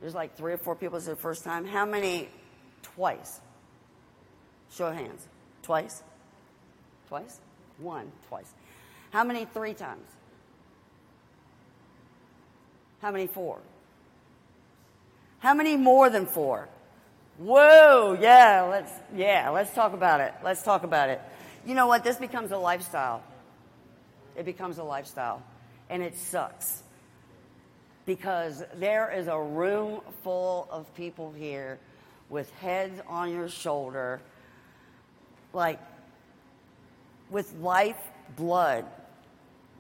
There's 0.01 0.15
like 0.15 0.37
three 0.37 0.53
or 0.53 0.59
four 0.59 0.75
people 0.75 0.99
is 0.99 1.07
their 1.07 1.17
first 1.17 1.45
time. 1.45 1.65
How 1.65 1.87
many 1.87 2.29
twice? 2.83 3.41
Show 4.77 4.89
of 4.89 4.95
hands. 4.95 5.27
Twice? 5.63 6.03
Twice? 7.09 7.41
One, 7.79 8.11
twice. 8.29 8.53
How 9.11 9.25
many 9.25 9.45
three 9.45 9.75
times? 9.75 10.07
How 13.01 13.11
many 13.11 13.27
four? 13.27 13.59
How 15.39 15.55
many 15.55 15.77
more 15.77 16.11
than 16.11 16.27
four? 16.27 16.69
Whoa, 17.39 18.17
yeah, 18.21 18.67
let's 18.71 18.93
yeah, 19.15 19.51
let's 19.51 19.75
talk 19.75 19.93
about 19.93 20.21
it. 20.21 20.33
Let's 20.43 20.63
talk 20.63 20.85
about 20.85 21.11
it. 21.11 21.21
You 21.67 21.75
know 21.75 21.87
what? 21.87 22.05
This 22.05 22.17
becomes 22.17 22.51
a 22.51 22.57
lifestyle. 22.57 23.23
It 24.37 24.45
becomes 24.45 24.79
a 24.79 24.85
lifestyle. 24.85 25.43
And 25.91 26.03
it 26.03 26.17
sucks. 26.17 26.83
Because 28.07 28.63
there 28.77 29.13
is 29.13 29.29
a 29.29 29.39
room 29.39 30.01
full 30.23 30.69
of 30.71 30.93
people 30.95 31.33
here 31.33 31.79
with 32.29 32.51
heads 32.55 33.01
on 33.07 33.33
your 33.33 33.49
shoulder, 33.49 34.21
like 35.55 35.81
with 37.31 37.53
life 37.61 37.97
blood, 38.37 38.85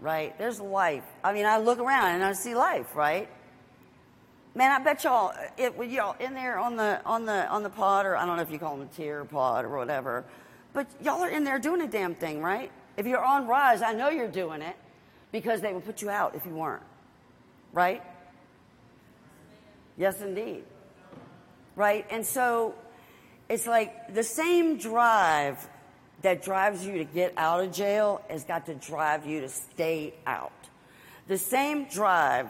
right? 0.01 0.37
There's 0.39 0.61
life. 0.61 1.05
I 1.22 1.33
mean, 1.33 1.47
I 1.47 1.59
look 1.59 1.79
around 1.79 2.14
and 2.14 2.25
I 2.25 2.33
see 2.33 2.55
life, 2.55 2.95
right? 2.95 3.29
Man, 4.55 4.70
I 4.70 4.83
bet 4.83 5.03
y'all, 5.03 5.33
it, 5.59 5.75
y'all 5.91 6.16
in 6.20 6.35
there 6.35 6.59
on 6.59 6.77
the 6.77 7.01
on 7.05 7.27
the 7.27 7.49
on 7.49 7.62
the 7.62 7.70
pod, 7.70 8.07
or 8.07 8.16
I 8.16 8.25
don't 8.25 8.37
know 8.37 8.43
if 8.43 8.51
you 8.51 8.59
call 8.59 8.77
them 8.77 8.89
the 8.89 8.95
tier 8.95 9.25
pod 9.25 9.64
or 9.64 9.77
whatever, 9.77 10.25
but 10.72 10.87
y'all 11.03 11.22
are 11.22 11.29
in 11.29 11.43
there 11.45 11.59
doing 11.59 11.81
a 11.81 11.89
damn 11.89 12.14
thing, 12.14 12.41
right? 12.41 12.70
If 12.97 13.07
you're 13.07 13.25
on 13.25 13.49
Rise, 13.49 13.83
I 13.83 13.93
know 13.93 14.11
you're 14.11 14.29
doing 14.29 14.62
it 14.62 14.77
because 15.33 15.61
they 15.61 15.72
would 15.72 15.85
put 15.85 16.03
you 16.03 16.11
out 16.11 16.37
if 16.37 16.47
you 16.47 16.55
weren't, 16.55 16.85
right? 17.72 18.03
Yes, 19.97 20.20
indeed. 20.20 20.64
Right, 21.77 22.07
and 22.09 22.25
so 22.25 22.77
it's 23.49 23.66
like 23.66 24.14
the 24.14 24.22
same 24.22 24.78
drive 24.78 25.68
that 26.22 26.42
drives 26.42 26.86
you 26.86 26.99
to 26.99 27.05
get 27.05 27.34
out 27.36 27.62
of 27.62 27.72
jail 27.72 28.22
has 28.30 28.45
got 28.45 28.66
to 28.66 28.74
drive 28.74 29.26
you 29.26 29.40
to 29.42 29.49
stay 29.49 30.14
out. 30.26 30.53
The 31.28 31.38
same 31.38 31.86
drive 31.86 32.49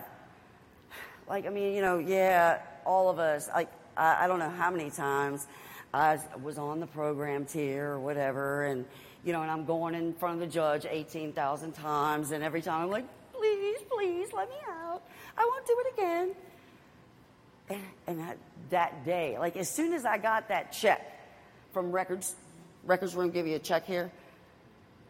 like, 1.29 1.47
I 1.47 1.51
mean, 1.51 1.75
you 1.75 1.81
know, 1.81 1.99
yeah, 1.99 2.59
all 2.85 3.09
of 3.09 3.19
us, 3.19 3.49
like, 3.49 3.71
I, 3.97 4.25
I 4.25 4.27
don't 4.27 4.39
know 4.39 4.51
how 4.51 4.71
many 4.71 4.91
times 4.91 5.47
I 5.93 6.19
was 6.43 6.59
on 6.59 6.81
the 6.81 6.87
program 6.87 7.47
tier 7.47 7.93
or 7.93 8.01
whatever, 8.01 8.65
and, 8.65 8.85
you 9.25 9.33
know, 9.33 9.43
and 9.43 9.51
I'm 9.51 9.65
going 9.65 9.95
in 9.95 10.13
front 10.15 10.35
of 10.35 10.41
the 10.41 10.53
judge 10.53 10.87
18,000 10.89 11.73
times, 11.73 12.33
and 12.33 12.45
every 12.45 12.61
time 12.61 12.83
I'm 12.83 12.91
like, 12.91 13.07
please, 13.33 13.79
please, 13.91 14.33
let 14.33 14.49
me 14.49 14.57
out. 14.69 15.03
I 15.37 15.49
won't 15.51 15.67
do 15.67 15.77
it 15.79 15.95
again. 15.95 16.35
And, 17.71 17.81
and 18.07 18.21
that, 18.21 18.37
that 18.71 19.05
day, 19.07 19.39
like, 19.39 19.57
as 19.57 19.71
soon 19.71 19.95
as 19.95 20.05
I 20.05 20.19
got 20.19 20.49
that 20.49 20.73
check 20.73 21.01
from 21.73 21.93
records, 21.93 22.35
records 22.85 23.15
room 23.15 23.31
give 23.31 23.47
you 23.47 23.57
a 23.57 23.59
check 23.59 23.87
here. 23.87 24.11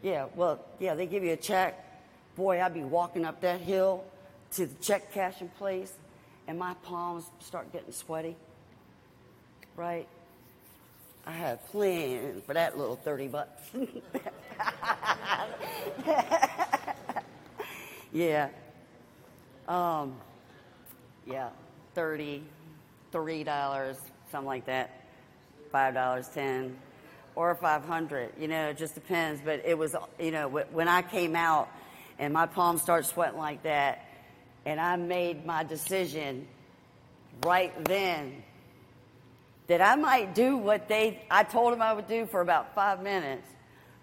Yeah, 0.01 0.27
well, 0.35 0.63
yeah, 0.79 0.95
they 0.95 1.05
give 1.05 1.23
you 1.23 1.33
a 1.33 1.37
check. 1.37 1.77
Boy, 2.37 2.61
I'd 2.61 2.73
be 2.73 2.85
walking 2.85 3.25
up 3.25 3.41
that 3.41 3.59
hill 3.59 4.05
to 4.51 4.67
the 4.67 4.75
check 4.75 5.11
cashing 5.11 5.49
place 5.57 5.91
and 6.47 6.57
my 6.57 6.73
palms 6.83 7.25
start 7.39 7.71
getting 7.73 7.91
sweaty, 7.91 8.35
right? 9.75 10.07
I 11.25 11.31
have 11.31 11.65
planned 11.67 12.43
for 12.45 12.53
that 12.53 12.77
little 12.77 12.95
30 12.97 13.27
bucks. 13.29 13.63
yeah. 18.13 18.49
Um, 19.67 20.15
yeah, 21.25 21.49
30 21.95 22.43
$3, 23.11 23.97
something 24.29 24.45
like 24.45 24.65
that. 24.65 25.01
$5, 25.73 26.33
10 26.33 26.77
or 27.35 27.53
500 27.53 28.31
you 28.39 28.47
know 28.47 28.69
it 28.69 28.77
just 28.77 28.93
depends 28.93 29.41
but 29.43 29.61
it 29.65 29.77
was 29.77 29.93
you 30.17 30.31
know 30.31 30.47
when 30.47 30.87
i 30.87 31.01
came 31.01 31.35
out 31.35 31.67
and 32.17 32.33
my 32.33 32.45
palms 32.45 32.81
started 32.81 33.05
sweating 33.05 33.37
like 33.37 33.61
that 33.63 34.05
and 34.65 34.79
I 34.79 34.95
made 34.95 35.45
my 35.45 35.63
decision 35.63 36.47
right 37.45 37.71
then 37.85 38.43
that 39.67 39.81
I 39.81 39.95
might 39.95 40.35
do 40.35 40.57
what 40.57 40.87
they 40.87 41.23
I 41.29 41.43
told 41.43 41.73
them 41.73 41.81
I 41.81 41.93
would 41.93 42.07
do 42.07 42.25
for 42.25 42.41
about 42.41 42.73
five 42.75 43.01
minutes. 43.01 43.47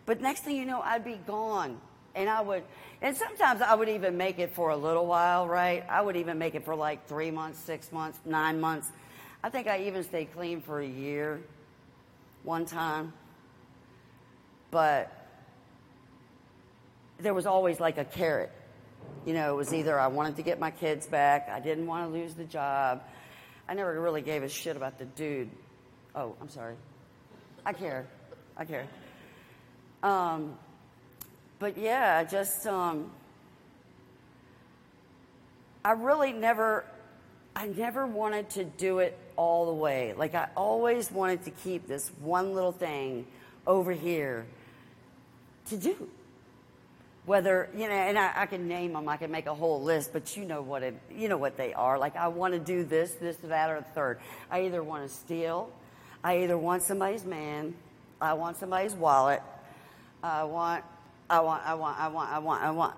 But 0.07 0.21
next 0.21 0.41
thing 0.41 0.57
you 0.57 0.65
know, 0.65 0.81
I'd 0.81 1.05
be 1.05 1.21
gone. 1.27 1.81
And 2.15 2.29
I 2.29 2.41
would 2.41 2.65
and 3.03 3.15
sometimes 3.17 3.61
I 3.61 3.75
would 3.75 3.91
even 3.91 4.17
make 4.17 4.39
it 4.39 4.55
for 4.55 4.71
a 4.71 4.77
little 4.77 5.07
while, 5.07 5.47
right? 5.47 5.85
I 5.89 6.01
would 6.01 6.17
even 6.17 6.39
make 6.39 6.55
it 6.55 6.65
for 6.65 6.75
like 6.75 7.07
three 7.07 7.31
months, 7.31 7.59
six 7.59 7.93
months, 7.93 8.19
nine 8.25 8.61
months. 8.61 8.91
I 9.45 9.51
think 9.51 9.67
I 9.67 9.85
even 9.85 10.05
stayed 10.05 10.33
clean 10.33 10.63
for 10.63 10.81
a 10.81 10.87
year 10.87 11.43
one 12.45 12.65
time. 12.65 13.13
But 14.71 15.13
there 17.19 17.35
was 17.35 17.45
always 17.45 17.79
like 17.79 17.99
a 17.99 18.05
carrot 18.07 18.51
you 19.25 19.35
know, 19.35 19.53
it 19.53 19.57
was 19.57 19.73
either 19.73 19.99
I 19.99 20.09
wanted 20.09 20.37
to 20.37 20.43
get 20.43 20.59
my 20.59 20.71
kids 20.71 21.07
back, 21.07 21.49
I 21.49 21.61
didn't 21.61 21.87
want 21.87 22.11
to 22.11 22.19
lose 22.19 22.35
the 22.35 22.45
job. 22.45 23.03
I 23.69 23.75
never 23.75 24.01
really 24.01 24.23
gave 24.23 24.43
a 24.43 24.49
shit 24.49 24.77
about 24.77 24.99
the 24.99 25.05
dude. 25.05 25.51
Oh, 26.15 26.35
I'm 26.41 26.49
sorry. 26.49 26.75
I 27.65 27.73
care. 27.73 28.07
I 28.57 28.65
care. 28.65 28.87
Um, 30.03 30.59
but 31.63 31.79
yeah, 31.79 32.25
just, 32.25 32.67
um, 32.67 33.13
I 35.85 35.93
really 35.93 36.33
never, 36.33 36.85
I 37.55 37.69
never 37.69 38.05
wanted 38.05 38.51
to 38.51 38.65
do 38.65 38.99
it 38.99 39.17
all 39.37 39.67
the 39.67 39.73
way. 39.73 40.13
Like 40.13 40.35
I 40.35 40.49
always 40.57 41.09
wanted 41.13 41.45
to 41.45 41.53
keep 41.53 41.87
this 41.87 42.11
one 42.21 42.53
little 42.53 42.73
thing 42.73 43.27
over 43.65 43.93
here 43.93 44.45
to 45.69 45.77
do. 45.77 46.11
Whether 47.27 47.71
you 47.77 47.87
know 47.87 47.95
and 47.95 48.19
I, 48.19 48.33
I, 48.35 48.47
can 48.47 48.67
name 48.67 48.95
them 48.95 49.09
i 49.09 49.17
can 49.17 49.31
make 49.31 49.47
a 49.47 49.55
whole 49.55 49.81
list 49.81 50.13
but 50.13 50.37
you 50.37 50.45
know 50.45 50.61
what 50.61 50.83
it 50.83 51.01
you 51.15 51.29
know 51.29 51.37
what 51.37 51.57
they 51.57 51.73
are. 51.73 51.97
Like 51.97 52.17
i 52.17 52.27
want 52.27 52.55
to 52.55 52.59
do 52.59 52.83
this 52.83 53.13
this 53.13 53.37
that 53.45 53.71
or 53.71 53.79
the 53.79 53.87
third. 53.95 54.19
I 54.51 54.63
either 54.63 54.83
want 54.83 55.09
to 55.09 55.15
steal 55.15 55.71
i 56.25 56.39
either 56.39 56.59
want 56.59 56.83
somebody's 56.83 57.25
man 57.25 57.75
i 58.21 58.33
want 58.33 58.57
somebody's 58.57 58.95
wallet 58.95 59.41
i 60.25 60.43
want 60.43 60.83
i 61.33 61.41
want 61.41 61.67
i 61.67 61.75
want 61.75 61.99
i 61.99 62.09
want 62.09 62.31
i 62.31 62.39
want 62.39 62.63
i 62.63 62.71
want. 62.71 62.97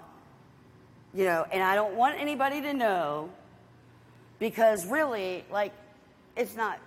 You 1.14 1.24
know 1.24 1.46
and 1.52 1.62
i 1.62 1.74
don't 1.74 1.94
want 1.94 2.20
anybody 2.20 2.60
to 2.62 2.74
know 2.74 3.30
because 4.38 4.84
really 4.86 5.44
like 5.50 5.72
it's 6.36 6.56
not 6.56 6.80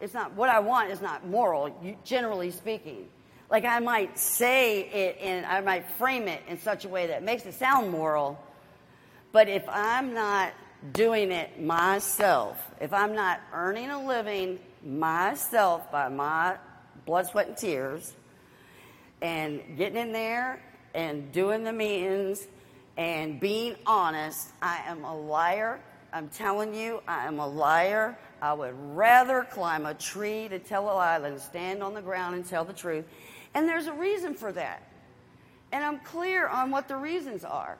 it's 0.00 0.14
not 0.14 0.32
what 0.32 0.48
i 0.48 0.60
want 0.60 0.90
is 0.90 1.00
not 1.00 1.26
moral 1.26 1.74
generally 2.04 2.50
speaking. 2.50 3.08
Like 3.50 3.64
I 3.64 3.80
might 3.80 4.16
say 4.18 4.82
it 4.82 5.18
and 5.20 5.44
I 5.44 5.60
might 5.60 5.90
frame 5.98 6.28
it 6.28 6.42
in 6.48 6.58
such 6.60 6.84
a 6.84 6.88
way 6.88 7.08
that 7.08 7.24
makes 7.24 7.44
it 7.46 7.54
sound 7.54 7.90
moral, 7.90 8.38
but 9.32 9.48
if 9.48 9.68
I'm 9.68 10.14
not 10.14 10.52
doing 10.92 11.32
it 11.32 11.60
myself, 11.60 12.56
if 12.80 12.92
I'm 12.92 13.14
not 13.14 13.40
earning 13.52 13.90
a 13.90 14.06
living 14.06 14.60
myself 14.84 15.90
by 15.90 16.08
my 16.08 16.56
blood, 17.04 17.26
sweat, 17.26 17.48
and 17.48 17.56
tears, 17.56 18.14
and 19.20 19.60
getting 19.76 19.98
in 19.98 20.12
there 20.12 20.62
and 20.94 21.30
doing 21.32 21.64
the 21.64 21.72
meetings 21.72 22.46
and 22.96 23.40
being 23.40 23.76
honest. 23.86 24.50
I 24.60 24.82
am 24.86 25.04
a 25.04 25.16
liar. 25.16 25.80
I'm 26.12 26.28
telling 26.28 26.74
you, 26.74 27.02
I 27.06 27.26
am 27.26 27.38
a 27.38 27.46
liar. 27.46 28.18
I 28.42 28.52
would 28.52 28.74
rather 28.96 29.46
climb 29.50 29.86
a 29.86 29.94
tree 29.94 30.48
to 30.48 30.58
tell 30.58 30.84
a 30.84 30.94
lie 30.94 31.18
than 31.18 31.38
stand 31.38 31.82
on 31.82 31.94
the 31.94 32.02
ground 32.02 32.34
and 32.34 32.44
tell 32.44 32.64
the 32.64 32.72
truth. 32.72 33.04
And 33.54 33.68
there's 33.68 33.86
a 33.86 33.92
reason 33.92 34.34
for 34.34 34.52
that. 34.52 34.82
And 35.72 35.84
I'm 35.84 36.00
clear 36.00 36.48
on 36.48 36.70
what 36.70 36.88
the 36.88 36.96
reasons 36.96 37.44
are. 37.44 37.76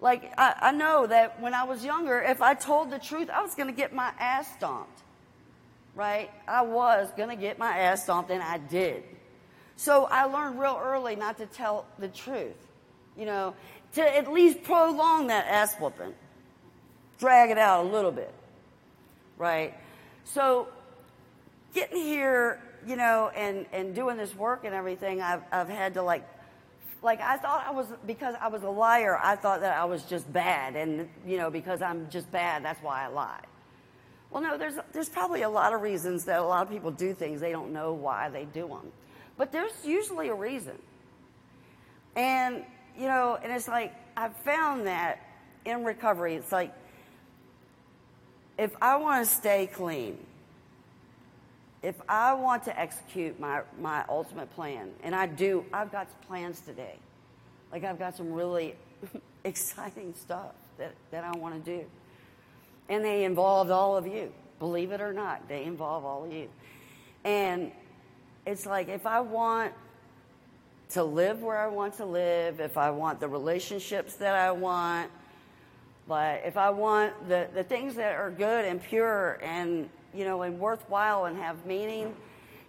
Like, 0.00 0.32
I, 0.36 0.54
I 0.60 0.72
know 0.72 1.06
that 1.06 1.40
when 1.40 1.54
I 1.54 1.64
was 1.64 1.84
younger, 1.84 2.20
if 2.20 2.42
I 2.42 2.54
told 2.54 2.90
the 2.90 2.98
truth, 2.98 3.30
I 3.30 3.42
was 3.42 3.54
going 3.54 3.68
to 3.68 3.74
get 3.74 3.94
my 3.94 4.12
ass 4.18 4.52
stomped. 4.54 5.02
Right? 5.94 6.30
I 6.48 6.62
was 6.62 7.08
going 7.16 7.28
to 7.28 7.36
get 7.36 7.58
my 7.58 7.78
ass 7.78 8.02
stomped, 8.02 8.30
and 8.30 8.42
I 8.42 8.58
did. 8.58 9.04
So 9.76 10.04
I 10.04 10.24
learned 10.24 10.58
real 10.58 10.80
early 10.82 11.16
not 11.16 11.38
to 11.38 11.46
tell 11.46 11.86
the 11.98 12.08
truth, 12.08 12.56
you 13.16 13.26
know, 13.26 13.54
to 13.94 14.16
at 14.16 14.32
least 14.32 14.62
prolong 14.62 15.28
that 15.28 15.46
ass 15.46 15.74
whooping, 15.76 16.14
drag 17.18 17.50
it 17.50 17.58
out 17.58 17.84
a 17.84 17.88
little 17.88 18.12
bit, 18.12 18.32
right? 19.36 19.74
So 20.24 20.68
getting 21.74 22.02
here, 22.02 22.60
you 22.86 22.96
know, 22.96 23.30
and, 23.34 23.66
and 23.72 23.94
doing 23.94 24.16
this 24.16 24.34
work 24.34 24.64
and 24.64 24.74
everything, 24.74 25.20
I've, 25.20 25.42
I've 25.50 25.68
had 25.68 25.94
to 25.94 26.02
like, 26.02 26.26
like 27.02 27.20
I 27.20 27.36
thought 27.36 27.64
I 27.66 27.72
was, 27.72 27.86
because 28.06 28.34
I 28.40 28.48
was 28.48 28.62
a 28.62 28.70
liar, 28.70 29.18
I 29.22 29.36
thought 29.36 29.60
that 29.60 29.76
I 29.76 29.84
was 29.84 30.04
just 30.04 30.32
bad. 30.32 30.76
And, 30.76 31.08
you 31.26 31.36
know, 31.36 31.50
because 31.50 31.82
I'm 31.82 32.08
just 32.10 32.30
bad, 32.30 32.64
that's 32.64 32.82
why 32.82 33.04
I 33.04 33.08
lie. 33.08 33.44
Well, 34.30 34.42
no, 34.42 34.58
there's, 34.58 34.74
there's 34.92 35.08
probably 35.08 35.42
a 35.42 35.48
lot 35.48 35.72
of 35.74 35.82
reasons 35.82 36.24
that 36.24 36.40
a 36.40 36.44
lot 36.44 36.66
of 36.66 36.72
people 36.72 36.90
do 36.90 37.14
things, 37.14 37.40
they 37.40 37.52
don't 37.52 37.72
know 37.72 37.92
why 37.92 38.30
they 38.30 38.44
do 38.46 38.66
them. 38.66 38.92
But 39.36 39.52
there's 39.52 39.72
usually 39.84 40.28
a 40.28 40.34
reason. 40.34 40.78
And, 42.16 42.64
you 42.96 43.06
know, 43.06 43.38
and 43.42 43.52
it's 43.52 43.68
like, 43.68 43.92
I've 44.16 44.36
found 44.38 44.86
that 44.86 45.20
in 45.64 45.84
recovery, 45.84 46.34
it's 46.34 46.52
like, 46.52 46.72
if 48.56 48.70
I 48.80 48.96
want 48.96 49.26
to 49.26 49.34
stay 49.34 49.66
clean, 49.66 50.18
if 51.82 51.96
I 52.08 52.34
want 52.34 52.64
to 52.64 52.80
execute 52.80 53.38
my, 53.40 53.62
my 53.80 54.04
ultimate 54.08 54.50
plan, 54.54 54.90
and 55.02 55.14
I 55.14 55.26
do, 55.26 55.64
I've 55.72 55.90
got 55.90 56.08
plans 56.28 56.60
today. 56.60 56.96
Like, 57.72 57.84
I've 57.84 57.98
got 57.98 58.16
some 58.16 58.32
really 58.32 58.76
exciting 59.44 60.14
stuff 60.14 60.52
that, 60.78 60.94
that 61.10 61.24
I 61.24 61.36
want 61.36 61.62
to 61.62 61.78
do. 61.78 61.84
And 62.88 63.04
they 63.04 63.24
involved 63.24 63.70
all 63.70 63.96
of 63.96 64.06
you. 64.06 64.32
Believe 64.60 64.92
it 64.92 65.00
or 65.00 65.12
not, 65.12 65.48
they 65.48 65.64
involve 65.64 66.04
all 66.04 66.24
of 66.24 66.32
you. 66.32 66.48
And 67.24 67.72
it's 68.46 68.66
like 68.66 68.88
if 68.88 69.06
I 69.06 69.20
want 69.20 69.72
to 70.90 71.02
live 71.02 71.42
where 71.42 71.58
I 71.58 71.66
want 71.66 71.96
to 71.96 72.04
live, 72.04 72.60
if 72.60 72.76
I 72.76 72.90
want 72.90 73.20
the 73.20 73.28
relationships 73.28 74.14
that 74.16 74.34
I 74.34 74.52
want, 74.52 75.10
but 76.06 76.42
if 76.44 76.56
I 76.56 76.70
want 76.70 77.28
the, 77.28 77.48
the 77.54 77.64
things 77.64 77.94
that 77.94 78.14
are 78.14 78.30
good 78.30 78.64
and 78.64 78.82
pure 78.82 79.38
and 79.42 79.88
you 80.14 80.24
know 80.24 80.42
and 80.42 80.60
worthwhile 80.60 81.24
and 81.24 81.36
have 81.38 81.64
meaning, 81.64 82.14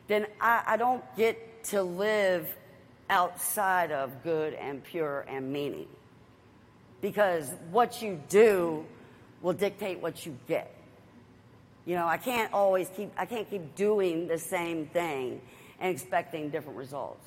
then 0.08 0.28
I, 0.40 0.64
I 0.66 0.78
don't 0.78 1.04
get 1.18 1.64
to 1.66 1.84
live 1.84 2.48
outside 3.10 3.92
of 3.92 4.24
good 4.24 4.54
and 4.54 4.84
pure 4.84 5.26
and 5.28 5.52
meaning. 5.52 5.88
Because 7.02 7.52
what 7.72 8.02
you 8.02 8.22
do 8.30 8.86
will 9.42 9.54
dictate 9.54 10.00
what 10.00 10.26
you 10.26 10.38
get. 10.48 10.74
You 11.86 11.96
know, 11.96 12.08
I 12.08 12.18
can't 12.18 12.52
always 12.54 12.90
keep 12.96 13.12
I 13.18 13.26
can't 13.26 13.50
keep 13.50 13.76
doing 13.76 14.28
the 14.28 14.40
same 14.40 14.88
thing 14.88 15.42
and 15.80 15.92
expecting 15.92 16.50
different 16.50 16.78
results. 16.78 17.26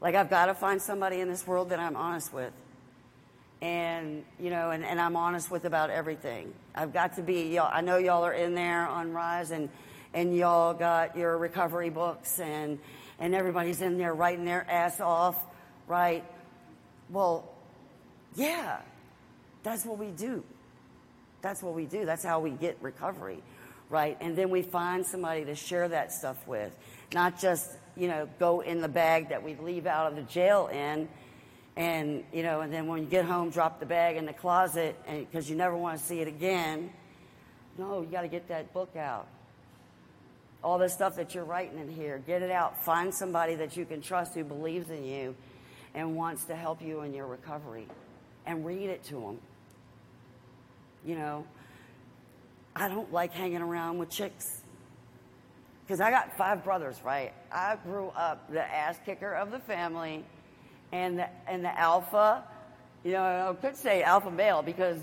Like, 0.00 0.14
I've 0.14 0.30
got 0.30 0.46
to 0.46 0.54
find 0.54 0.80
somebody 0.80 1.20
in 1.20 1.28
this 1.28 1.46
world 1.46 1.70
that 1.70 1.80
I'm 1.80 1.96
honest 1.96 2.32
with. 2.32 2.52
And, 3.62 4.24
you 4.38 4.50
know, 4.50 4.70
and, 4.70 4.84
and 4.84 5.00
I'm 5.00 5.16
honest 5.16 5.50
with 5.50 5.64
about 5.64 5.88
everything. 5.88 6.52
I've 6.74 6.92
got 6.92 7.16
to 7.16 7.22
be, 7.22 7.54
y'all, 7.54 7.70
I 7.72 7.80
know 7.80 7.96
y'all 7.96 8.24
are 8.24 8.32
in 8.32 8.54
there 8.54 8.86
on 8.86 9.12
Rise 9.12 9.50
and, 9.50 9.70
and 10.12 10.36
y'all 10.36 10.74
got 10.74 11.16
your 11.16 11.38
recovery 11.38 11.88
books 11.88 12.38
and, 12.38 12.78
and 13.18 13.34
everybody's 13.34 13.80
in 13.80 13.96
there 13.96 14.12
writing 14.12 14.44
their 14.44 14.70
ass 14.70 15.00
off, 15.00 15.42
right? 15.86 16.22
Well, 17.08 17.50
yeah, 18.34 18.80
that's 19.62 19.86
what 19.86 19.98
we 19.98 20.08
do. 20.08 20.44
That's 21.40 21.62
what 21.62 21.74
we 21.74 21.86
do. 21.86 22.04
That's 22.04 22.24
how 22.24 22.40
we 22.40 22.50
get 22.50 22.76
recovery, 22.82 23.42
right? 23.88 24.18
And 24.20 24.36
then 24.36 24.50
we 24.50 24.62
find 24.62 25.06
somebody 25.06 25.46
to 25.46 25.54
share 25.54 25.88
that 25.88 26.12
stuff 26.12 26.46
with 26.46 26.76
not 27.12 27.40
just, 27.40 27.70
you 27.96 28.08
know, 28.08 28.28
go 28.38 28.60
in 28.60 28.80
the 28.80 28.88
bag 28.88 29.28
that 29.30 29.42
we 29.42 29.54
leave 29.56 29.86
out 29.86 30.10
of 30.10 30.16
the 30.16 30.22
jail 30.22 30.68
in. 30.72 31.08
And, 31.76 32.24
you 32.32 32.42
know, 32.42 32.62
and 32.62 32.72
then 32.72 32.86
when 32.86 33.02
you 33.02 33.08
get 33.08 33.26
home, 33.26 33.50
drop 33.50 33.80
the 33.80 33.86
bag 33.86 34.16
in 34.16 34.24
the 34.24 34.32
closet 34.32 34.96
because 35.06 35.48
you 35.50 35.56
never 35.56 35.76
want 35.76 35.98
to 35.98 36.04
see 36.04 36.20
it 36.20 36.28
again. 36.28 36.90
No, 37.78 38.00
you 38.00 38.06
got 38.06 38.22
to 38.22 38.28
get 38.28 38.48
that 38.48 38.72
book 38.72 38.96
out. 38.96 39.26
All 40.64 40.78
the 40.78 40.88
stuff 40.88 41.16
that 41.16 41.34
you're 41.34 41.44
writing 41.44 41.78
in 41.78 41.90
here, 41.90 42.22
get 42.26 42.42
it 42.42 42.50
out. 42.50 42.82
Find 42.82 43.14
somebody 43.14 43.56
that 43.56 43.76
you 43.76 43.84
can 43.84 44.00
trust 44.00 44.34
who 44.34 44.42
believes 44.42 44.88
in 44.88 45.04
you 45.04 45.36
and 45.94 46.16
wants 46.16 46.44
to 46.46 46.56
help 46.56 46.80
you 46.80 47.02
in 47.02 47.12
your 47.12 47.26
recovery 47.26 47.86
and 48.46 48.64
read 48.64 48.88
it 48.88 49.04
to 49.04 49.14
them. 49.14 49.38
You 51.04 51.16
know, 51.16 51.46
I 52.74 52.88
don't 52.88 53.12
like 53.12 53.32
hanging 53.32 53.62
around 53.62 53.98
with 53.98 54.10
chicks 54.10 54.62
because 55.86 56.00
I 56.00 56.10
got 56.10 56.36
five 56.36 56.64
brothers, 56.64 57.00
right? 57.04 57.32
I 57.52 57.76
grew 57.84 58.08
up 58.08 58.50
the 58.50 58.62
ass 58.62 58.98
kicker 59.06 59.32
of 59.32 59.52
the 59.52 59.60
family 59.60 60.24
and 60.90 61.20
the, 61.20 61.28
and 61.46 61.64
the 61.64 61.78
alpha. 61.78 62.42
You 63.04 63.12
know, 63.12 63.50
I 63.50 63.54
could 63.60 63.76
say 63.76 64.02
alpha 64.02 64.32
male 64.32 64.62
because 64.62 64.98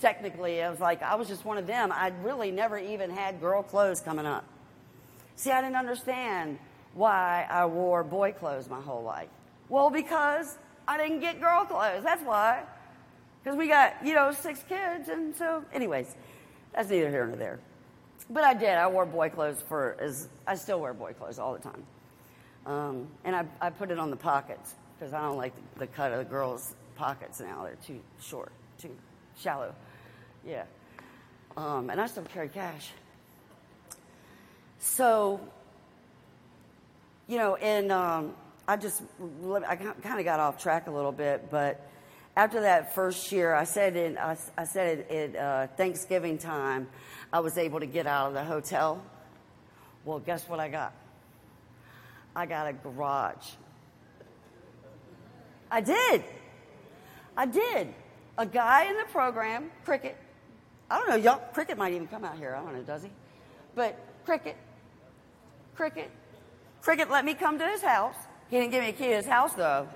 technically 0.00 0.62
I 0.62 0.70
was 0.70 0.78
like, 0.78 1.02
I 1.02 1.16
was 1.16 1.26
just 1.26 1.44
one 1.44 1.58
of 1.58 1.66
them. 1.66 1.90
I'd 1.92 2.22
really 2.22 2.52
never 2.52 2.78
even 2.78 3.10
had 3.10 3.40
girl 3.40 3.64
clothes 3.64 4.00
coming 4.00 4.26
up. 4.26 4.44
See, 5.34 5.50
I 5.50 5.60
didn't 5.60 5.76
understand 5.76 6.60
why 6.94 7.44
I 7.50 7.66
wore 7.66 8.04
boy 8.04 8.30
clothes 8.30 8.68
my 8.68 8.80
whole 8.80 9.02
life. 9.02 9.28
Well, 9.68 9.90
because 9.90 10.56
I 10.86 10.98
didn't 10.98 11.18
get 11.18 11.40
girl 11.40 11.64
clothes. 11.64 12.04
That's 12.04 12.22
why. 12.22 12.62
Because 13.42 13.58
we 13.58 13.66
got, 13.66 14.06
you 14.06 14.14
know, 14.14 14.30
six 14.30 14.62
kids. 14.68 15.08
And 15.08 15.34
so, 15.34 15.64
anyways, 15.72 16.14
that's 16.72 16.90
neither 16.90 17.10
here 17.10 17.26
nor 17.26 17.36
there. 17.36 17.58
But 18.30 18.44
I 18.44 18.54
did. 18.54 18.70
I 18.70 18.86
wore 18.88 19.06
boy 19.06 19.30
clothes 19.30 19.62
for 19.68 19.96
as 19.98 20.28
I 20.46 20.54
still 20.54 20.80
wear 20.80 20.92
boy 20.92 21.14
clothes 21.14 21.38
all 21.38 21.54
the 21.54 21.60
time. 21.60 21.82
Um, 22.66 23.08
and 23.24 23.34
I, 23.34 23.46
I 23.60 23.70
put 23.70 23.90
it 23.90 23.98
on 23.98 24.10
the 24.10 24.16
pockets 24.16 24.74
because 24.98 25.14
I 25.14 25.22
don't 25.22 25.38
like 25.38 25.54
the, 25.54 25.80
the 25.80 25.86
cut 25.86 26.12
of 26.12 26.18
the 26.18 26.24
girls' 26.24 26.74
pockets 26.96 27.40
now. 27.40 27.64
They're 27.64 27.76
too 27.86 28.00
short, 28.20 28.52
too 28.78 28.94
shallow. 29.38 29.74
Yeah. 30.46 30.64
Um, 31.56 31.88
and 31.88 32.00
I 32.00 32.06
still 32.06 32.24
carry 32.24 32.48
cash. 32.48 32.90
So, 34.80 35.40
you 37.26 37.38
know, 37.38 37.56
and 37.56 37.90
um, 37.90 38.34
I 38.66 38.76
just, 38.76 39.02
I 39.66 39.76
kind 39.76 40.18
of 40.18 40.24
got 40.24 40.38
off 40.38 40.62
track 40.62 40.86
a 40.86 40.90
little 40.90 41.12
bit, 41.12 41.50
but 41.50 41.80
after 42.38 42.60
that 42.60 42.94
first 42.94 43.32
year, 43.32 43.52
I 43.52 43.64
said 43.64 43.96
in, 43.96 44.16
I, 44.16 44.36
I 44.56 44.62
said 44.62 45.10
at 45.10 45.34
uh, 45.34 45.66
Thanksgiving 45.76 46.38
time, 46.38 46.86
I 47.32 47.40
was 47.40 47.58
able 47.58 47.80
to 47.80 47.86
get 47.86 48.06
out 48.06 48.28
of 48.28 48.34
the 48.34 48.44
hotel. 48.44 49.02
Well, 50.04 50.20
guess 50.20 50.48
what 50.48 50.60
I 50.60 50.68
got? 50.68 50.94
I 52.36 52.46
got 52.46 52.68
a 52.68 52.72
garage. 52.74 53.44
I 55.68 55.80
did. 55.80 56.22
I 57.36 57.46
did. 57.46 57.92
A 58.38 58.46
guy 58.46 58.84
in 58.84 58.96
the 58.96 59.06
program, 59.10 59.72
Cricket. 59.84 60.16
I 60.88 61.00
don't 61.00 61.08
know, 61.08 61.16
y'all, 61.16 61.42
Cricket 61.52 61.76
might 61.76 61.92
even 61.92 62.06
come 62.06 62.24
out 62.24 62.38
here. 62.38 62.54
I 62.54 62.62
don't 62.62 62.72
know, 62.72 62.82
does 62.82 63.02
he? 63.02 63.10
But 63.74 63.98
Cricket, 64.24 64.54
Cricket, 65.74 66.08
Cricket 66.82 67.10
let 67.10 67.24
me 67.24 67.34
come 67.34 67.58
to 67.58 67.66
his 67.66 67.82
house. 67.82 68.14
He 68.48 68.58
didn't 68.58 68.70
give 68.70 68.84
me 68.84 68.90
a 68.90 68.92
key 68.92 69.08
to 69.08 69.16
his 69.16 69.26
house, 69.26 69.54
though. 69.54 69.88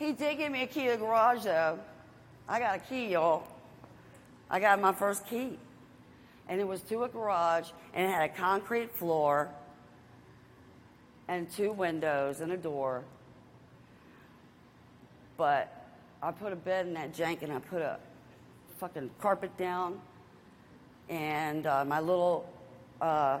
He 0.00 0.12
did 0.12 0.38
give 0.38 0.50
me 0.50 0.62
a 0.62 0.66
key 0.66 0.86
to 0.86 0.92
the 0.92 0.96
garage, 0.96 1.44
though. 1.44 1.78
I 2.48 2.58
got 2.58 2.74
a 2.74 2.78
key, 2.78 3.08
y'all. 3.08 3.42
I 4.48 4.58
got 4.58 4.80
my 4.80 4.94
first 4.94 5.26
key. 5.26 5.58
And 6.48 6.58
it 6.58 6.66
was 6.66 6.80
to 6.84 7.04
a 7.04 7.08
garage, 7.08 7.68
and 7.92 8.06
it 8.06 8.10
had 8.10 8.30
a 8.30 8.32
concrete 8.32 8.96
floor, 8.96 9.50
and 11.28 11.52
two 11.52 11.70
windows, 11.72 12.40
and 12.40 12.50
a 12.50 12.56
door. 12.56 13.04
But 15.36 15.70
I 16.22 16.30
put 16.30 16.54
a 16.54 16.56
bed 16.56 16.86
in 16.86 16.94
that 16.94 17.12
jank, 17.14 17.42
and 17.42 17.52
I 17.52 17.58
put 17.58 17.82
a 17.82 17.98
fucking 18.78 19.10
carpet 19.20 19.54
down, 19.58 20.00
and 21.10 21.66
uh, 21.66 21.84
my 21.84 22.00
little 22.00 22.48
uh, 23.02 23.38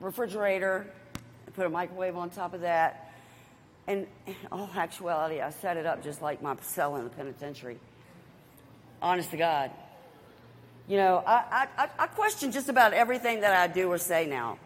refrigerator, 0.00 0.92
I 1.46 1.50
put 1.52 1.64
a 1.64 1.70
microwave 1.70 2.16
on 2.16 2.28
top 2.28 2.54
of 2.54 2.62
that. 2.62 3.05
And 3.86 4.06
in 4.26 4.34
all 4.50 4.68
actuality, 4.74 5.40
I 5.40 5.50
set 5.50 5.76
it 5.76 5.86
up 5.86 6.02
just 6.02 6.20
like 6.20 6.42
my 6.42 6.56
cell 6.60 6.96
in 6.96 7.04
the 7.04 7.10
penitentiary. 7.10 7.78
Honest 9.00 9.30
to 9.30 9.36
God. 9.36 9.70
You 10.88 10.96
know, 10.96 11.22
I, 11.26 11.68
I, 11.76 11.88
I 11.98 12.06
question 12.06 12.52
just 12.52 12.68
about 12.68 12.92
everything 12.92 13.40
that 13.40 13.56
I 13.56 13.72
do 13.72 13.88
or 13.90 13.98
say 13.98 14.26
now. 14.26 14.58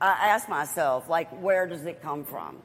I 0.00 0.28
ask 0.28 0.48
myself, 0.48 1.08
like, 1.08 1.30
where 1.42 1.66
does 1.66 1.86
it 1.86 2.02
come 2.02 2.24
from? 2.24 2.56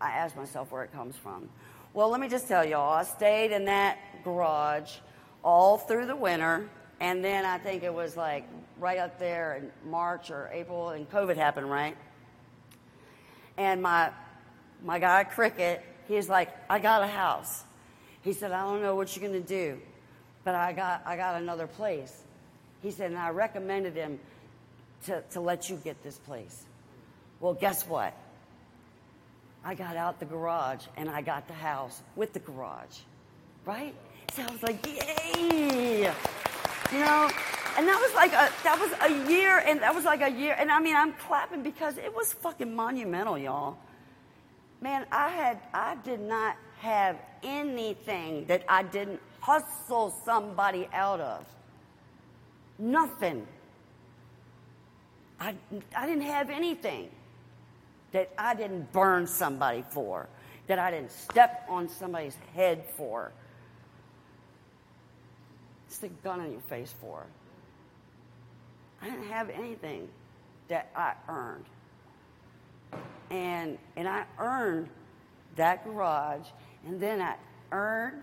I 0.00 0.10
ask 0.10 0.36
myself 0.36 0.70
where 0.72 0.84
it 0.84 0.92
comes 0.92 1.16
from. 1.16 1.48
Well, 1.92 2.08
let 2.10 2.20
me 2.20 2.28
just 2.28 2.48
tell 2.48 2.64
y'all, 2.64 2.92
I 2.92 3.02
stayed 3.02 3.52
in 3.52 3.64
that 3.66 3.98
garage 4.24 4.92
all 5.42 5.78
through 5.78 6.06
the 6.06 6.16
winter, 6.16 6.68
and 7.00 7.24
then 7.24 7.44
I 7.44 7.58
think 7.58 7.82
it 7.82 7.92
was 7.92 8.16
like 8.16 8.44
right 8.78 8.98
up 8.98 9.18
there 9.18 9.56
in 9.56 9.90
March 9.90 10.30
or 10.30 10.48
April, 10.52 10.90
and 10.90 11.10
COVID 11.10 11.36
happened, 11.36 11.70
right? 11.70 11.96
And 13.58 13.82
my 13.82 14.10
my 14.82 14.98
guy 14.98 15.24
Cricket, 15.24 15.84
he's 16.06 16.28
like, 16.28 16.48
I 16.70 16.78
got 16.78 17.02
a 17.02 17.06
house. 17.06 17.64
He 18.22 18.32
said, 18.32 18.52
I 18.52 18.62
don't 18.62 18.80
know 18.80 18.94
what 18.94 19.14
you're 19.14 19.26
gonna 19.26 19.40
do, 19.40 19.78
but 20.44 20.54
I 20.54 20.72
got 20.72 21.02
I 21.04 21.16
got 21.16 21.42
another 21.42 21.66
place. 21.66 22.22
He 22.82 22.92
said, 22.92 23.10
and 23.10 23.18
I 23.18 23.30
recommended 23.30 23.94
him 23.94 24.20
to, 25.06 25.22
to 25.32 25.40
let 25.40 25.68
you 25.68 25.76
get 25.76 26.02
this 26.02 26.16
place. 26.18 26.64
Well, 27.40 27.54
guess 27.54 27.86
what? 27.86 28.14
I 29.64 29.74
got 29.74 29.96
out 29.96 30.20
the 30.20 30.26
garage 30.26 30.84
and 30.96 31.10
I 31.10 31.22
got 31.22 31.48
the 31.48 31.54
house 31.54 32.00
with 32.16 32.32
the 32.32 32.38
garage, 32.38 32.98
right? 33.64 33.94
So 34.34 34.42
I 34.42 34.52
was 34.52 34.62
like, 34.62 34.86
yay! 34.86 36.12
You 36.92 36.98
know, 37.00 37.28
and 37.78 37.86
that 37.86 38.00
was 38.00 38.12
like 38.14 38.32
a 38.32 38.50
that 38.64 38.80
was 38.80 38.90
a 39.00 39.30
year, 39.30 39.62
and 39.64 39.80
that 39.82 39.94
was 39.94 40.04
like 40.04 40.20
a 40.20 40.30
year, 40.30 40.56
and 40.58 40.68
I 40.68 40.80
mean 40.80 40.96
I'm 40.96 41.12
clapping 41.12 41.62
because 41.62 41.96
it 41.96 42.12
was 42.12 42.32
fucking 42.32 42.74
monumental, 42.74 43.38
y'all. 43.38 43.78
Man, 44.80 45.06
I 45.12 45.28
had 45.28 45.60
I 45.72 45.94
did 46.02 46.18
not 46.18 46.56
have 46.80 47.16
anything 47.44 48.46
that 48.46 48.64
I 48.68 48.82
didn't 48.82 49.20
hustle 49.40 50.12
somebody 50.24 50.88
out 50.92 51.20
of. 51.20 51.46
Nothing. 52.80 53.46
I, 55.38 55.54
I 55.96 56.06
didn't 56.06 56.24
have 56.24 56.50
anything 56.50 57.10
that 58.10 58.32
I 58.36 58.56
didn't 58.56 58.90
burn 58.92 59.28
somebody 59.28 59.84
for, 59.90 60.28
that 60.66 60.80
I 60.80 60.90
didn't 60.90 61.12
step 61.12 61.64
on 61.68 61.88
somebody's 61.88 62.36
head 62.56 62.84
for, 62.96 63.30
stick 65.86 66.10
gun 66.24 66.40
in 66.40 66.50
your 66.50 66.60
face 66.62 66.92
for. 67.00 67.24
I 69.02 69.10
didn't 69.10 69.28
have 69.28 69.50
anything 69.50 70.08
that 70.68 70.90
I 70.94 71.12
earned. 71.28 71.64
And, 73.30 73.78
and 73.96 74.08
I 74.08 74.24
earned 74.38 74.88
that 75.56 75.84
garage, 75.84 76.46
and 76.86 77.00
then 77.00 77.20
I 77.20 77.34
earned 77.72 78.22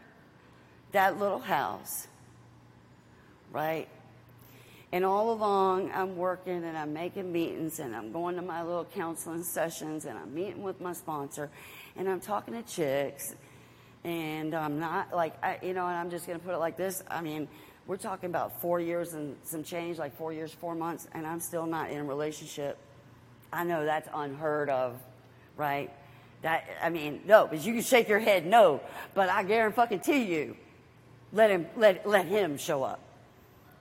that 0.92 1.20
little 1.20 1.40
house, 1.40 2.08
right? 3.52 3.88
And 4.92 5.04
all 5.04 5.32
along, 5.34 5.92
I'm 5.94 6.16
working 6.16 6.64
and 6.64 6.78
I'm 6.78 6.94
making 6.94 7.30
meetings 7.30 7.80
and 7.80 7.94
I'm 7.94 8.14
going 8.14 8.38
to 8.38 8.42
my 8.42 8.64
little 8.64 8.86
counseling 8.86 9.44
sessions 9.44 10.06
and 10.06 10.18
I'm 10.18 10.34
meeting 10.34 10.64
with 10.64 10.80
my 10.80 10.94
sponsor 10.94 11.50
and 11.98 12.08
I'm 12.08 12.22
talking 12.22 12.54
to 12.54 12.62
chicks. 12.64 13.36
And 14.06 14.54
I'm 14.54 14.80
not 14.80 15.14
like, 15.14 15.34
I, 15.44 15.60
you 15.64 15.74
know, 15.74 15.86
and 15.88 15.98
I'm 15.98 16.12
just 16.12 16.28
going 16.28 16.40
to 16.40 16.46
put 16.46 16.54
it 16.54 16.60
like 16.60 16.78
this. 16.78 17.04
I 17.10 17.22
mean, 17.22 17.50
we're 17.88 17.98
talking 17.98 18.30
about 18.30 18.62
four 18.62 18.80
years 18.80 19.14
and 19.14 19.36
some 19.44 19.64
change, 19.64 19.98
like 19.98 20.16
four 20.18 20.34
years, 20.34 20.52
four 20.52 20.74
months, 20.74 21.08
and 21.14 21.26
I'm 21.26 21.40
still 21.40 21.66
not 21.66 21.92
in 21.92 22.00
a 22.00 22.04
relationship. 22.04 22.78
I 23.54 23.64
know 23.64 23.86
that's 23.86 24.10
unheard 24.14 24.70
of, 24.70 25.00
right? 25.56 25.92
That, 26.42 26.66
I 26.82 26.90
mean, 26.90 27.22
no, 27.26 27.48
but 27.48 27.64
you 27.64 27.74
can 27.74 27.84
shake 27.84 28.10
your 28.10 28.20
head, 28.20 28.46
no. 28.46 28.82
But 29.14 29.30
I 29.30 29.44
guarantee 29.44 30.24
you, 30.24 30.58
let 31.32 31.52
him, 31.52 31.68
let, 31.78 32.08
let 32.08 32.26
him 32.26 32.58
show 32.58 32.84
up, 32.84 33.00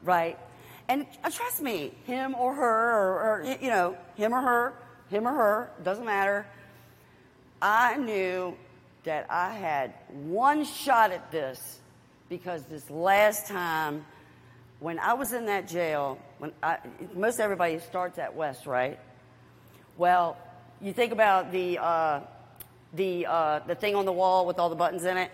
right? 0.03 0.39
And 0.89 1.07
uh, 1.23 1.31
trust 1.31 1.63
me, 1.63 1.93
him 2.05 2.35
or 2.35 2.55
her, 2.55 2.63
or, 2.63 3.21
or, 3.21 3.57
you 3.61 3.69
know, 3.69 3.97
him 4.17 4.35
or 4.35 4.41
her, 4.41 4.75
him 5.09 5.27
or 5.27 5.33
her, 5.33 5.71
doesn't 5.83 6.05
matter. 6.05 6.47
I 7.63 7.97
knew 7.97 8.55
that 9.05 9.27
I 9.31 9.53
had 9.53 9.95
one 10.11 10.65
shot 10.65 11.11
at 11.11 11.31
this 11.31 11.81
because 12.29 12.65
this 12.65 12.91
last 12.91 13.47
time 13.47 14.05
when 14.81 14.99
I 14.99 15.15
was 15.15 15.33
in 15.33 15.47
that 15.47 15.69
jail, 15.69 16.19
when 16.39 16.53
I, 16.63 16.79
most 17.15 17.41
everybody 17.41 17.79
starts 17.79 18.19
at 18.19 18.35
West, 18.35 18.67
right? 18.67 18.99
Well, 19.97 20.37
you 20.81 20.93
think 20.93 21.13
about 21.13 21.53
the, 21.53 21.79
uh, 21.79 22.21
the, 22.93 23.27
uh, 23.27 23.61
the 23.61 23.75
thing 23.75 23.95
on 23.95 24.05
the 24.05 24.13
wall 24.13 24.47
with 24.47 24.59
all 24.59 24.69
the 24.69 24.77
buttons 24.77 25.05
in 25.05 25.17
it, 25.17 25.31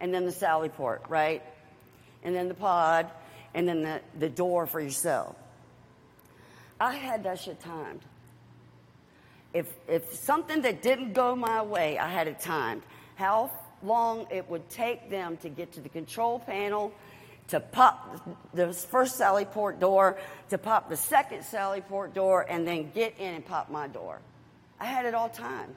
and 0.00 0.12
then 0.12 0.24
the 0.24 0.32
Sally 0.32 0.68
port, 0.68 1.02
right? 1.08 1.42
And 2.24 2.34
then 2.34 2.48
the 2.48 2.54
pod, 2.54 3.10
and 3.54 3.68
then 3.68 3.82
the, 3.82 4.00
the 4.18 4.28
door 4.28 4.66
for 4.66 4.80
your 4.80 4.90
cell. 4.90 5.36
I 6.80 6.94
had 6.94 7.24
that 7.24 7.40
shit 7.40 7.60
timed. 7.60 8.00
If, 9.54 9.72
if 9.88 10.12
something 10.12 10.62
that 10.62 10.82
didn't 10.82 11.12
go 11.12 11.36
my 11.36 11.62
way, 11.62 11.98
I 11.98 12.08
had 12.08 12.26
it 12.26 12.40
timed. 12.40 12.82
How 13.14 13.50
long 13.82 14.26
it 14.30 14.48
would 14.50 14.68
take 14.68 15.10
them 15.10 15.36
to 15.38 15.48
get 15.48 15.72
to 15.72 15.80
the 15.80 15.88
control 15.88 16.38
panel, 16.38 16.92
to 17.48 17.60
pop 17.60 18.28
the 18.54 18.72
first 18.72 19.16
Sally 19.16 19.44
port 19.44 19.78
door, 19.78 20.18
to 20.50 20.58
pop 20.58 20.88
the 20.88 20.96
second 20.96 21.44
Sally 21.44 21.80
port 21.80 22.14
door, 22.14 22.44
and 22.48 22.66
then 22.66 22.90
get 22.92 23.18
in 23.18 23.34
and 23.34 23.46
pop 23.46 23.70
my 23.70 23.86
door. 23.86 24.20
I 24.80 24.86
had 24.86 25.06
it 25.06 25.14
all 25.14 25.28
timed. 25.28 25.74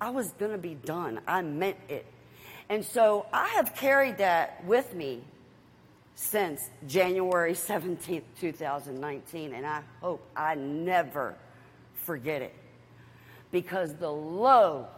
I 0.00 0.10
was 0.10 0.30
going 0.32 0.52
to 0.52 0.58
be 0.58 0.74
done. 0.74 1.20
I 1.26 1.42
meant 1.42 1.78
it. 1.88 2.06
And 2.68 2.84
so 2.84 3.26
I 3.32 3.48
have 3.48 3.74
carried 3.74 4.18
that 4.18 4.64
with 4.64 4.94
me 4.94 5.22
since 6.14 6.60
January 6.86 7.52
17th, 7.54 8.22
2019, 8.40 9.54
and 9.54 9.66
I 9.66 9.82
hope 10.00 10.26
I 10.36 10.54
never 10.54 11.36
forget 11.94 12.42
it. 12.42 12.54
Because 13.50 13.94
the 13.94 14.10
low 14.10 14.88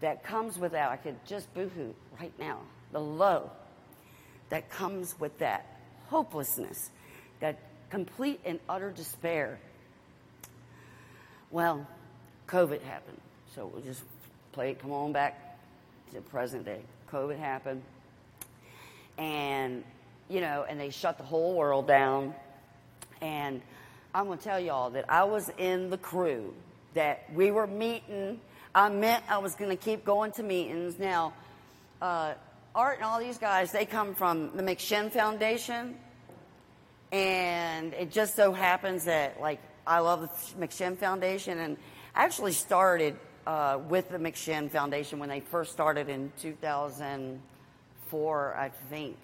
that 0.00 0.22
comes 0.22 0.58
with 0.58 0.72
that, 0.72 0.90
I 0.90 0.96
could 0.96 1.16
just 1.26 1.52
boohoo 1.54 1.92
right 2.20 2.32
now, 2.38 2.58
the 2.92 3.00
low 3.00 3.50
that 4.50 4.70
comes 4.70 5.18
with 5.18 5.36
that 5.38 5.66
hopelessness, 6.06 6.90
that 7.40 7.58
complete 7.90 8.40
and 8.44 8.58
utter 8.68 8.90
despair. 8.90 9.58
Well, 11.50 11.86
COVID 12.46 12.82
happened. 12.82 13.20
So 13.54 13.66
we'll 13.66 13.82
just 13.82 14.02
play 14.52 14.70
it, 14.70 14.80
come 14.80 14.92
on 14.92 15.12
back 15.12 15.58
to 16.12 16.20
present 16.20 16.64
day. 16.64 16.80
COVID 17.10 17.38
happened 17.38 17.82
and 19.18 19.82
you 20.28 20.40
know, 20.40 20.64
and 20.68 20.78
they 20.78 20.90
shut 20.90 21.18
the 21.18 21.24
whole 21.24 21.54
world 21.54 21.86
down. 21.86 22.34
And 23.20 23.62
I'm 24.14 24.26
going 24.26 24.38
to 24.38 24.44
tell 24.44 24.60
y'all 24.60 24.90
that 24.90 25.06
I 25.08 25.24
was 25.24 25.50
in 25.58 25.90
the 25.90 25.98
crew 25.98 26.54
that 26.94 27.24
we 27.34 27.50
were 27.50 27.66
meeting. 27.66 28.40
I 28.74 28.88
meant 28.88 29.22
I 29.28 29.38
was 29.38 29.54
going 29.54 29.70
to 29.70 29.76
keep 29.76 30.04
going 30.04 30.32
to 30.32 30.42
meetings. 30.42 30.98
Now, 30.98 31.32
uh, 32.02 32.34
Art 32.74 32.96
and 32.96 33.04
all 33.04 33.18
these 33.18 33.38
guys, 33.38 33.72
they 33.72 33.86
come 33.86 34.14
from 34.14 34.54
the 34.56 34.62
McShin 34.62 35.10
Foundation. 35.10 35.96
And 37.10 37.94
it 37.94 38.10
just 38.10 38.36
so 38.36 38.52
happens 38.52 39.06
that, 39.06 39.40
like, 39.40 39.60
I 39.86 40.00
love 40.00 40.20
the 40.20 40.28
McShin 40.66 40.98
Foundation. 40.98 41.58
And 41.58 41.78
I 42.14 42.24
actually 42.24 42.52
started 42.52 43.16
uh, 43.46 43.78
with 43.88 44.10
the 44.10 44.18
McShin 44.18 44.70
Foundation 44.70 45.18
when 45.18 45.30
they 45.30 45.40
first 45.40 45.72
started 45.72 46.10
in 46.10 46.30
2004, 46.40 48.56
I 48.56 48.68
think 48.90 49.16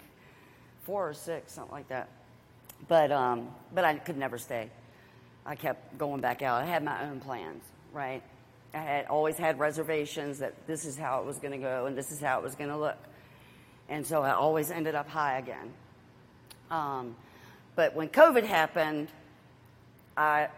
four 0.83 1.09
or 1.09 1.13
six, 1.13 1.53
something 1.53 1.71
like 1.71 1.89
that. 1.89 2.09
But 2.87 3.11
um, 3.11 3.49
but 3.73 3.83
I 3.85 3.95
could 3.95 4.17
never 4.17 4.37
stay. 4.37 4.69
I 5.45 5.55
kept 5.55 5.97
going 5.97 6.21
back 6.21 6.41
out. 6.41 6.63
I 6.63 6.65
had 6.65 6.83
my 6.83 7.05
own 7.05 7.19
plans, 7.19 7.63
right? 7.93 8.23
I 8.75 8.79
had 8.79 9.07
always 9.07 9.37
had 9.37 9.57
reservations 9.57 10.39
that 10.39 10.67
this 10.67 10.83
is 10.83 10.97
how 10.97 11.21
it 11.21 11.25
was 11.25 11.39
going 11.39 11.53
to 11.53 11.57
go 11.57 11.85
and 11.85 11.97
this 11.97 12.11
is 12.11 12.19
how 12.19 12.39
it 12.39 12.43
was 12.43 12.55
going 12.55 12.69
to 12.69 12.77
look, 12.77 12.97
and 13.87 14.05
so 14.05 14.21
I 14.21 14.33
always 14.33 14.69
ended 14.69 14.95
up 14.95 15.07
high 15.07 15.37
again. 15.37 15.73
Um, 16.69 17.15
but 17.75 17.95
when 17.95 18.09
COVID 18.09 18.43
happened, 18.43 19.07
I 20.17 20.49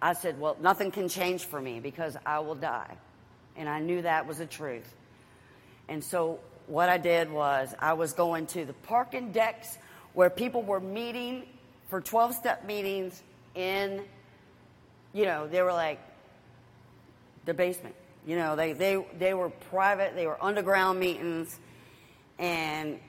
I 0.00 0.14
said, 0.14 0.40
well, 0.40 0.56
nothing 0.60 0.90
can 0.90 1.08
change 1.08 1.44
for 1.44 1.60
me 1.60 1.80
because 1.80 2.16
I 2.24 2.38
will 2.38 2.54
die, 2.54 2.96
and 3.56 3.68
I 3.68 3.80
knew 3.80 4.02
that 4.02 4.26
was 4.26 4.38
the 4.38 4.46
truth. 4.46 4.94
And 5.88 6.02
so 6.02 6.38
what 6.68 6.88
I 6.88 6.98
did 6.98 7.30
was 7.30 7.74
I 7.78 7.94
was 7.94 8.12
going 8.12 8.46
to 8.48 8.64
the 8.64 8.72
parking 8.72 9.32
decks 9.32 9.78
where 10.12 10.30
people 10.30 10.62
were 10.62 10.80
meeting 10.80 11.44
for 11.88 12.00
12 12.00 12.34
step 12.34 12.64
meetings 12.66 13.22
in, 13.54 14.02
you 15.12 15.24
know, 15.24 15.48
they 15.48 15.62
were 15.62 15.72
like 15.72 15.98
the 17.48 17.54
basement. 17.54 17.96
You 18.26 18.36
know, 18.36 18.54
they, 18.54 18.74
they, 18.74 19.04
they 19.18 19.34
were 19.34 19.48
private, 19.48 20.14
they 20.14 20.26
were 20.26 20.42
underground 20.42 21.00
meetings. 21.00 21.58
And, 22.38 23.00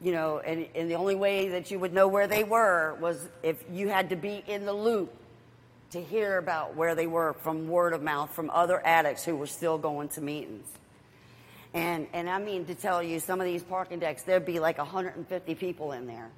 you 0.00 0.12
know, 0.12 0.38
and, 0.38 0.66
and 0.74 0.90
the 0.90 0.94
only 0.94 1.16
way 1.16 1.48
that 1.50 1.70
you 1.70 1.78
would 1.78 1.92
know 1.92 2.08
where 2.08 2.26
they 2.26 2.44
were 2.44 2.96
was 3.00 3.28
if 3.42 3.62
you 3.70 3.88
had 3.88 4.08
to 4.10 4.16
be 4.16 4.42
in 4.46 4.64
the 4.64 4.72
loop 4.72 5.12
to 5.90 6.02
hear 6.02 6.38
about 6.38 6.74
where 6.74 6.94
they 6.94 7.06
were 7.06 7.34
from 7.42 7.68
word 7.68 7.92
of 7.92 8.02
mouth 8.02 8.32
from 8.32 8.48
other 8.48 8.80
addicts 8.86 9.24
who 9.24 9.36
were 9.36 9.46
still 9.46 9.76
going 9.76 10.08
to 10.10 10.22
meetings. 10.22 10.66
And, 11.74 12.06
and 12.12 12.30
I 12.30 12.38
mean 12.38 12.64
to 12.66 12.74
tell 12.74 13.02
you, 13.02 13.18
some 13.18 13.40
of 13.40 13.46
these 13.46 13.62
parking 13.62 13.98
decks, 13.98 14.22
there'd 14.22 14.46
be 14.46 14.60
like 14.60 14.78
150 14.78 15.54
people 15.56 15.92
in 15.92 16.06
there. 16.06 16.30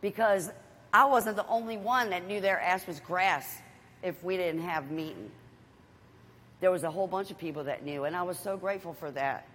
Because 0.00 0.50
I 0.92 1.06
wasn't 1.06 1.36
the 1.36 1.46
only 1.48 1.76
one 1.76 2.10
that 2.10 2.26
knew 2.26 2.40
their 2.40 2.60
ass 2.60 2.86
was 2.86 3.00
grass 3.00 3.58
if 4.02 4.22
we 4.22 4.36
didn't 4.36 4.62
have 4.62 4.90
meeting. 4.90 5.30
There 6.60 6.70
was 6.70 6.84
a 6.84 6.90
whole 6.90 7.06
bunch 7.06 7.30
of 7.30 7.38
people 7.38 7.64
that 7.64 7.84
knew, 7.84 8.04
and 8.04 8.16
I 8.16 8.22
was 8.22 8.38
so 8.38 8.56
grateful 8.56 8.94
for 8.94 9.10
that. 9.12 9.46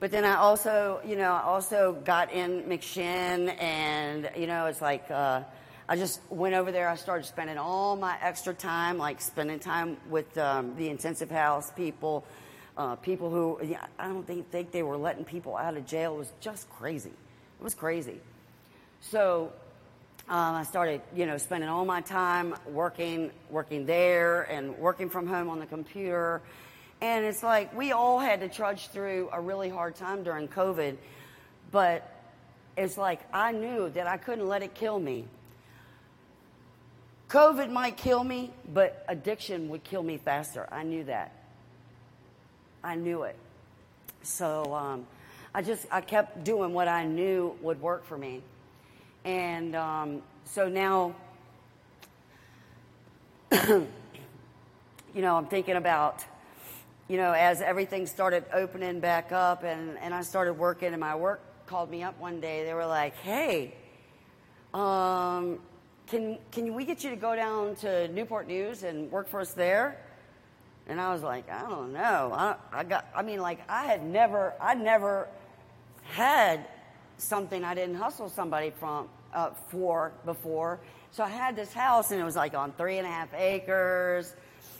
But 0.00 0.10
then 0.10 0.24
I 0.24 0.36
also, 0.36 1.00
you 1.04 1.16
know, 1.16 1.32
I 1.32 1.42
also 1.42 1.92
got 2.04 2.32
in 2.32 2.62
McShin, 2.62 3.60
and 3.60 4.30
you 4.36 4.46
know, 4.46 4.66
it's 4.66 4.80
like 4.80 5.10
uh, 5.10 5.42
I 5.88 5.96
just 5.96 6.20
went 6.30 6.54
over 6.54 6.72
there. 6.72 6.88
I 6.88 6.96
started 6.96 7.26
spending 7.26 7.58
all 7.58 7.94
my 7.96 8.16
extra 8.22 8.54
time, 8.54 8.96
like 8.96 9.20
spending 9.20 9.58
time 9.58 9.98
with 10.08 10.36
um, 10.38 10.74
the 10.76 10.88
intensive 10.88 11.30
house 11.30 11.70
people, 11.70 12.24
uh, 12.78 12.96
people 12.96 13.30
who 13.30 13.60
I 13.98 14.08
don't 14.08 14.26
think, 14.26 14.50
think 14.50 14.72
they 14.72 14.82
were 14.82 14.96
letting 14.96 15.24
people 15.24 15.56
out 15.56 15.76
of 15.76 15.86
jail. 15.86 16.14
It 16.14 16.18
was 16.18 16.32
just 16.40 16.70
crazy. 16.70 17.10
It 17.10 17.62
was 17.62 17.74
crazy. 17.74 18.18
So 19.00 19.52
um, 20.28 20.54
I 20.54 20.64
started, 20.64 21.02
you 21.14 21.26
know, 21.26 21.36
spending 21.36 21.68
all 21.68 21.84
my 21.84 22.00
time 22.00 22.54
working, 22.66 23.30
working 23.50 23.84
there, 23.84 24.42
and 24.42 24.78
working 24.78 25.10
from 25.10 25.26
home 25.26 25.50
on 25.50 25.58
the 25.58 25.66
computer. 25.66 26.40
And 27.02 27.26
it's 27.26 27.42
like 27.42 27.76
we 27.76 27.92
all 27.92 28.18
had 28.18 28.40
to 28.40 28.48
trudge 28.48 28.88
through 28.88 29.28
a 29.32 29.40
really 29.40 29.68
hard 29.68 29.96
time 29.96 30.22
during 30.22 30.48
COVID, 30.48 30.96
but 31.70 32.10
it's 32.76 32.96
like 32.96 33.20
I 33.34 33.52
knew 33.52 33.90
that 33.90 34.06
I 34.06 34.16
couldn't 34.16 34.48
let 34.48 34.62
it 34.62 34.74
kill 34.74 34.98
me. 34.98 35.26
COVID 37.28 37.70
might 37.70 37.96
kill 37.96 38.24
me, 38.24 38.50
but 38.72 39.04
addiction 39.08 39.68
would 39.68 39.84
kill 39.84 40.02
me 40.02 40.16
faster. 40.16 40.66
I 40.72 40.84
knew 40.84 41.04
that. 41.04 41.32
I 42.82 42.94
knew 42.94 43.24
it. 43.24 43.36
So 44.22 44.74
um, 44.74 45.06
I 45.54 45.62
just 45.62 45.86
I 45.90 46.00
kept 46.00 46.44
doing 46.44 46.72
what 46.72 46.88
I 46.88 47.04
knew 47.04 47.56
would 47.60 47.80
work 47.80 48.06
for 48.06 48.16
me, 48.16 48.42
and 49.24 49.74
um, 49.74 50.22
so 50.44 50.68
now, 50.68 51.14
you 53.68 53.86
know, 55.14 55.36
I'm 55.36 55.46
thinking 55.46 55.76
about, 55.76 56.24
you 57.08 57.16
know, 57.16 57.32
as 57.32 57.60
everything 57.60 58.06
started 58.06 58.44
opening 58.52 59.00
back 59.00 59.32
up, 59.32 59.64
and 59.64 59.98
and 59.98 60.12
I 60.14 60.22
started 60.22 60.54
working, 60.54 60.88
and 60.88 61.00
my 61.00 61.14
work 61.14 61.40
called 61.66 61.90
me 61.90 62.02
up 62.02 62.18
one 62.20 62.40
day. 62.40 62.64
They 62.64 62.74
were 62.74 62.86
like, 62.86 63.16
"Hey." 63.16 63.74
Um, 64.72 65.60
can 66.08 66.38
can 66.50 66.74
we 66.74 66.84
get 66.84 67.04
you 67.04 67.10
to 67.10 67.16
go 67.16 67.36
down 67.36 67.76
to 67.76 68.08
Newport 68.08 68.48
News 68.48 68.82
and 68.82 69.10
work 69.10 69.28
for 69.28 69.40
us 69.40 69.52
there? 69.52 70.00
And 70.86 71.00
I 71.00 71.12
was 71.12 71.22
like, 71.22 71.50
I 71.50 71.62
don't 71.62 71.92
know. 71.92 72.32
I, 72.34 72.56
I 72.72 72.84
got. 72.84 73.06
I 73.14 73.22
mean, 73.22 73.40
like 73.40 73.60
I 73.68 73.86
had 73.86 74.04
never, 74.04 74.52
I 74.60 74.74
never 74.74 75.28
had 76.02 76.66
something 77.18 77.64
I 77.64 77.74
didn't 77.74 77.96
hustle 77.96 78.28
somebody 78.28 78.70
from 78.70 79.08
uh, 79.32 79.50
for 79.68 80.12
before. 80.24 80.80
So 81.10 81.22
I 81.22 81.28
had 81.28 81.56
this 81.56 81.72
house, 81.72 82.10
and 82.10 82.20
it 82.20 82.24
was 82.24 82.36
like 82.36 82.54
on 82.54 82.72
three 82.72 82.98
and 82.98 83.06
a 83.06 83.10
half 83.10 83.32
acres, 83.34 84.34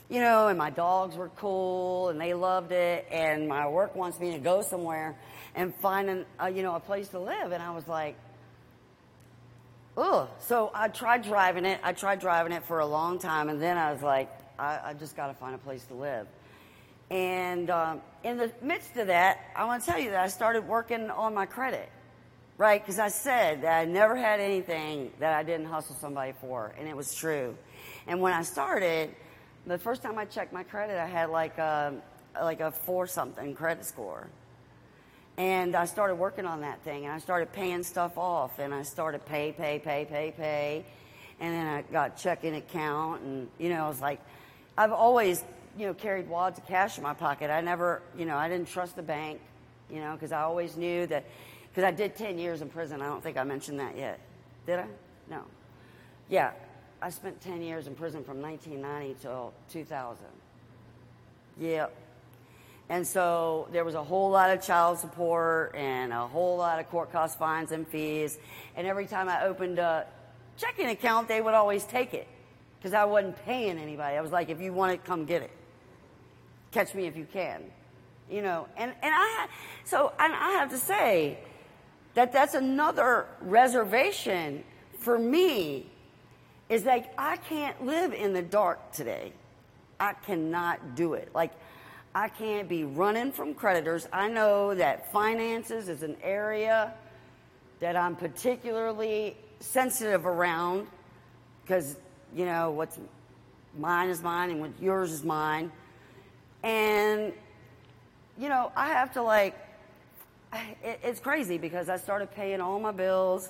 you 0.09 0.19
know. 0.19 0.47
And 0.47 0.57
my 0.57 0.69
dogs 0.69 1.15
were 1.15 1.29
cool, 1.29 2.09
and 2.09 2.19
they 2.19 2.33
loved 2.33 2.71
it. 2.71 3.07
And 3.11 3.47
my 3.47 3.67
work 3.67 3.95
wants 3.95 4.19
me 4.19 4.31
to 4.33 4.39
go 4.39 4.61
somewhere 4.61 5.15
and 5.55 5.73
find 5.75 6.09
an, 6.09 6.25
uh, 6.41 6.47
you 6.47 6.63
know, 6.63 6.75
a 6.75 6.79
place 6.79 7.07
to 7.09 7.19
live. 7.19 7.51
And 7.51 7.63
I 7.63 7.71
was 7.71 7.87
like, 7.87 8.17
ugh. 9.97 10.27
So 10.39 10.71
I 10.73 10.89
tried 10.89 11.23
driving 11.23 11.65
it. 11.65 11.79
I 11.83 11.93
tried 11.93 12.19
driving 12.19 12.51
it 12.51 12.63
for 12.65 12.79
a 12.79 12.85
long 12.85 13.19
time, 13.19 13.49
and 13.49 13.61
then 13.61 13.77
I 13.77 13.93
was 13.93 14.01
like, 14.01 14.29
I, 14.59 14.79
I 14.85 14.93
just 14.93 15.15
got 15.15 15.27
to 15.27 15.33
find 15.33 15.55
a 15.55 15.59
place 15.59 15.83
to 15.85 15.93
live. 15.93 16.27
And 17.09 17.69
um, 17.69 18.01
in 18.23 18.37
the 18.37 18.51
midst 18.61 18.97
of 18.97 19.07
that, 19.07 19.39
I 19.55 19.65
want 19.65 19.83
to 19.83 19.91
tell 19.91 19.99
you 19.99 20.09
that 20.09 20.19
I 20.19 20.27
started 20.27 20.67
working 20.67 21.09
on 21.11 21.33
my 21.33 21.45
credit, 21.45 21.89
right? 22.57 22.81
Because 22.81 22.99
I 22.99 23.09
said 23.09 23.63
that 23.63 23.79
I 23.79 23.85
never 23.85 24.15
had 24.15 24.39
anything 24.39 25.11
that 25.19 25.33
I 25.33 25.43
didn't 25.43 25.65
hustle 25.65 25.95
somebody 25.95 26.33
for, 26.39 26.73
and 26.77 26.87
it 26.87 26.95
was 26.95 27.13
true. 27.13 27.55
And 28.07 28.21
when 28.21 28.33
I 28.33 28.43
started, 28.43 29.09
the 29.65 29.77
first 29.77 30.01
time 30.01 30.17
I 30.17 30.25
checked 30.25 30.53
my 30.53 30.63
credit, 30.63 30.97
I 30.97 31.07
had 31.07 31.29
like 31.29 31.57
a, 31.57 31.93
like 32.41 32.61
a 32.61 32.71
four 32.71 33.07
something 33.07 33.55
credit 33.55 33.85
score. 33.85 34.27
And 35.37 35.75
I 35.75 35.83
started 35.83 36.15
working 36.15 36.45
on 36.45 36.61
that 36.61 36.81
thing, 36.83 37.05
and 37.05 37.13
I 37.13 37.19
started 37.19 37.51
paying 37.51 37.83
stuff 37.83 38.17
off, 38.17 38.59
and 38.59 38.73
I 38.73 38.83
started 38.83 39.25
pay, 39.25 39.51
pay, 39.51 39.79
pay, 39.79 40.05
pay, 40.05 40.33
pay, 40.35 40.85
and 41.41 41.53
then 41.53 41.67
I 41.67 41.81
got 41.81 42.15
checking 42.15 42.55
account, 42.55 43.21
and 43.21 43.49
you 43.59 43.67
know, 43.67 43.83
I 43.83 43.87
was 43.89 43.99
like, 43.99 44.21
I've 44.77 44.93
always, 44.93 45.43
you 45.77 45.87
know, 45.87 45.93
carried 45.93 46.29
wads 46.29 46.57
of 46.57 46.65
cash 46.67 46.97
in 46.97 47.03
my 47.03 47.13
pocket. 47.13 47.49
I 47.49 47.59
never, 47.59 48.01
you 48.17 48.23
know, 48.23 48.37
I 48.37 48.47
didn't 48.47 48.69
trust 48.69 48.95
the 48.95 49.03
bank, 49.03 49.41
you 49.89 49.99
know, 49.99 50.13
because 50.13 50.31
I 50.31 50.43
always 50.43 50.77
knew 50.77 51.05
that, 51.07 51.25
because 51.75 51.85
I 51.85 51.91
did 51.91 52.15
10 52.15 52.39
years 52.39 52.61
in 52.61 52.69
prison. 52.69 53.01
I 53.01 53.07
don't 53.07 53.21
think 53.21 53.35
I 53.35 53.43
mentioned 53.43 53.81
that 53.81 53.97
yet. 53.97 54.17
Did 54.65 54.79
I? 54.79 54.85
No. 55.29 55.41
Yeah, 56.29 56.51
I 57.01 57.09
spent 57.09 57.41
10 57.41 57.61
years 57.61 57.87
in 57.87 57.95
prison 57.95 58.23
from 58.23 58.41
1990 58.41 59.17
till 59.21 59.51
2000. 59.71 60.25
Yep. 61.59 61.93
And 62.87 63.05
so 63.05 63.67
there 63.73 63.83
was 63.83 63.95
a 63.95 64.03
whole 64.03 64.29
lot 64.29 64.51
of 64.51 64.63
child 64.63 64.99
support 64.99 65.75
and 65.75 66.13
a 66.13 66.25
whole 66.27 66.55
lot 66.55 66.79
of 66.79 66.89
court 66.89 67.11
cost 67.11 67.37
fines 67.37 67.73
and 67.73 67.85
fees. 67.85 68.37
And 68.77 68.87
every 68.87 69.05
time 69.05 69.27
I 69.27 69.43
opened 69.43 69.77
a 69.77 70.05
checking 70.55 70.87
account, 70.87 71.27
they 71.27 71.41
would 71.41 71.55
always 71.55 71.83
take 71.83 72.13
it 72.13 72.27
because 72.79 72.93
I 72.93 73.03
wasn't 73.03 73.35
paying 73.43 73.79
anybody. 73.79 74.15
I 74.15 74.21
was 74.21 74.31
like, 74.31 74.47
if 74.47 74.61
you 74.61 74.71
want 74.71 74.93
it, 74.93 75.03
come 75.03 75.25
get 75.25 75.41
it. 75.41 75.51
Catch 76.71 76.95
me 76.95 77.05
if 77.05 77.17
you 77.17 77.27
can. 77.33 77.63
You 78.31 78.43
know, 78.43 78.67
and, 78.77 78.93
and 79.03 79.13
I, 79.13 79.47
so 79.83 80.13
and 80.17 80.33
I 80.33 80.51
have 80.51 80.69
to 80.69 80.77
say 80.77 81.37
that 82.15 82.31
that's 82.33 82.55
another 82.55 83.27
reservation 83.41 84.63
for 84.99 85.19
me 85.19 85.85
is 86.69 86.83
like, 86.83 87.13
I 87.17 87.37
can't 87.37 87.85
live 87.85 88.13
in 88.13 88.33
the 88.33 88.41
dark 88.41 88.91
today. 88.91 89.31
I 89.99 90.13
cannot 90.13 90.95
do 90.95 91.13
it. 91.13 91.29
Like, 91.35 91.51
I 92.15 92.29
can't 92.29 92.67
be 92.67 92.85
running 92.85 93.31
from 93.31 93.53
creditors. 93.53 94.07
I 94.11 94.29
know 94.29 94.73
that 94.73 95.11
finances 95.11 95.89
is 95.89 96.01
an 96.01 96.15
area 96.23 96.93
that 97.81 97.95
I'm 97.95 98.15
particularly 98.15 99.35
sensitive 99.59 100.25
around 100.25 100.87
because, 101.63 101.97
you 102.33 102.45
know, 102.45 102.71
what's 102.71 102.97
mine 103.77 104.09
is 104.09 104.23
mine 104.23 104.51
and 104.51 104.61
what 104.61 104.71
yours 104.79 105.11
is 105.11 105.23
mine. 105.23 105.71
And, 106.63 107.33
you 108.37 108.47
know, 108.47 108.71
I 108.75 108.87
have 108.87 109.13
to 109.13 109.21
like, 109.21 109.55
it, 110.83 110.99
it's 111.03 111.19
crazy 111.19 111.57
because 111.57 111.89
I 111.89 111.97
started 111.97 112.31
paying 112.31 112.61
all 112.61 112.79
my 112.79 112.91
bills 112.91 113.49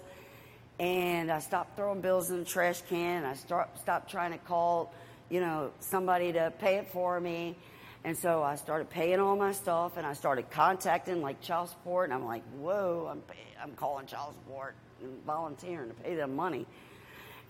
and 0.80 1.32
I 1.32 1.40
stopped 1.40 1.76
throwing 1.76 2.02
bills 2.02 2.30
in 2.30 2.40
the 2.40 2.46
trash 2.46 2.82
can. 2.90 3.24
I 3.24 3.34
start, 3.34 3.78
stopped 3.80 4.12
trying 4.12 4.32
to 4.32 4.38
call, 4.38 4.94
you 5.30 5.40
know, 5.40 5.72
somebody 5.80 6.34
to 6.34 6.52
pay 6.60 6.76
it 6.78 6.88
for 6.92 7.20
me. 7.20 7.56
And 8.04 8.16
so 8.16 8.44
I 8.44 8.56
started 8.56 8.90
paying 8.90 9.20
all 9.20 9.36
my 9.36 9.52
stuff 9.52 9.98
and 9.98 10.06
I 10.06 10.14
started 10.14 10.52
contacting 10.52 11.22
like 11.22 11.42
child 11.42 11.70
support. 11.70 12.10
And 12.10 12.14
I'm 12.14 12.26
like, 12.26 12.44
whoa, 12.60 13.08
I'm, 13.10 13.22
pay- 13.22 13.62
I'm 13.62 13.72
calling 13.72 14.06
child 14.06 14.36
support 14.36 14.76
and 15.02 15.24
volunteering 15.26 15.90
to 15.90 15.96
pay 15.96 16.16
them 16.16 16.36
money. 16.36 16.68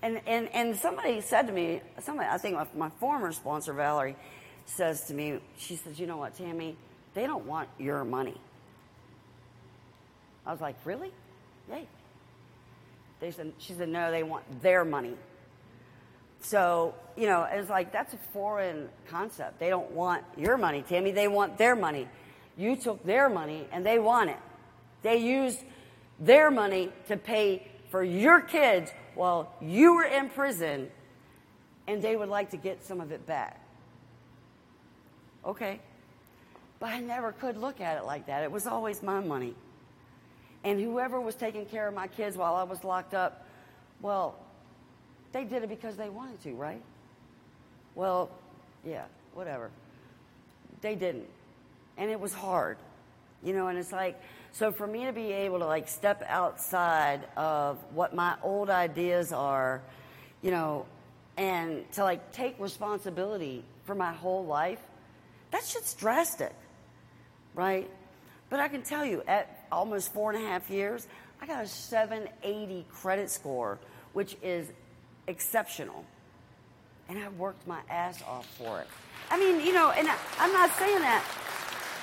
And, 0.01 0.21
and, 0.27 0.47
and 0.53 0.75
somebody 0.75 1.19
said 1.21 1.47
to 1.47 1.53
me, 1.53 1.81
somebody, 1.99 2.29
I 2.29 2.37
think 2.37 2.55
my, 2.55 2.67
my 2.75 2.89
former 2.99 3.31
sponsor, 3.31 3.73
Valerie, 3.73 4.15
says 4.65 5.05
to 5.07 5.13
me, 5.13 5.39
she 5.57 5.75
says, 5.77 5.99
you 5.99 6.05
know 6.05 6.17
what, 6.17 6.37
Tammie, 6.37 6.77
they 7.15 7.25
don't 7.25 7.45
want 7.45 7.69
your 7.79 8.03
money. 8.03 8.39
I 10.45 10.51
was 10.51 10.61
like, 10.61 10.75
really? 10.85 11.11
Yay. 11.69 11.87
They 13.19 13.31
said, 13.31 13.53
she 13.57 13.73
said, 13.73 13.89
no, 13.89 14.11
they 14.11 14.23
want 14.23 14.61
their 14.61 14.85
money. 14.85 15.15
So, 16.41 16.93
you 17.17 17.25
know, 17.25 17.47
it's 17.49 17.69
like 17.69 17.91
that's 17.91 18.13
a 18.13 18.19
foreign 18.31 18.89
concept. 19.07 19.59
They 19.59 19.69
don't 19.69 19.91
want 19.91 20.23
your 20.37 20.57
money, 20.57 20.83
Tammie. 20.87 21.11
They 21.11 21.27
want 21.27 21.57
their 21.57 21.75
money. 21.75 22.07
You 22.57 22.75
took 22.75 23.03
their 23.03 23.29
money 23.29 23.67
and 23.71 23.85
they 23.85 23.97
want 23.97 24.29
it. 24.29 24.37
They 25.01 25.17
used 25.17 25.59
their 26.19 26.51
money 26.51 26.91
to 27.07 27.17
pay 27.17 27.67
for 27.89 28.03
your 28.03 28.41
kids 28.41 28.91
while 29.15 29.51
you 29.61 29.95
were 29.95 30.03
in 30.03 30.29
prison, 30.29 30.89
and 31.87 32.01
they 32.01 32.15
would 32.15 32.29
like 32.29 32.51
to 32.51 32.57
get 32.57 32.83
some 32.83 33.01
of 33.01 33.11
it 33.11 33.25
back. 33.25 33.59
Okay. 35.45 35.79
But 36.79 36.89
I 36.89 36.99
never 36.99 37.31
could 37.31 37.57
look 37.57 37.81
at 37.81 37.97
it 37.97 38.05
like 38.05 38.27
that. 38.27 38.43
It 38.43 38.51
was 38.51 38.67
always 38.67 39.01
my 39.01 39.19
money. 39.19 39.55
And 40.65 40.81
whoever 40.81 41.21
was 41.21 41.35
taking 41.35 41.67
care 41.67 41.87
of 41.87 41.93
my 41.93 42.07
kids 42.07 42.35
while 42.35 42.55
I 42.55 42.63
was 42.63 42.83
locked 42.83 43.13
up, 43.13 43.45
well, 44.01 44.35
they 45.31 45.43
did 45.43 45.63
it 45.63 45.69
because 45.69 45.95
they 45.95 46.09
wanted 46.09 46.41
to, 46.41 46.53
right? 46.53 46.81
Well, 47.93 48.31
yeah, 48.83 49.05
whatever. 49.35 49.69
They 50.81 50.95
didn't. 50.95 51.29
And 51.97 52.09
it 52.09 52.19
was 52.19 52.33
hard. 52.33 52.77
You 53.43 53.53
know, 53.53 53.67
and 53.67 53.77
it's 53.77 53.91
like, 53.91 54.19
so 54.53 54.71
for 54.71 54.87
me 54.87 55.05
to 55.05 55.13
be 55.13 55.31
able 55.31 55.59
to 55.59 55.67
like 55.67 55.87
step 55.87 56.23
outside 56.27 57.27
of 57.37 57.77
what 57.93 58.15
my 58.15 58.35
old 58.41 58.71
ideas 58.71 59.31
are, 59.31 59.83
you 60.41 60.49
know, 60.49 60.87
and 61.37 61.89
to 61.93 62.03
like 62.03 62.31
take 62.31 62.59
responsibility 62.59 63.63
for 63.85 63.93
my 63.93 64.13
whole 64.13 64.45
life, 64.45 64.79
that 65.51 65.63
shit's 65.63 65.93
drastic, 65.93 66.53
right? 67.53 67.87
But 68.49 68.59
I 68.59 68.67
can 68.67 68.81
tell 68.83 69.05
you, 69.05 69.23
at 69.27 69.65
almost 69.71 70.13
four 70.13 70.31
and 70.31 70.43
a 70.43 70.47
half 70.47 70.69
years, 70.69 71.07
I 71.41 71.47
got 71.47 71.63
a 71.63 71.67
780 71.67 72.85
credit 72.91 73.29
score 73.29 73.79
which 74.15 74.37
is 74.41 74.71
exceptional. 75.27 76.05
And 77.09 77.19
I 77.19 77.27
worked 77.29 77.67
my 77.67 77.81
ass 77.89 78.23
off 78.23 78.47
for 78.57 78.79
it. 78.79 78.87
I 79.29 79.37
mean, 79.37 79.63
you 79.63 79.73
know, 79.73 79.91
and 79.91 80.07
I, 80.07 80.15
I'm 80.39 80.53
not 80.53 80.71
saying 80.77 80.99
that. 80.99 81.23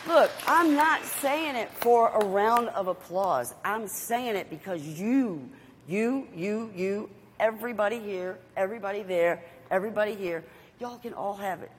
Look, 0.07 0.31
I'm 0.47 0.75
not 0.75 1.03
saying 1.05 1.57
it 1.57 1.71
for 1.71 2.09
a 2.11 2.25
round 2.25 2.69
of 2.69 2.89
applause. 2.89 3.55
I'm 3.65 3.89
saying 3.89 4.37
it 4.37 4.51
because 4.51 4.83
you, 4.87 5.49
you, 5.89 6.29
you, 6.37 6.71
you, 6.77 7.11
everybody 7.41 7.99
here, 7.99 8.39
everybody 8.57 9.03
there, 9.03 9.43
everybody 9.71 10.15
here, 10.15 10.45
y'all 10.79 10.99
can 10.99 11.15
all 11.15 11.37
have 11.37 11.63
it. 11.63 11.71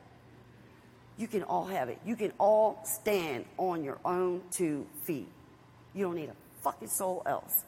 You 1.18 1.28
can 1.28 1.44
all 1.44 1.66
have 1.66 1.90
it. 1.90 2.00
You 2.06 2.16
can 2.16 2.34
all 2.40 2.80
stand 2.84 3.46
on 3.58 3.84
your 3.84 4.00
own 4.04 4.42
two 4.52 4.86
feet. 5.04 5.28
You 5.94 6.06
don't 6.06 6.16
need 6.16 6.30
a 6.30 6.36
fucking 6.64 6.88
soul 6.88 7.22
else. 7.26 7.64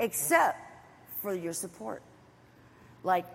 Except 0.00 0.58
for 1.22 1.34
your 1.34 1.52
support. 1.52 2.02
Like 3.04 3.26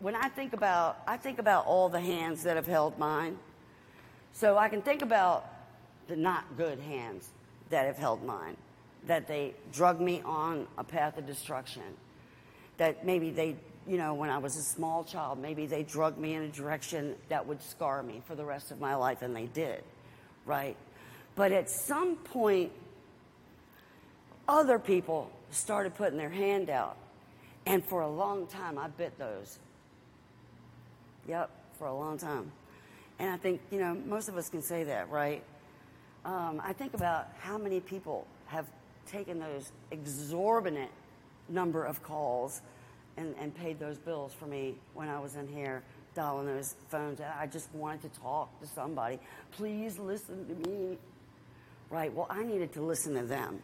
when 0.00 0.16
I 0.16 0.28
think 0.28 0.52
about 0.52 0.98
I 1.06 1.16
think 1.16 1.38
about 1.38 1.66
all 1.66 1.88
the 1.88 2.00
hands 2.00 2.42
that 2.42 2.56
have 2.56 2.66
held 2.66 2.98
mine. 2.98 3.38
So 4.32 4.58
I 4.58 4.68
can 4.68 4.82
think 4.82 5.02
about 5.02 5.46
the 6.08 6.16
not 6.16 6.56
good 6.56 6.80
hands 6.80 7.28
that 7.70 7.86
have 7.86 7.98
held 7.98 8.24
mine. 8.24 8.56
That 9.06 9.28
they 9.28 9.54
drug 9.72 10.00
me 10.00 10.22
on 10.24 10.66
a 10.76 10.84
path 10.84 11.18
of 11.18 11.26
destruction. 11.26 11.82
That 12.78 13.06
maybe 13.06 13.30
they 13.30 13.56
you 13.86 13.96
know, 13.96 14.14
when 14.14 14.30
I 14.30 14.38
was 14.38 14.56
a 14.56 14.62
small 14.62 15.04
child, 15.04 15.38
maybe 15.38 15.66
they 15.66 15.82
drugged 15.82 16.18
me 16.18 16.34
in 16.34 16.42
a 16.42 16.48
direction 16.48 17.16
that 17.28 17.46
would 17.46 17.62
scar 17.62 18.02
me 18.02 18.22
for 18.26 18.34
the 18.34 18.44
rest 18.44 18.70
of 18.70 18.80
my 18.80 18.94
life, 18.94 19.22
and 19.22 19.34
they 19.34 19.46
did, 19.46 19.82
right? 20.46 20.76
But 21.34 21.52
at 21.52 21.68
some 21.68 22.16
point, 22.16 22.72
other 24.46 24.78
people 24.78 25.30
started 25.50 25.94
putting 25.94 26.18
their 26.18 26.30
hand 26.30 26.70
out, 26.70 26.96
and 27.66 27.84
for 27.84 28.02
a 28.02 28.10
long 28.10 28.46
time, 28.46 28.78
I 28.78 28.88
bit 28.88 29.18
those. 29.18 29.58
Yep, 31.28 31.50
for 31.78 31.86
a 31.86 31.94
long 31.94 32.18
time. 32.18 32.50
And 33.18 33.30
I 33.30 33.36
think, 33.36 33.60
you 33.70 33.78
know, 33.78 33.94
most 33.94 34.28
of 34.28 34.36
us 34.36 34.48
can 34.48 34.62
say 34.62 34.84
that, 34.84 35.10
right? 35.10 35.42
Um, 36.24 36.60
I 36.64 36.72
think 36.72 36.94
about 36.94 37.28
how 37.40 37.58
many 37.58 37.80
people 37.80 38.26
have 38.46 38.66
taken 39.06 39.38
those 39.38 39.72
exorbitant 39.90 40.90
number 41.48 41.84
of 41.84 42.02
calls 42.02 42.62
and, 43.16 43.34
and 43.38 43.54
paid 43.54 43.78
those 43.78 43.98
bills 43.98 44.32
for 44.32 44.46
me 44.46 44.74
when 44.94 45.08
I 45.08 45.18
was 45.18 45.36
in 45.36 45.48
here 45.48 45.82
dialing 46.14 46.46
those 46.46 46.74
phones. 46.88 47.20
I 47.20 47.46
just 47.46 47.72
wanted 47.74 48.12
to 48.12 48.20
talk 48.20 48.60
to 48.60 48.66
somebody. 48.66 49.18
Please 49.52 49.98
listen 49.98 50.46
to 50.46 50.68
me. 50.68 50.98
Right, 51.90 52.12
well, 52.12 52.26
I 52.30 52.42
needed 52.42 52.72
to 52.74 52.82
listen 52.82 53.14
to 53.14 53.22
them. 53.22 53.62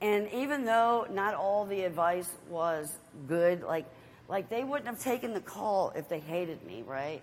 And 0.00 0.28
even 0.32 0.64
though 0.64 1.06
not 1.10 1.34
all 1.34 1.66
the 1.66 1.82
advice 1.82 2.30
was 2.48 2.96
good, 3.28 3.62
like, 3.62 3.84
like 4.28 4.48
they 4.48 4.64
wouldn't 4.64 4.86
have 4.86 5.00
taken 5.00 5.34
the 5.34 5.40
call 5.40 5.92
if 5.94 6.08
they 6.08 6.20
hated 6.20 6.64
me, 6.64 6.82
right? 6.86 7.20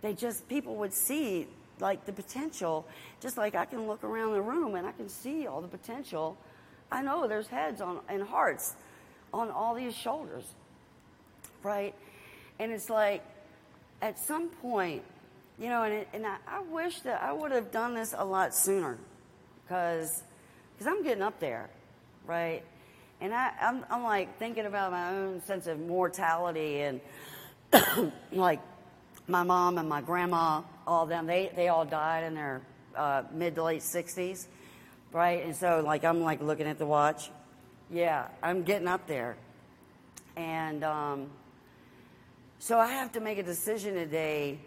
They 0.00 0.14
just, 0.14 0.48
people 0.48 0.76
would 0.76 0.92
see 0.92 1.46
like 1.78 2.04
the 2.06 2.12
potential, 2.12 2.86
just 3.20 3.36
like 3.36 3.54
I 3.54 3.64
can 3.64 3.86
look 3.86 4.04
around 4.04 4.32
the 4.32 4.42
room 4.42 4.74
and 4.74 4.86
I 4.86 4.92
can 4.92 5.08
see 5.08 5.46
all 5.46 5.60
the 5.60 5.68
potential. 5.68 6.36
I 6.90 7.02
know 7.02 7.28
there's 7.28 7.46
heads 7.46 7.80
on 7.80 8.00
and 8.08 8.22
hearts 8.22 8.74
on 9.32 9.50
all 9.50 9.74
these 9.74 9.94
shoulders, 9.94 10.44
right? 11.62 11.94
And 12.58 12.72
it's 12.72 12.90
like, 12.90 13.22
at 14.02 14.18
some 14.18 14.48
point, 14.48 15.02
you 15.58 15.68
know, 15.68 15.82
and, 15.82 15.92
it, 15.92 16.08
and 16.12 16.26
I, 16.26 16.36
I, 16.48 16.60
wish 16.60 17.00
that 17.00 17.22
I 17.22 17.32
would 17.32 17.52
have 17.52 17.70
done 17.70 17.94
this 17.94 18.14
a 18.16 18.24
lot 18.24 18.54
sooner 18.54 18.96
because 19.62 20.22
because 20.72 20.86
I'm 20.86 21.02
getting 21.02 21.22
up 21.22 21.38
there, 21.38 21.68
right? 22.26 22.62
And 23.20 23.34
I, 23.34 23.52
I'm, 23.60 23.84
I'm 23.90 24.02
like 24.02 24.38
thinking 24.38 24.64
about 24.64 24.92
my 24.92 25.10
own 25.10 25.42
sense 25.42 25.66
of 25.66 25.78
mortality 25.78 26.80
and 26.80 27.00
like 28.32 28.60
my 29.28 29.42
mom 29.42 29.76
and 29.76 29.86
my 29.86 30.00
grandma, 30.00 30.62
all 30.86 31.04
them, 31.04 31.26
they, 31.26 31.52
they 31.54 31.68
all 31.68 31.84
died 31.84 32.24
in 32.24 32.34
their 32.34 32.62
uh, 32.96 33.22
mid 33.30 33.56
to 33.56 33.64
late 33.64 33.82
60s, 33.82 34.46
right? 35.12 35.44
And 35.44 35.54
so 35.54 35.82
like 35.84 36.02
I'm 36.02 36.22
like 36.22 36.40
looking 36.40 36.66
at 36.66 36.78
the 36.78 36.86
watch 36.86 37.30
yeah, 37.92 38.28
I'm 38.42 38.62
getting 38.62 38.88
up 38.88 39.06
there. 39.06 39.36
And 40.36 40.84
um, 40.84 41.30
so 42.58 42.78
I 42.78 42.86
have 42.86 43.12
to 43.12 43.20
make 43.20 43.38
a 43.38 43.42
decision 43.42 43.94
today, 43.94 44.58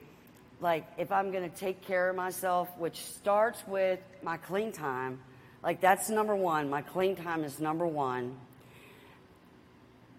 like 0.59 0.86
if 0.97 1.11
I'm 1.11 1.32
going 1.32 1.49
to 1.49 1.55
take 1.55 1.82
care 1.82 2.09
of 2.09 2.15
myself, 2.15 2.69
which 2.78 3.03
starts 3.05 3.65
with 3.67 3.99
my 4.21 4.38
clean 4.38 4.71
time. 4.71 5.19
Like 5.63 5.80
that's 5.80 6.09
number 6.09 6.36
one. 6.36 6.69
My 6.69 6.82
clean 6.82 7.15
time 7.15 7.43
is 7.43 7.59
number 7.59 7.88
one. 7.88 8.36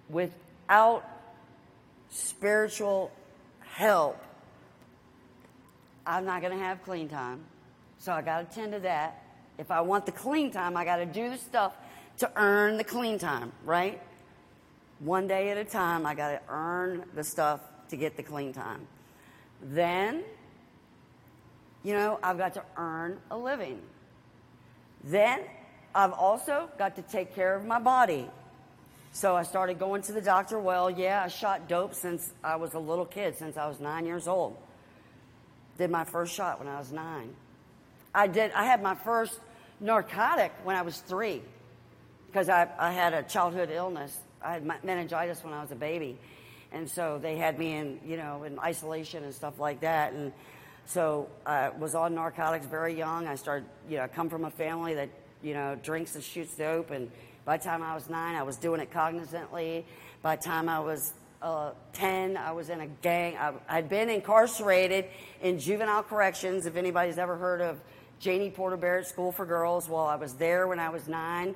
Without 0.08 1.04
spiritual 2.10 3.10
help, 3.60 4.18
I'm 6.06 6.24
not 6.24 6.40
going 6.40 6.56
to 6.56 6.64
have 6.64 6.82
clean 6.82 7.08
time. 7.08 7.44
So 7.98 8.12
I 8.12 8.22
got 8.22 8.48
to 8.48 8.54
tend 8.54 8.72
to 8.72 8.80
that. 8.80 9.22
If 9.58 9.70
I 9.70 9.82
want 9.82 10.06
the 10.06 10.12
clean 10.12 10.50
time, 10.50 10.76
I 10.76 10.84
got 10.84 10.96
to 10.96 11.06
do 11.06 11.30
the 11.30 11.38
stuff 11.38 11.74
to 12.18 12.30
earn 12.36 12.76
the 12.76 12.84
clean 12.84 13.18
time, 13.18 13.52
right? 13.64 14.00
One 15.00 15.26
day 15.26 15.50
at 15.50 15.58
a 15.58 15.64
time, 15.64 16.06
I 16.06 16.14
got 16.14 16.30
to 16.30 16.40
earn 16.48 17.04
the 17.14 17.24
stuff 17.24 17.60
to 17.88 17.96
get 17.96 18.16
the 18.16 18.22
clean 18.22 18.52
time. 18.52 18.86
Then, 19.62 20.22
you 21.82 21.94
know, 21.94 22.18
I've 22.22 22.38
got 22.38 22.54
to 22.54 22.62
earn 22.76 23.18
a 23.30 23.36
living. 23.36 23.80
Then, 25.02 25.40
I've 25.94 26.12
also 26.12 26.70
got 26.78 26.96
to 26.96 27.02
take 27.02 27.34
care 27.34 27.54
of 27.54 27.64
my 27.64 27.78
body. 27.78 28.28
So 29.12 29.36
I 29.36 29.42
started 29.42 29.78
going 29.78 30.02
to 30.02 30.12
the 30.12 30.20
doctor. 30.20 30.58
Well, 30.58 30.90
yeah, 30.90 31.22
I 31.24 31.28
shot 31.28 31.68
dope 31.68 31.94
since 31.94 32.32
I 32.42 32.56
was 32.56 32.74
a 32.74 32.78
little 32.78 33.04
kid, 33.04 33.36
since 33.36 33.56
I 33.56 33.66
was 33.68 33.78
nine 33.80 34.06
years 34.06 34.26
old. 34.26 34.56
Did 35.78 35.90
my 35.90 36.04
first 36.04 36.34
shot 36.34 36.58
when 36.58 36.68
I 36.68 36.78
was 36.78 36.90
nine. 36.90 37.34
I 38.14 38.26
did. 38.28 38.52
I 38.52 38.64
had 38.64 38.82
my 38.82 38.94
first 38.94 39.38
narcotic 39.80 40.52
when 40.64 40.76
I 40.76 40.82
was 40.82 40.98
three 40.98 41.42
because 42.34 42.48
I, 42.48 42.66
I 42.80 42.90
had 42.90 43.14
a 43.14 43.22
childhood 43.22 43.70
illness. 43.72 44.18
I 44.42 44.54
had 44.54 44.66
meningitis 44.82 45.44
when 45.44 45.54
I 45.54 45.62
was 45.62 45.70
a 45.70 45.76
baby. 45.76 46.18
And 46.72 46.90
so 46.90 47.20
they 47.22 47.36
had 47.36 47.60
me 47.60 47.76
in, 47.76 48.00
you 48.04 48.16
know, 48.16 48.42
in 48.42 48.58
isolation 48.58 49.22
and 49.22 49.32
stuff 49.32 49.60
like 49.60 49.82
that. 49.82 50.14
And 50.14 50.32
so 50.84 51.28
I 51.46 51.68
was 51.68 51.94
on 51.94 52.16
narcotics 52.16 52.66
very 52.66 52.98
young. 52.98 53.28
I 53.28 53.36
started, 53.36 53.68
you 53.88 53.98
know, 53.98 54.02
I 54.02 54.08
come 54.08 54.28
from 54.28 54.44
a 54.44 54.50
family 54.50 54.94
that, 54.94 55.10
you 55.44 55.54
know, 55.54 55.78
drinks 55.80 56.16
and 56.16 56.24
shoots 56.24 56.56
dope. 56.56 56.90
And 56.90 57.08
by 57.44 57.56
the 57.56 57.62
time 57.62 57.84
I 57.84 57.94
was 57.94 58.10
nine, 58.10 58.34
I 58.34 58.42
was 58.42 58.56
doing 58.56 58.80
it 58.80 58.90
cognizantly. 58.90 59.84
By 60.20 60.34
the 60.34 60.42
time 60.42 60.68
I 60.68 60.80
was 60.80 61.12
uh, 61.40 61.70
10, 61.92 62.36
I 62.36 62.50
was 62.50 62.68
in 62.68 62.80
a 62.80 62.88
gang. 62.88 63.36
I, 63.36 63.52
I'd 63.68 63.88
been 63.88 64.10
incarcerated 64.10 65.04
in 65.40 65.60
juvenile 65.60 66.02
corrections. 66.02 66.66
If 66.66 66.74
anybody's 66.74 67.18
ever 67.18 67.36
heard 67.36 67.60
of 67.60 67.80
Janie 68.18 68.50
Porter 68.50 68.76
Barrett 68.76 69.06
School 69.06 69.30
for 69.30 69.46
Girls, 69.46 69.88
well, 69.88 70.06
I 70.06 70.16
was 70.16 70.34
there 70.34 70.66
when 70.66 70.80
I 70.80 70.88
was 70.88 71.06
nine 71.06 71.54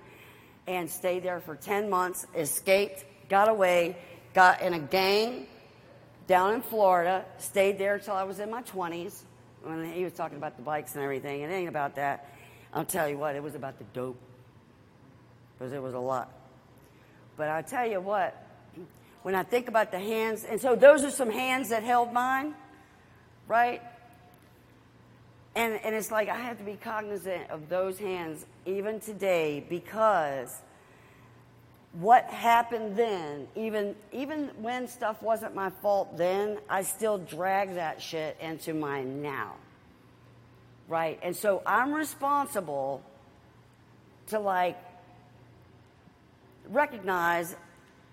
and 0.68 0.88
stayed 0.88 1.22
there 1.22 1.40
for 1.40 1.56
10 1.56 1.88
months, 1.88 2.26
escaped, 2.36 3.04
got 3.30 3.48
away, 3.48 3.96
got 4.34 4.60
in 4.60 4.74
a 4.74 4.78
gang 4.78 5.46
down 6.26 6.52
in 6.52 6.60
Florida, 6.60 7.24
stayed 7.38 7.78
there 7.78 7.94
until 7.94 8.14
I 8.14 8.24
was 8.24 8.38
in 8.38 8.50
my 8.50 8.62
20s. 8.62 9.22
When 9.62 9.90
he 9.90 10.04
was 10.04 10.12
talking 10.12 10.36
about 10.36 10.56
the 10.56 10.62
bikes 10.62 10.94
and 10.94 11.02
everything, 11.02 11.40
it 11.40 11.50
ain't 11.50 11.70
about 11.70 11.96
that. 11.96 12.28
I'll 12.72 12.84
tell 12.84 13.08
you 13.08 13.16
what, 13.16 13.34
it 13.34 13.42
was 13.42 13.54
about 13.54 13.78
the 13.78 13.84
dope. 13.94 14.18
Because 15.58 15.72
it 15.72 15.82
was 15.82 15.94
a 15.94 15.98
lot. 15.98 16.30
But 17.38 17.48
I'll 17.48 17.62
tell 17.62 17.86
you 17.86 18.00
what, 18.00 18.36
when 19.22 19.34
I 19.34 19.42
think 19.42 19.68
about 19.68 19.90
the 19.90 19.98
hands, 19.98 20.44
and 20.44 20.60
so 20.60 20.76
those 20.76 21.02
are 21.02 21.10
some 21.10 21.30
hands 21.30 21.70
that 21.70 21.82
held 21.82 22.12
mine, 22.12 22.54
right? 23.46 23.80
And, 25.55 25.80
and 25.84 25.94
it's 25.94 26.11
like 26.11 26.28
I 26.28 26.36
have 26.36 26.59
to 26.59 26.64
be 26.64 26.74
cognizant 26.74 27.51
of 27.51 27.68
those 27.68 27.99
hands 27.99 28.46
even 28.66 29.01
today 29.01 29.64
because 29.68 30.62
what 31.92 32.24
happened 32.24 32.96
then, 32.96 33.49
even, 33.57 33.96
even 34.12 34.51
when 34.61 34.86
stuff 34.86 35.20
wasn't 35.22 35.55
my 35.55 35.70
fault 35.82 36.16
then, 36.16 36.59
I 36.68 36.82
still 36.82 37.18
drag 37.18 37.74
that 37.74 38.01
shit 38.01 38.36
into 38.40 38.74
my 38.74 39.03
now. 39.03 39.55
Right? 40.86 41.18
And 41.22 41.34
so 41.34 41.62
I'm 41.66 41.92
responsible 41.92 43.03
to 44.28 44.38
like 44.38 44.78
recognize 46.68 47.57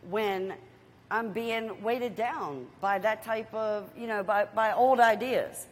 when 0.09 0.53
I'm 1.11 1.31
being 1.31 1.83
weighted 1.83 2.15
down 2.15 2.65
by 2.81 2.99
that 2.99 3.23
type 3.23 3.53
of, 3.53 3.89
you 3.97 4.07
know, 4.07 4.23
by, 4.23 4.45
by 4.45 4.73
old 4.73 4.99
ideas. 4.99 5.67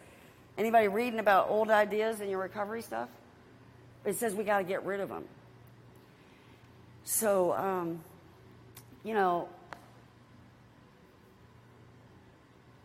Anybody 0.57 0.87
reading 0.87 1.19
about 1.19 1.49
old 1.49 1.69
ideas 1.71 2.21
in 2.21 2.29
your 2.29 2.39
recovery 2.39 2.81
stuff? 2.81 3.09
It 4.05 4.17
says 4.17 4.35
we 4.35 4.43
got 4.43 4.59
to 4.59 4.63
get 4.63 4.85
rid 4.85 4.99
of 4.99 5.09
them. 5.09 5.25
So, 7.05 7.53
um, 7.53 8.01
you 9.03 9.13
know, 9.13 9.49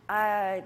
I 0.07 0.63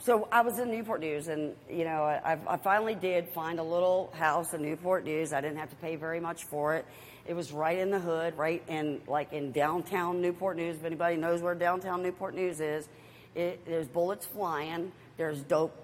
so 0.00 0.28
I 0.32 0.42
was 0.42 0.58
in 0.58 0.70
Newport 0.70 1.00
News, 1.00 1.28
and 1.28 1.54
you 1.70 1.84
know, 1.84 2.02
I, 2.02 2.36
I 2.46 2.56
finally 2.58 2.94
did 2.94 3.28
find 3.28 3.58
a 3.58 3.62
little 3.62 4.12
house 4.14 4.52
in 4.52 4.60
Newport 4.60 5.04
News. 5.04 5.32
I 5.32 5.40
didn't 5.40 5.58
have 5.58 5.70
to 5.70 5.76
pay 5.76 5.96
very 5.96 6.20
much 6.20 6.44
for 6.44 6.74
it. 6.74 6.84
It 7.24 7.34
was 7.34 7.52
right 7.52 7.78
in 7.78 7.90
the 7.90 8.00
hood, 8.00 8.36
right 8.36 8.62
in 8.68 9.00
like 9.06 9.32
in 9.32 9.52
downtown 9.52 10.20
Newport 10.20 10.56
News. 10.56 10.76
If 10.76 10.84
anybody 10.84 11.16
knows 11.16 11.40
where 11.40 11.54
downtown 11.54 12.02
Newport 12.02 12.34
News 12.34 12.60
is, 12.60 12.88
it, 13.34 13.64
there's 13.64 13.86
bullets 13.86 14.26
flying. 14.26 14.92
There's 15.16 15.40
dope 15.40 15.74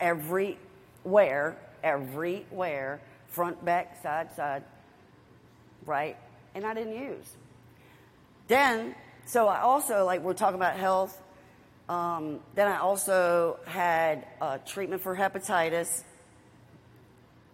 everywhere, 0.00 1.56
everywhere, 1.82 3.00
front, 3.28 3.64
back, 3.64 4.02
side, 4.02 4.34
side, 4.34 4.64
right? 5.86 6.16
And 6.54 6.64
I 6.64 6.74
didn't 6.74 6.94
use. 6.94 7.26
Then, 8.48 8.94
so 9.26 9.46
I 9.46 9.60
also 9.60 10.04
like 10.04 10.22
we're 10.22 10.34
talking 10.34 10.56
about 10.56 10.76
health. 10.76 11.20
Um, 11.88 12.40
then 12.54 12.68
I 12.68 12.78
also 12.78 13.58
had 13.66 14.26
uh, 14.40 14.58
treatment 14.58 15.02
for 15.02 15.16
hepatitis. 15.16 16.02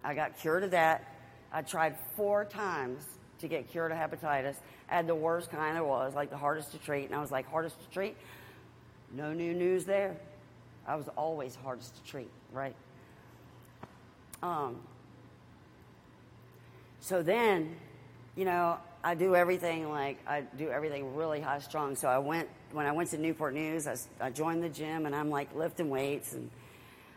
I 0.03 0.13
got 0.13 0.37
cured 0.39 0.63
of 0.63 0.71
that. 0.71 1.11
I 1.51 1.61
tried 1.61 1.95
four 2.15 2.45
times 2.45 3.05
to 3.39 3.47
get 3.47 3.69
cured 3.69 3.91
of 3.91 3.97
hepatitis. 3.97 4.55
I 4.89 4.95
had 4.95 5.07
the 5.07 5.15
worst 5.15 5.51
kind 5.51 5.75
there 5.75 5.83
was, 5.83 6.13
like 6.13 6.29
the 6.29 6.37
hardest 6.37 6.71
to 6.71 6.77
treat. 6.77 7.05
And 7.05 7.15
I 7.15 7.21
was 7.21 7.31
like, 7.31 7.49
hardest 7.49 7.79
to 7.81 7.89
treat? 7.89 8.15
No 9.11 9.33
new 9.33 9.53
news 9.53 9.85
there. 9.85 10.17
I 10.87 10.95
was 10.95 11.07
always 11.17 11.55
hardest 11.55 11.95
to 11.95 12.03
treat, 12.09 12.29
right? 12.51 12.75
Um, 14.43 14.77
so 16.99 17.23
then, 17.23 17.75
you 18.35 18.45
know, 18.45 18.77
I 19.03 19.15
do 19.15 19.35
everything 19.35 19.89
like 19.89 20.17
I 20.27 20.41
do 20.41 20.69
everything 20.69 21.15
really 21.15 21.41
high 21.41 21.59
strung. 21.59 21.95
So 21.95 22.07
I 22.07 22.17
went 22.17 22.49
when 22.71 22.85
I 22.85 22.91
went 22.91 23.09
to 23.11 23.17
Newport 23.17 23.53
News. 23.53 23.87
I, 23.87 23.95
I 24.19 24.29
joined 24.29 24.63
the 24.63 24.69
gym 24.69 25.05
and 25.05 25.15
I'm 25.15 25.29
like 25.29 25.53
lifting 25.55 25.89
weights 25.89 26.33
and 26.33 26.49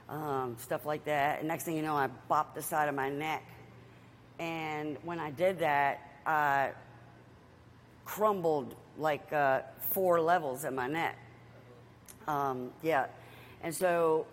um, 0.09 0.57
stuff 0.59 0.87
like 0.87 1.05
that. 1.05 1.41
And 1.41 1.49
next 1.49 1.64
thing 1.64 1.77
you 1.77 1.83
know, 1.83 1.97
I 1.97 2.09
bopped 2.31 2.55
the 2.55 2.62
side 2.62 2.89
of 2.89 2.95
my 2.95 3.09
neck 3.09 3.43
and 4.39 4.97
when 5.03 5.19
I 5.19 5.31
did 5.31 5.59
that, 5.61 6.01
I 6.25 6.71
crumbled 8.05 8.75
like 8.97 9.33
uh, 9.33 9.62
four 9.79 10.21
levels 10.21 10.64
in 10.64 10.75
my 10.75 10.87
neck. 10.87 11.16
Um, 12.27 12.71
yeah. 12.83 13.07
And 13.63 13.75
so 13.75 14.27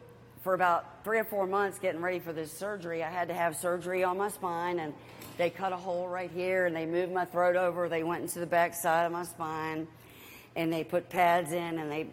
for 0.43 0.53
about 0.53 1.03
three 1.03 1.17
or 1.17 1.23
four 1.23 1.47
months 1.47 1.80
getting 1.80 2.01
ready 2.01 2.19
for 2.19 2.32
this 2.32 2.51
surgery, 2.51 3.03
I 3.03 3.09
had 3.09 3.28
to 3.30 3.34
have 3.34 3.55
surgery 3.55 4.03
on 4.03 4.17
my 4.17 4.30
spine 4.30 4.80
and 4.80 4.93
they 5.38 5.49
cut 5.49 5.73
a 5.73 5.78
hole 5.78 6.07
right 6.07 6.32
here 6.32 6.65
and 6.65 6.76
they 6.76 6.86
moved 6.86 7.11
my 7.11 7.26
throat 7.26 7.55
over. 7.55 7.89
They 7.89 8.03
went 8.03 8.21
into 8.21 8.39
the 8.39 8.45
back 8.45 8.73
side 8.73 9.05
of 9.05 9.11
my 9.11 9.23
spine 9.23 9.88
and 10.55 10.71
they 10.71 10.84
put 10.84 11.09
pads 11.09 11.51
in 11.51 11.80
and 11.80 11.91
they 11.91 12.07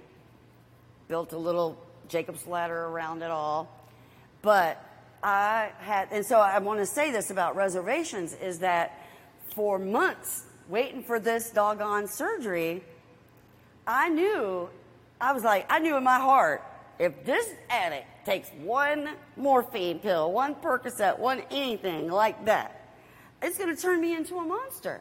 built 1.08 1.32
a 1.32 1.38
little 1.38 1.76
Jacob's 2.08 2.46
ladder 2.46 2.86
around 2.86 3.22
it 3.22 3.30
all. 3.30 3.68
But 4.40 4.82
I 5.22 5.70
had, 5.78 6.08
and 6.10 6.24
so 6.24 6.40
I 6.40 6.58
want 6.58 6.80
to 6.80 6.86
say 6.86 7.12
this 7.12 7.30
about 7.30 7.54
reservations 7.54 8.32
is 8.34 8.60
that 8.60 8.98
for 9.54 9.78
months 9.78 10.44
waiting 10.68 11.02
for 11.02 11.20
this 11.20 11.50
doggone 11.50 12.08
surgery, 12.08 12.82
I 13.86 14.08
knew, 14.08 14.68
I 15.20 15.32
was 15.32 15.44
like, 15.44 15.66
I 15.70 15.78
knew 15.78 15.96
in 15.96 16.02
my 16.02 16.18
heart, 16.18 16.62
if 16.98 17.24
this 17.24 17.48
addict 17.70 18.06
takes 18.24 18.48
one 18.62 19.10
morphine 19.36 19.98
pill, 19.98 20.32
one 20.32 20.54
Percocet, 20.54 21.18
one 21.18 21.42
anything 21.50 22.10
like 22.10 22.44
that, 22.44 22.94
it's 23.42 23.58
going 23.58 23.74
to 23.74 23.80
turn 23.80 24.00
me 24.00 24.14
into 24.14 24.36
a 24.36 24.44
monster. 24.44 25.00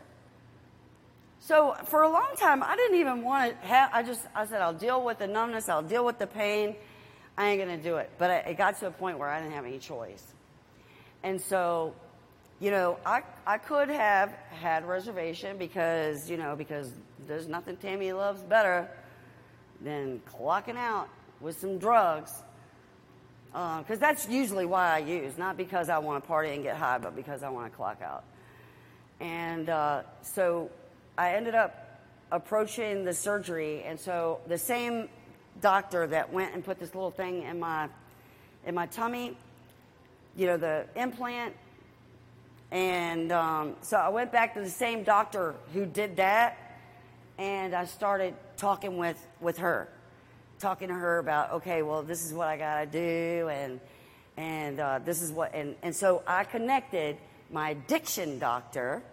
So 1.39 1.75
for 1.85 2.03
a 2.03 2.09
long 2.09 2.31
time, 2.37 2.63
I 2.63 2.75
didn't 2.75 2.99
even 2.99 3.23
want 3.23 3.59
to 3.59 3.67
have, 3.67 3.89
I 3.93 4.03
just, 4.03 4.21
I 4.35 4.45
said, 4.45 4.61
I'll 4.61 4.73
deal 4.73 5.03
with 5.03 5.19
the 5.19 5.27
numbness, 5.27 5.69
I'll 5.69 5.81
deal 5.81 6.05
with 6.05 6.19
the 6.19 6.27
pain. 6.27 6.75
I 7.37 7.49
ain't 7.49 7.63
going 7.63 7.77
to 7.77 7.83
do 7.83 7.97
it. 7.97 8.11
But 8.17 8.45
it 8.45 8.57
got 8.57 8.79
to 8.79 8.87
a 8.87 8.91
point 8.91 9.17
where 9.17 9.29
I 9.29 9.39
didn't 9.41 9.53
have 9.53 9.65
any 9.65 9.79
choice. 9.79 10.23
And 11.23 11.41
so, 11.41 11.95
you 12.59 12.69
know, 12.69 12.97
I, 13.05 13.23
I 13.47 13.57
could 13.57 13.89
have 13.89 14.31
had 14.51 14.87
reservation 14.87 15.57
because, 15.57 16.29
you 16.29 16.37
know, 16.37 16.55
because 16.55 16.91
there's 17.27 17.47
nothing 17.47 17.77
Tammie 17.77 18.13
loves 18.13 18.43
better 18.43 18.87
than 19.81 20.21
clocking 20.31 20.77
out 20.77 21.09
with 21.41 21.59
some 21.59 21.77
drugs. 21.77 22.31
Because 23.51 23.97
uh, 23.97 23.99
that's 23.99 24.29
usually 24.29 24.65
why 24.65 24.95
I 24.95 24.99
use, 24.99 25.37
not 25.37 25.57
because 25.57 25.89
I 25.89 25.97
want 25.97 26.23
to 26.23 26.27
party 26.27 26.51
and 26.51 26.63
get 26.63 26.77
high, 26.77 26.97
but 26.99 27.15
because 27.15 27.43
I 27.43 27.49
want 27.49 27.69
to 27.69 27.75
clock 27.75 28.01
out. 28.01 28.23
And 29.19 29.69
uh, 29.69 30.03
so 30.21 30.69
I 31.17 31.33
ended 31.33 31.53
up 31.53 31.99
approaching 32.31 33.03
the 33.03 33.13
surgery, 33.13 33.83
and 33.83 33.99
so 33.99 34.39
the 34.47 34.57
same 34.57 35.09
doctor 35.59 36.07
that 36.07 36.31
went 36.31 36.53
and 36.53 36.63
put 36.63 36.79
this 36.79 36.95
little 36.95 37.11
thing 37.11 37.43
in 37.43 37.59
my 37.59 37.89
in 38.65 38.73
my 38.73 38.85
tummy, 38.85 39.35
you 40.37 40.47
know, 40.47 40.55
the 40.55 40.85
implant. 40.95 41.53
And 42.71 43.31
um, 43.31 43.75
so 43.81 43.97
I 43.97 44.09
went 44.09 44.31
back 44.31 44.53
to 44.53 44.61
the 44.61 44.69
same 44.69 45.03
doctor 45.03 45.55
who 45.73 45.85
did 45.85 46.15
that, 46.15 46.57
and 47.37 47.75
I 47.75 47.85
started 47.85 48.33
talking 48.55 48.97
with 48.97 49.17
with 49.41 49.57
her, 49.57 49.89
talking 50.61 50.87
to 50.89 50.93
her 50.93 51.17
about, 51.17 51.51
okay, 51.53 51.81
well, 51.81 52.03
this 52.03 52.23
is 52.25 52.33
what 52.33 52.47
I 52.47 52.57
gotta 52.57 52.85
do, 52.85 53.49
and 53.49 53.79
and 54.37 54.79
uh, 54.79 54.99
this 55.03 55.21
is 55.21 55.31
what, 55.31 55.53
and 55.53 55.75
and 55.81 55.95
so 55.95 56.23
I 56.25 56.43
connected 56.43 57.17
my 57.51 57.71
addiction 57.71 58.39
doctor 58.39 59.03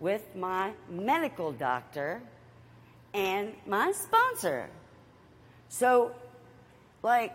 with 0.00 0.22
my 0.34 0.72
medical 0.90 1.52
doctor 1.52 2.22
and 3.14 3.52
my 3.66 3.92
sponsor. 3.92 4.68
So, 5.68 6.12
like, 7.02 7.34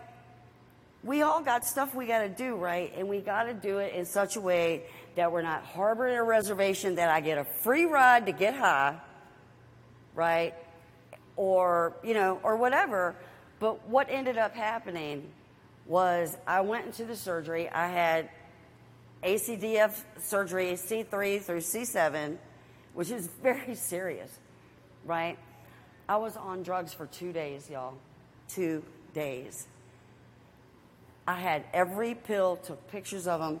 we 1.02 1.22
all 1.22 1.42
got 1.42 1.64
stuff 1.64 1.94
we 1.94 2.06
got 2.06 2.20
to 2.20 2.28
do, 2.28 2.56
right? 2.56 2.92
And 2.96 3.08
we 3.08 3.20
got 3.20 3.44
to 3.44 3.54
do 3.54 3.78
it 3.78 3.94
in 3.94 4.06
such 4.06 4.36
a 4.36 4.40
way 4.40 4.84
that 5.16 5.30
we're 5.30 5.42
not 5.42 5.62
harboring 5.64 6.16
a 6.16 6.22
reservation 6.22 6.96
that 6.96 7.10
I 7.10 7.20
get 7.20 7.38
a 7.38 7.44
free 7.44 7.84
ride 7.84 8.26
to 8.26 8.32
get 8.32 8.54
high, 8.54 8.96
right? 10.14 10.54
Or, 11.36 11.94
you 12.02 12.14
know, 12.14 12.40
or 12.42 12.56
whatever. 12.56 13.14
But 13.60 13.88
what 13.88 14.08
ended 14.10 14.38
up 14.38 14.54
happening 14.54 15.28
was 15.86 16.36
I 16.46 16.60
went 16.60 16.86
into 16.86 17.04
the 17.04 17.16
surgery. 17.16 17.68
I 17.68 17.88
had 17.88 18.28
ACDF 19.22 20.02
surgery, 20.18 20.72
C3 20.72 21.42
through 21.42 21.58
C7, 21.58 22.36
which 22.94 23.10
is 23.10 23.26
very 23.42 23.74
serious, 23.74 24.30
right? 25.04 25.38
I 26.08 26.16
was 26.16 26.36
on 26.36 26.62
drugs 26.62 26.92
for 26.92 27.06
two 27.06 27.32
days, 27.32 27.68
y'all 27.70 27.94
two 28.48 28.82
days. 29.12 29.66
I 31.26 31.34
had 31.34 31.64
every 31.72 32.14
pill, 32.14 32.56
took 32.56 32.86
pictures 32.90 33.26
of 33.26 33.40
them, 33.40 33.60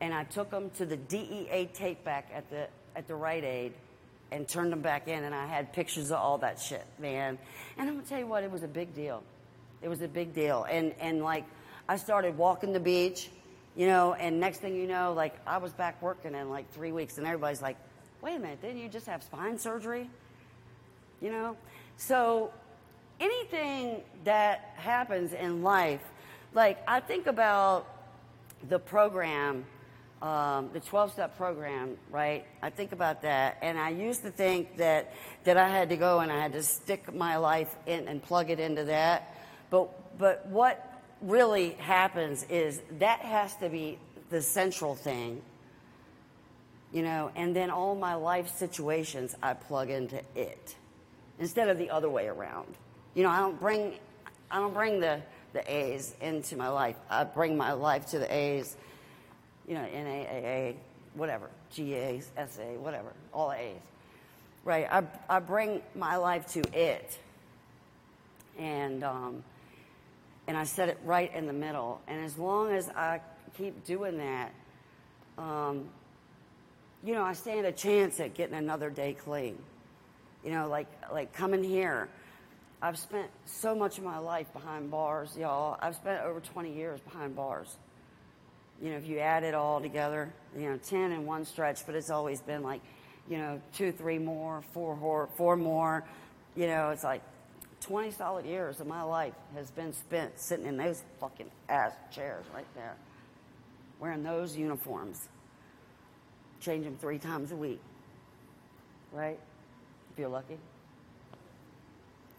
and 0.00 0.12
I 0.12 0.24
took 0.24 0.50
them 0.50 0.70
to 0.76 0.86
the 0.86 0.96
DEA 0.96 1.70
take 1.72 2.04
back 2.04 2.30
at 2.34 2.50
the 2.50 2.68
at 2.96 3.08
the 3.08 3.14
Rite 3.14 3.44
Aid 3.44 3.72
and 4.34 4.48
turned 4.48 4.72
them 4.72 4.80
back 4.80 5.06
in, 5.06 5.22
and 5.22 5.32
I 5.32 5.46
had 5.46 5.72
pictures 5.72 6.10
of 6.10 6.18
all 6.18 6.38
that 6.38 6.60
shit, 6.60 6.84
man. 6.98 7.38
And 7.78 7.88
I'm 7.88 7.94
gonna 7.94 8.06
tell 8.06 8.18
you 8.18 8.26
what, 8.26 8.42
it 8.42 8.50
was 8.50 8.64
a 8.64 8.68
big 8.68 8.92
deal. 8.92 9.22
It 9.80 9.88
was 9.88 10.02
a 10.02 10.08
big 10.08 10.34
deal, 10.34 10.64
and 10.64 10.92
and 10.98 11.22
like 11.22 11.44
I 11.88 11.96
started 11.96 12.36
walking 12.36 12.72
the 12.72 12.80
beach, 12.80 13.30
you 13.76 13.86
know, 13.86 14.14
and 14.14 14.40
next 14.40 14.58
thing 14.58 14.74
you 14.74 14.88
know, 14.88 15.12
like 15.12 15.34
I 15.46 15.58
was 15.58 15.72
back 15.72 16.02
working 16.02 16.34
in 16.34 16.50
like 16.50 16.68
three 16.72 16.90
weeks, 16.90 17.16
and 17.16 17.26
everybody's 17.26 17.62
like, 17.62 17.76
"Wait 18.22 18.34
a 18.34 18.38
minute, 18.40 18.60
didn't 18.60 18.78
you 18.78 18.88
just 18.88 19.06
have 19.06 19.22
spine 19.22 19.56
surgery?" 19.56 20.10
You 21.20 21.30
know, 21.30 21.56
so 21.96 22.52
anything 23.20 24.02
that 24.24 24.72
happens 24.74 25.32
in 25.32 25.62
life, 25.62 26.02
like 26.54 26.82
I 26.88 26.98
think 26.98 27.28
about 27.28 27.86
the 28.68 28.80
program, 28.80 29.64
um, 30.24 30.70
the 30.72 30.80
12 30.80 31.12
step 31.12 31.36
program, 31.36 31.98
right? 32.10 32.46
I 32.62 32.70
think 32.70 32.92
about 32.92 33.20
that. 33.22 33.58
And 33.60 33.78
I 33.78 33.90
used 33.90 34.22
to 34.22 34.30
think 34.30 34.78
that, 34.78 35.12
that 35.44 35.58
I 35.58 35.68
had 35.68 35.90
to 35.90 35.96
go 35.98 36.20
and 36.20 36.32
I 36.32 36.40
had 36.40 36.54
to 36.54 36.62
stick 36.62 37.14
my 37.14 37.36
life 37.36 37.76
in 37.84 38.08
and 38.08 38.22
plug 38.22 38.48
it 38.48 38.58
into 38.58 38.84
that. 38.84 39.36
But, 39.68 40.18
but 40.18 40.46
what 40.46 41.02
really 41.20 41.72
happens 41.72 42.46
is 42.48 42.80
that 43.00 43.20
has 43.20 43.54
to 43.56 43.68
be 43.68 43.98
the 44.30 44.40
central 44.40 44.94
thing, 44.94 45.42
you 46.90 47.02
know, 47.02 47.30
and 47.36 47.54
then 47.54 47.68
all 47.68 47.94
my 47.94 48.14
life 48.14 48.48
situations 48.48 49.36
I 49.42 49.52
plug 49.52 49.90
into 49.90 50.22
it 50.34 50.74
instead 51.38 51.68
of 51.68 51.76
the 51.76 51.90
other 51.90 52.08
way 52.08 52.28
around. 52.28 52.74
You 53.14 53.24
know, 53.24 53.30
I 53.30 53.40
don't 53.40 53.60
bring, 53.60 53.92
I 54.50 54.58
don't 54.60 54.72
bring 54.72 55.00
the, 55.00 55.20
the 55.52 55.70
A's 55.70 56.14
into 56.22 56.56
my 56.56 56.68
life. 56.68 56.96
I 57.10 57.24
bring 57.24 57.58
my 57.58 57.72
life 57.72 58.06
to 58.06 58.18
the 58.18 58.34
A's, 58.34 58.74
you 59.68 59.74
know, 59.74 59.86
NAAA, 59.94 60.74
whatever, 61.14 61.50
GA, 61.72 62.20
SA, 62.20 62.62
whatever, 62.78 63.12
all 63.32 63.52
A's. 63.52 63.76
Right? 64.64 64.86
I, 64.90 65.04
I 65.28 65.40
bring 65.40 65.82
my 65.94 66.16
life 66.16 66.46
to 66.52 66.62
it. 66.72 67.18
And, 68.58 69.04
um, 69.04 69.42
and 70.46 70.56
I 70.56 70.64
set 70.64 70.88
it 70.88 70.98
right 71.04 71.34
in 71.34 71.46
the 71.46 71.52
middle. 71.52 72.00
And 72.06 72.24
as 72.24 72.38
long 72.38 72.72
as 72.72 72.88
I 72.90 73.20
keep 73.56 73.84
doing 73.84 74.18
that, 74.18 74.52
um, 75.36 75.88
you 77.02 77.14
know, 77.14 77.22
I 77.22 77.34
stand 77.34 77.66
a 77.66 77.72
chance 77.72 78.20
at 78.20 78.34
getting 78.34 78.54
another 78.54 78.88
day 78.88 79.12
clean. 79.12 79.58
You 80.44 80.52
know, 80.52 80.68
like 80.68 80.86
like 81.10 81.32
coming 81.32 81.64
here 81.64 82.08
I've 82.84 82.98
spent 82.98 83.30
so 83.46 83.74
much 83.74 83.96
of 83.96 84.04
my 84.04 84.18
life 84.18 84.52
behind 84.52 84.90
bars, 84.90 85.34
y'all. 85.38 85.78
I've 85.80 85.96
spent 85.96 86.22
over 86.22 86.38
20 86.38 86.70
years 86.70 87.00
behind 87.00 87.34
bars. 87.34 87.78
You 88.82 88.90
know, 88.90 88.96
if 88.96 89.06
you 89.06 89.18
add 89.18 89.44
it 89.44 89.54
all 89.54 89.80
together, 89.80 90.32
you 90.56 90.68
know, 90.68 90.76
10 90.76 91.12
in 91.12 91.26
one 91.26 91.44
stretch, 91.44 91.86
but 91.86 91.94
it's 91.94 92.10
always 92.10 92.40
been 92.40 92.62
like, 92.62 92.80
you 93.28 93.38
know, 93.38 93.60
two, 93.74 93.92
three 93.92 94.18
more, 94.18 94.62
four, 94.72 95.28
four 95.36 95.56
more. 95.56 96.04
You 96.56 96.66
know, 96.66 96.90
it's 96.90 97.04
like 97.04 97.22
20 97.80 98.10
solid 98.12 98.46
years 98.46 98.80
of 98.80 98.86
my 98.86 99.02
life 99.02 99.34
has 99.54 99.70
been 99.70 99.92
spent 99.92 100.38
sitting 100.40 100.66
in 100.66 100.76
those 100.76 101.02
fucking 101.20 101.50
ass 101.68 101.92
chairs 102.12 102.44
right 102.54 102.66
there, 102.74 102.96
wearing 104.00 104.22
those 104.22 104.56
uniforms, 104.56 105.28
change 106.60 106.84
them 106.84 106.96
three 107.00 107.18
times 107.18 107.52
a 107.52 107.56
week, 107.56 107.80
right? 109.12 109.38
If 110.12 110.18
you're 110.18 110.28
lucky. 110.28 110.58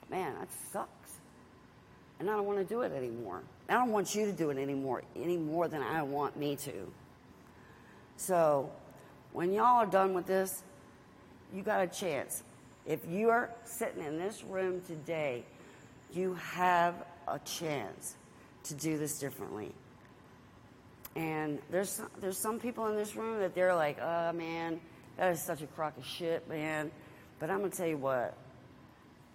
Man, 0.09 0.36
that 0.39 0.47
sucks. 0.71 1.11
And 2.19 2.29
I 2.29 2.36
don't 2.36 2.45
want 2.45 2.59
to 2.59 2.65
do 2.65 2.81
it 2.81 2.91
anymore. 2.91 3.41
I 3.68 3.74
don't 3.74 3.91
want 3.91 4.13
you 4.13 4.26
to 4.26 4.32
do 4.32 4.49
it 4.51 4.57
anymore, 4.57 5.03
any 5.16 5.38
more 5.38 5.68
than 5.68 5.82
I 5.82 6.03
want 6.03 6.38
me 6.38 6.55
to. 6.57 6.91
So, 8.18 8.72
when 9.34 9.51
y'all 9.51 9.82
are 9.82 9.86
done 9.86 10.13
with 10.13 10.28
this, 10.28 10.63
you 11.53 11.63
got 11.63 11.84
a 11.84 11.88
chance. 11.88 12.43
If 12.86 12.99
you 13.09 13.30
are 13.30 13.49
sitting 13.63 14.03
in 14.03 14.18
this 14.18 14.43
room 14.43 14.82
today, 14.88 15.43
you 16.13 16.36
have 16.36 16.95
a 17.28 17.39
chance 17.39 18.16
to 18.63 18.74
do 18.76 18.97
this 18.97 19.20
differently. 19.20 19.72
And 21.16 21.59
there's 21.72 22.01
there's 22.20 22.38
some 22.38 22.59
people 22.59 22.88
in 22.88 22.95
this 22.95 23.16
room 23.16 23.39
that 23.39 23.55
they're 23.55 23.76
like, 23.76 23.99
oh 24.01 24.34
man, 24.34 24.80
that 25.18 25.32
is 25.32 25.41
such 25.41 25.61
a 25.61 25.68
crock 25.68 25.97
of 25.97 26.05
shit, 26.05 26.47
man. 26.49 26.91
But 27.39 27.49
I'm 27.49 27.59
gonna 27.59 27.72
tell 27.72 27.88
you 27.88 27.97
what, 27.97 28.36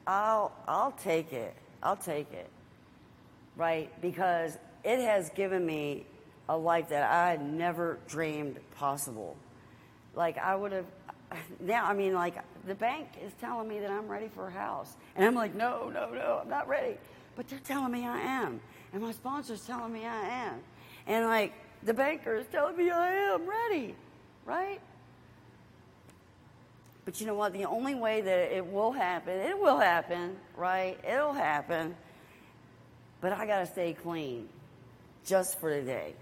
I'll 0.06 0.52
I'll 0.68 0.92
take 0.92 1.32
it. 1.32 1.54
I'll 1.82 1.96
take 1.96 2.32
it. 2.32 2.48
Right? 3.56 3.90
Because 4.00 4.56
it 4.84 5.00
has 5.00 5.30
given 5.30 5.64
me 5.64 6.06
a 6.48 6.56
life 6.56 6.88
that 6.88 7.10
I 7.10 7.30
had 7.30 7.42
never 7.42 7.98
dreamed 8.08 8.58
possible. 8.74 9.36
Like 10.14 10.38
I 10.38 10.56
would 10.56 10.72
have 10.72 10.86
now 11.60 11.86
I 11.86 11.94
mean 11.94 12.14
like 12.14 12.34
the 12.66 12.74
bank 12.74 13.08
is 13.24 13.32
telling 13.40 13.68
me 13.68 13.78
that 13.80 13.90
I'm 13.90 14.08
ready 14.08 14.28
for 14.34 14.48
a 14.48 14.50
house. 14.50 14.94
And 15.14 15.24
I'm 15.24 15.34
like, 15.34 15.54
no, 15.54 15.90
no, 15.90 16.10
no, 16.10 16.40
I'm 16.42 16.48
not 16.48 16.68
ready. 16.68 16.96
But 17.36 17.48
they're 17.48 17.60
telling 17.60 17.92
me 17.92 18.06
I 18.06 18.18
am. 18.18 18.60
And 18.92 19.02
my 19.02 19.12
sponsor's 19.12 19.64
telling 19.64 19.92
me 19.92 20.04
I 20.04 20.22
am. 20.46 20.60
And 21.06 21.26
like 21.26 21.52
the 21.82 21.94
banker 21.94 22.34
is 22.36 22.46
telling 22.50 22.76
me 22.76 22.90
I 22.90 23.12
am 23.12 23.48
ready. 23.48 23.94
Right? 24.44 24.80
But 27.04 27.20
you 27.20 27.26
know 27.26 27.34
what? 27.34 27.52
The 27.52 27.64
only 27.64 27.94
way 27.94 28.20
that 28.20 28.52
it 28.52 28.66
will 28.66 28.92
happen, 28.92 29.40
it 29.40 29.58
will 29.58 29.78
happen, 29.78 30.36
right? 30.56 30.98
It'll 31.04 31.32
happen. 31.32 31.94
But 33.20 33.32
I 33.32 33.46
got 33.46 33.60
to 33.60 33.66
stay 33.66 33.92
clean 33.92 34.48
just 35.24 35.60
for 35.60 35.70
today. 35.70 36.14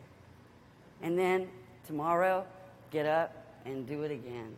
And 1.03 1.19
then 1.19 1.49
tomorrow, 1.87 2.45
get 2.91 3.07
up 3.07 3.35
and 3.65 3.87
do 3.87 4.03
it 4.03 4.11
again. 4.11 4.57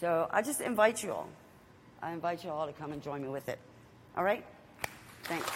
So 0.00 0.28
I 0.30 0.42
just 0.42 0.60
invite 0.60 1.02
you 1.02 1.12
all. 1.12 1.28
I 2.02 2.12
invite 2.12 2.44
you 2.44 2.50
all 2.50 2.66
to 2.66 2.72
come 2.72 2.92
and 2.92 3.02
join 3.02 3.22
me 3.22 3.28
with 3.28 3.48
it. 3.48 3.58
All 4.16 4.24
right? 4.24 4.44
Thanks. 5.24 5.50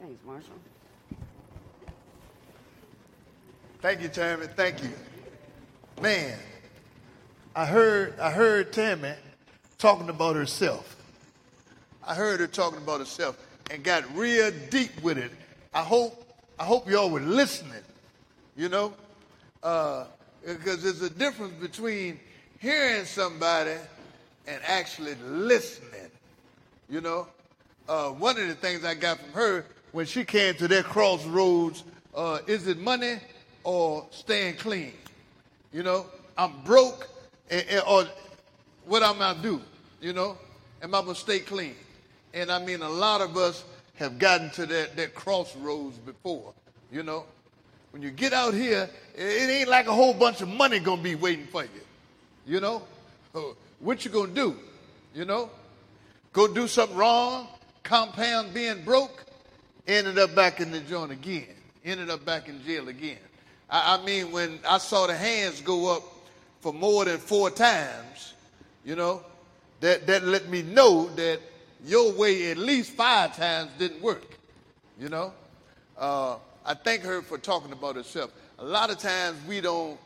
Thanks, 0.00 0.24
Marshall. 0.24 0.54
Thank 3.80 4.00
you, 4.00 4.08
Tammie. 4.08 4.46
Thank 4.46 4.82
you. 4.82 4.90
Man, 6.00 6.38
I 7.56 7.66
heard 7.66 8.18
I 8.18 8.30
heard 8.30 8.72
Tammie 8.72 9.14
talking 9.78 10.08
about 10.08 10.34
herself. 10.34 10.96
I 12.06 12.14
heard 12.14 12.40
her 12.40 12.48
talking 12.48 12.78
about 12.78 12.98
herself 12.98 13.38
and 13.70 13.84
got 13.84 14.04
real 14.16 14.50
deep 14.70 14.90
with 15.02 15.18
it. 15.18 15.30
I 15.72 15.82
hope 15.82 16.26
I 16.58 16.64
hope 16.64 16.90
y'all 16.90 17.10
were 17.10 17.20
listening. 17.20 17.82
You 18.56 18.68
know, 18.68 18.94
uh, 19.62 20.06
because 20.44 20.82
there's 20.82 21.02
a 21.02 21.10
difference 21.10 21.54
between 21.60 22.18
hearing 22.60 23.04
somebody 23.04 23.76
and 24.46 24.60
actually 24.64 25.14
listening. 25.24 26.10
You 26.88 27.00
know, 27.00 27.28
uh, 27.88 28.10
one 28.10 28.38
of 28.38 28.48
the 28.48 28.54
things 28.54 28.84
I 28.84 28.94
got 28.94 29.20
from 29.20 29.32
her 29.32 29.66
when 29.92 30.06
she 30.06 30.24
came 30.24 30.54
to 30.54 30.66
that 30.68 30.84
crossroads 30.84 31.84
uh, 32.14 32.38
is 32.46 32.66
it 32.66 32.78
money 32.78 33.18
or 33.62 34.06
staying 34.10 34.56
clean? 34.56 34.92
You 35.72 35.82
know, 35.82 36.06
I'm 36.36 36.52
broke, 36.64 37.08
and, 37.50 37.64
and, 37.68 37.82
or 37.86 38.04
what 38.86 39.02
am 39.02 39.20
I 39.20 39.34
do? 39.34 39.60
You 40.00 40.12
know, 40.12 40.38
am 40.82 40.94
I 40.94 41.00
gonna 41.00 41.14
stay 41.14 41.40
clean? 41.40 41.74
And 42.32 42.50
I 42.50 42.64
mean, 42.64 42.82
a 42.82 42.88
lot 42.88 43.20
of 43.20 43.36
us 43.36 43.64
have 43.96 44.18
gotten 44.18 44.50
to 44.50 44.66
that, 44.66 44.96
that 44.96 45.14
crossroads 45.14 45.98
before. 45.98 46.52
You 46.90 47.02
know, 47.02 47.24
when 47.90 48.02
you 48.02 48.10
get 48.10 48.32
out 48.32 48.54
here, 48.54 48.88
it 49.14 49.50
ain't 49.50 49.68
like 49.68 49.86
a 49.86 49.92
whole 49.92 50.14
bunch 50.14 50.40
of 50.40 50.48
money 50.48 50.78
gonna 50.78 51.02
be 51.02 51.14
waiting 51.14 51.46
for 51.46 51.62
you. 51.62 51.70
You 52.46 52.60
know, 52.60 52.82
uh, 53.34 53.40
what 53.80 54.04
you 54.04 54.10
gonna 54.10 54.32
do? 54.32 54.56
You 55.14 55.24
know, 55.24 55.50
go 56.32 56.52
do 56.52 56.66
something 56.66 56.96
wrong, 56.96 57.48
compound 57.82 58.52
being 58.52 58.82
broke, 58.84 59.24
ended 59.86 60.18
up 60.18 60.34
back 60.34 60.60
in 60.60 60.70
the 60.70 60.80
joint 60.80 61.12
again, 61.12 61.46
ended 61.84 62.10
up 62.10 62.24
back 62.24 62.48
in 62.48 62.62
jail 62.64 62.88
again. 62.88 63.18
I, 63.70 63.96
I 63.96 64.04
mean, 64.04 64.32
when 64.32 64.58
I 64.68 64.78
saw 64.78 65.06
the 65.06 65.14
hands 65.14 65.60
go 65.60 65.94
up 65.94 66.02
for 66.64 66.72
more 66.72 67.04
than 67.04 67.18
four 67.18 67.50
times, 67.50 68.32
you 68.86 68.96
know, 68.96 69.22
that, 69.80 70.06
that 70.06 70.24
let 70.24 70.48
me 70.48 70.62
know 70.62 71.10
that 71.14 71.38
your 71.84 72.10
way 72.14 72.50
at 72.50 72.56
least 72.56 72.92
five 72.92 73.36
times 73.36 73.70
didn't 73.78 74.00
work, 74.00 74.38
you 74.98 75.10
know. 75.10 75.34
Uh, 75.98 76.36
I 76.64 76.72
thank 76.72 77.02
her 77.02 77.20
for 77.20 77.36
talking 77.36 77.72
about 77.72 77.96
herself. 77.96 78.32
A 78.58 78.64
lot 78.64 78.88
of 78.88 78.96
times 78.96 79.36
we 79.46 79.60
don't, 79.60 80.00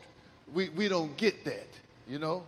we, 0.53 0.67
we 0.67 0.89
don't 0.89 1.15
get 1.15 1.45
that, 1.45 1.69
you 2.09 2.19
know, 2.19 2.43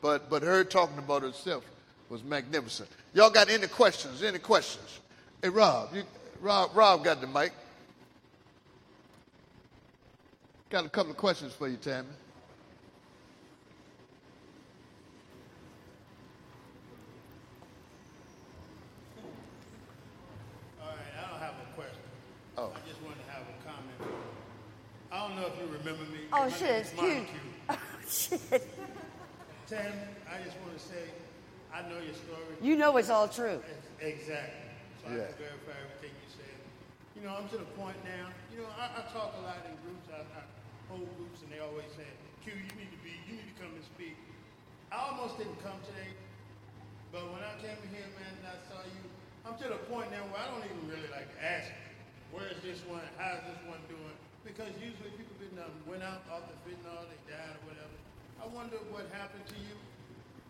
but, 0.00 0.28
but 0.28 0.42
her 0.42 0.64
talking 0.64 0.98
about 0.98 1.22
herself 1.22 1.64
was 2.08 2.24
magnificent. 2.24 2.88
Y'all 3.14 3.30
got 3.30 3.48
any 3.48 3.68
questions? 3.68 4.24
Any 4.24 4.40
questions? 4.40 4.98
Hey, 5.40 5.50
Rob, 5.50 5.94
you, 5.94 6.02
Rob, 6.40 6.72
Rob 6.74 7.04
got 7.04 7.20
the 7.20 7.28
mic. 7.28 7.52
Got 10.68 10.84
a 10.84 10.88
couple 10.88 11.12
of 11.12 11.16
questions 11.16 11.52
for 11.52 11.68
you, 11.68 11.76
Tammie. 11.76 12.08
All 20.80 20.88
right, 20.88 20.96
I 21.16 21.30
don't 21.30 21.40
have 21.40 21.54
a 21.54 21.74
question. 21.74 22.02
Oh. 22.58 22.72
I 22.74 22.88
just 22.88 23.02
wanted 23.02 23.24
to 23.24 23.30
have 23.30 23.42
a 23.42 23.56
comment. 23.66 24.14
I 25.10 25.28
don't 25.28 25.36
know 25.36 25.46
if 25.46 25.54
you 25.60 25.66
remember 25.78 26.10
me. 26.12 26.20
Oh, 26.32 26.44
My 26.44 26.50
shit, 26.50 26.62
name 26.70 26.80
it's 26.80 26.92
is 26.92 26.98
huge. 26.98 27.16
Montague. 27.16 27.38
Oh, 27.70 27.78
shit. 28.00 28.12
Tim, 29.68 29.92
I 30.24 30.40
just 30.40 30.56
want 30.64 30.72
to 30.72 30.80
say, 30.80 31.04
I 31.68 31.84
know 31.84 32.00
your 32.00 32.16
story. 32.16 32.56
You 32.64 32.80
know 32.80 32.96
it's 32.96 33.12
all 33.12 33.28
true. 33.28 33.60
Exactly. 34.00 34.72
So 35.04 35.12
I 35.12 35.20
can 35.20 35.36
verify 35.36 35.76
everything 35.76 36.16
you 36.16 36.28
said. 36.32 36.56
You 37.12 37.28
know, 37.28 37.36
I'm 37.36 37.44
to 37.52 37.60
the 37.60 37.68
point 37.76 38.00
now, 38.08 38.32
you 38.48 38.64
know, 38.64 38.72
I, 38.72 38.88
I 38.88 39.00
talk 39.12 39.36
a 39.36 39.42
lot 39.44 39.60
in 39.68 39.76
groups, 39.84 40.08
I, 40.08 40.24
I 40.24 40.48
hold 40.88 41.04
groups, 41.20 41.44
and 41.44 41.52
they 41.52 41.60
always 41.60 41.92
say, 41.92 42.08
Q, 42.40 42.56
you 42.56 42.72
need 42.72 42.88
to 42.88 43.00
be, 43.04 43.12
you 43.28 43.36
need 43.36 43.52
to 43.52 43.56
come 43.60 43.76
and 43.76 43.84
speak. 43.84 44.16
I 44.88 45.12
almost 45.12 45.36
didn't 45.36 45.60
come 45.60 45.76
today, 45.84 46.16
but 47.12 47.28
when 47.36 47.44
I 47.44 47.52
came 47.60 47.76
here, 47.92 48.08
man, 48.16 48.32
and 48.32 48.48
I 48.48 48.56
saw 48.72 48.80
you, 48.80 49.04
I'm 49.44 49.60
to 49.60 49.76
the 49.76 49.80
point 49.92 50.08
now 50.08 50.24
where 50.32 50.40
I 50.40 50.48
don't 50.48 50.64
even 50.64 50.88
really 50.88 51.12
like 51.12 51.28
to 51.28 51.38
ask, 51.44 51.68
where's 52.32 52.56
this 52.64 52.80
one, 52.88 53.04
how's 53.20 53.44
this 53.44 53.60
one 53.68 53.84
doing? 53.92 54.16
Because 54.40 54.72
usually 54.80 55.12
people 55.20 55.36
been 55.36 55.52
um, 55.60 55.68
went 55.84 56.00
out 56.00 56.24
off 56.32 56.48
the 56.48 56.56
fentanyl, 56.64 57.04
they 57.12 57.20
died 57.28 57.60
or 57.60 57.76
whatever. 57.76 58.01
I 58.42 58.46
wonder 58.54 58.76
what 58.90 59.06
happened 59.14 59.46
to 59.46 59.54
you, 59.54 59.78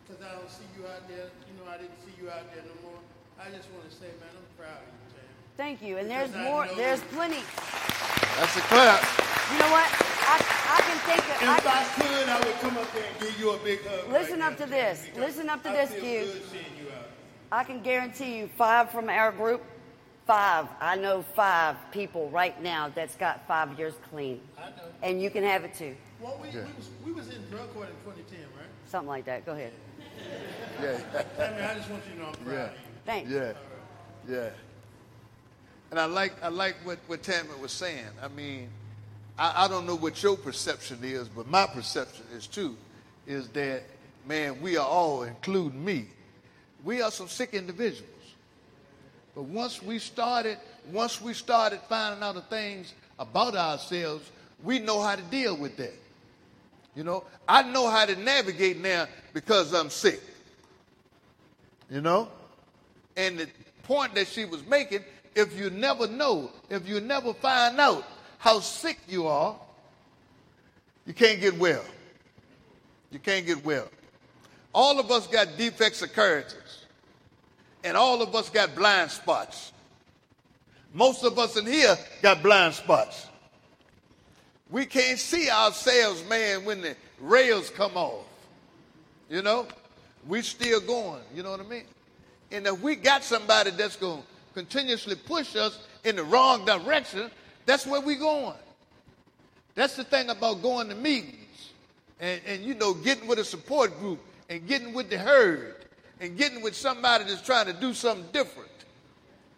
because 0.02 0.24
I 0.24 0.32
don't 0.35 0.48
see 0.48 0.64
you 0.78 0.86
out 0.89 1.05
there. 1.09 1.28
You 1.44 1.52
know, 1.60 1.69
I 1.69 1.77
didn't 1.77 1.98
see 2.01 2.14
you 2.16 2.31
out 2.31 2.48
there 2.55 2.64
no 2.64 2.73
more. 2.89 3.01
I 3.36 3.52
just 3.52 3.69
want 3.73 3.85
to 3.85 3.93
say, 3.94 4.09
man, 4.16 4.32
I'm 4.32 4.48
proud 4.56 4.81
of 4.81 4.89
you, 4.89 5.12
Tam. 5.12 5.28
Thank 5.60 5.82
you. 5.82 5.98
And 5.98 6.09
there's 6.09 6.32
I 6.35 6.44
more. 6.44 6.64
know- 6.66 6.74
There's 6.77 7.01
plenty. 7.12 7.44
That's 8.40 8.56
a 8.56 8.64
clap. 8.73 9.01
You 9.52 9.59
know 9.60 9.69
what? 9.69 9.89
I, 10.24 10.36
I 10.40 10.78
can 10.89 10.98
think 11.05 11.20
of. 11.20 11.36
If 11.36 11.66
I 11.69 11.85
can, 11.85 12.09
could, 12.09 12.28
I 12.32 12.39
would 12.40 12.59
come 12.64 12.77
up 12.78 12.93
there 12.94 13.05
and 13.05 13.20
give 13.20 13.39
you 13.39 13.51
a 13.52 13.59
big 13.59 13.85
hug. 13.85 14.09
Listen 14.10 14.40
right 14.40 14.52
up 14.52 14.59
now, 14.59 14.64
to 14.64 14.70
Tam, 14.70 14.81
this. 14.81 15.06
Listen 15.16 15.51
up 15.51 15.62
to 15.64 15.69
I 15.69 15.73
this, 15.73 15.90
feel 15.90 16.01
Q. 16.01 16.32
good 16.32 16.43
seeing 16.51 16.64
you 16.81 16.89
out. 16.97 17.09
I 17.52 17.64
can 17.64 17.82
guarantee 17.82 18.39
you 18.39 18.47
five 18.56 18.90
from 18.90 19.10
our 19.10 19.32
group. 19.32 19.62
Five. 20.27 20.69
I 20.81 20.97
know 20.97 21.23
five 21.23 21.77
people 21.90 22.31
right 22.31 22.61
now 22.62 22.90
that's 22.94 23.16
got 23.16 23.47
five 23.47 23.78
years 23.78 23.94
clean. 24.11 24.40
I 24.57 24.70
know. 24.70 24.82
And 25.03 25.20
you 25.20 25.31
can 25.31 25.43
have 25.43 25.65
it 25.65 25.74
too. 25.74 25.97
Well, 26.20 26.39
we, 26.40 26.49
we, 26.49 26.57
was, 26.57 26.90
we 27.05 27.12
was 27.12 27.28
in 27.28 27.43
drug 27.51 27.73
court 27.74 27.89
in 27.89 27.94
2010, 28.05 28.39
right? 28.40 28.66
Something 28.86 29.09
like 29.09 29.24
that. 29.24 29.44
Go 29.44 29.53
ahead. 29.53 29.73
Yeah, 30.81 30.99
Tammie, 31.36 31.61
I 31.62 31.74
just 31.74 31.90
want 31.90 32.03
you 32.07 32.15
to 32.15 32.19
know 32.20 32.28
I'm 32.28 32.35
proud 32.44 32.53
yeah, 32.53 32.65
of 32.65 32.73
you. 32.73 32.78
Thanks. 33.05 33.31
yeah, 33.31 33.53
yeah. 34.28 34.51
And 35.90 35.99
I 35.99 36.05
like 36.05 36.32
I 36.43 36.49
like 36.49 36.77
what 36.85 36.99
what 37.09 37.23
Tammie 37.23 37.61
was 37.61 37.73
saying. 37.73 38.07
I 38.23 38.28
mean, 38.28 38.69
I, 39.39 39.65
I 39.65 39.69
don't 39.69 39.86
know 39.86 39.97
what 39.97 40.23
your 40.23 40.36
perception 40.36 40.99
is, 41.03 41.28
but 41.28 41.49
my 41.49 41.66
perception 41.66 42.24
is 42.35 42.47
too, 42.47 42.77
is 43.27 43.49
that, 43.49 43.82
man, 44.27 44.61
we 44.61 44.77
are 44.77 44.86
all, 44.86 45.23
including 45.24 45.85
me, 45.85 46.07
we 46.85 47.03
are 47.03 47.11
some 47.11 47.28
sick 47.28 47.55
individuals. 47.55 48.09
But 49.34 49.44
once 49.44 49.82
we 49.82 49.98
started, 49.98 50.59
once 50.90 51.20
we 51.20 51.34
started 51.34 51.80
finding 51.88 52.22
out 52.22 52.34
the 52.34 52.42
things 52.42 52.92
about 53.18 53.54
ourselves, 53.54 54.30
we 54.62 54.78
know 54.78 55.00
how 55.00 55.16
to 55.16 55.22
deal 55.22 55.56
with 55.56 55.76
that. 55.78 55.94
You 56.94 57.04
know, 57.04 57.24
I 57.48 57.62
know 57.62 57.88
how 57.88 58.04
to 58.04 58.16
navigate 58.16 58.78
now 58.78 59.06
because 59.32 59.72
I'm 59.72 59.88
sick. 59.88 60.20
You 61.90 62.00
know? 62.00 62.28
And 63.16 63.38
the 63.38 63.48
point 63.84 64.14
that 64.14 64.26
she 64.26 64.44
was 64.44 64.64
making, 64.66 65.00
if 65.34 65.59
you 65.59 65.70
never 65.70 66.06
know, 66.06 66.50
if 66.68 66.86
you 66.88 67.00
never 67.00 67.32
find 67.34 67.78
out 67.80 68.04
how 68.38 68.60
sick 68.60 68.98
you 69.09 69.26
are, 69.26 69.56
you 71.06 71.14
can't 71.14 71.40
get 71.40 71.56
well. 71.59 71.84
You 73.10 73.18
can't 73.18 73.46
get 73.46 73.64
well. 73.64 73.88
All 74.74 74.98
of 74.98 75.10
us 75.10 75.26
got 75.26 75.56
defects 75.59 76.00
of 76.02 76.12
characters, 76.14 76.72
and 77.84 77.96
all 77.96 78.22
of 78.22 78.34
us 78.34 78.50
got 78.50 78.74
blind 78.74 79.10
spots. 79.10 79.72
Most 80.94 81.24
of 81.24 81.38
us 81.38 81.56
in 81.56 81.66
here 81.66 81.96
got 82.20 82.42
blind 82.42 82.74
spots. 82.74 83.28
We 84.70 84.86
can't 84.86 85.18
see 85.18 85.50
ourselves, 85.50 86.24
man, 86.28 86.64
when 86.64 86.82
the 86.82 86.96
rails 87.20 87.70
come 87.70 87.96
off. 87.96 88.26
You 89.28 89.42
know, 89.42 89.66
we 90.26 90.42
still 90.42 90.80
going. 90.80 91.22
You 91.34 91.42
know 91.42 91.50
what 91.50 91.60
I 91.60 91.64
mean? 91.64 91.84
And 92.50 92.66
if 92.66 92.80
we 92.80 92.96
got 92.96 93.24
somebody 93.24 93.70
that's 93.70 93.96
going 93.96 94.20
to 94.20 94.26
continuously 94.54 95.14
push 95.14 95.56
us 95.56 95.78
in 96.04 96.16
the 96.16 96.24
wrong 96.24 96.64
direction, 96.64 97.30
that's 97.64 97.86
where 97.86 98.00
we 98.00 98.16
going. 98.16 98.56
That's 99.74 99.96
the 99.96 100.04
thing 100.04 100.28
about 100.28 100.60
going 100.60 100.88
to 100.90 100.94
meetings 100.94 101.70
and, 102.20 102.40
and 102.46 102.62
you 102.62 102.74
know, 102.74 102.92
getting 102.92 103.26
with 103.26 103.38
a 103.38 103.44
support 103.44 103.98
group 103.98 104.20
and 104.50 104.66
getting 104.66 104.92
with 104.92 105.09
the 105.09 105.16
herd 105.16 105.76
and 106.23 106.39
getting 106.39 106.62
with 106.62 106.77
somebody 106.77 107.24
that's 107.24 107.43
trying 107.43 107.66
to 107.66 107.73
do 107.73 107.93
something 107.93 108.24
different. 108.32 108.70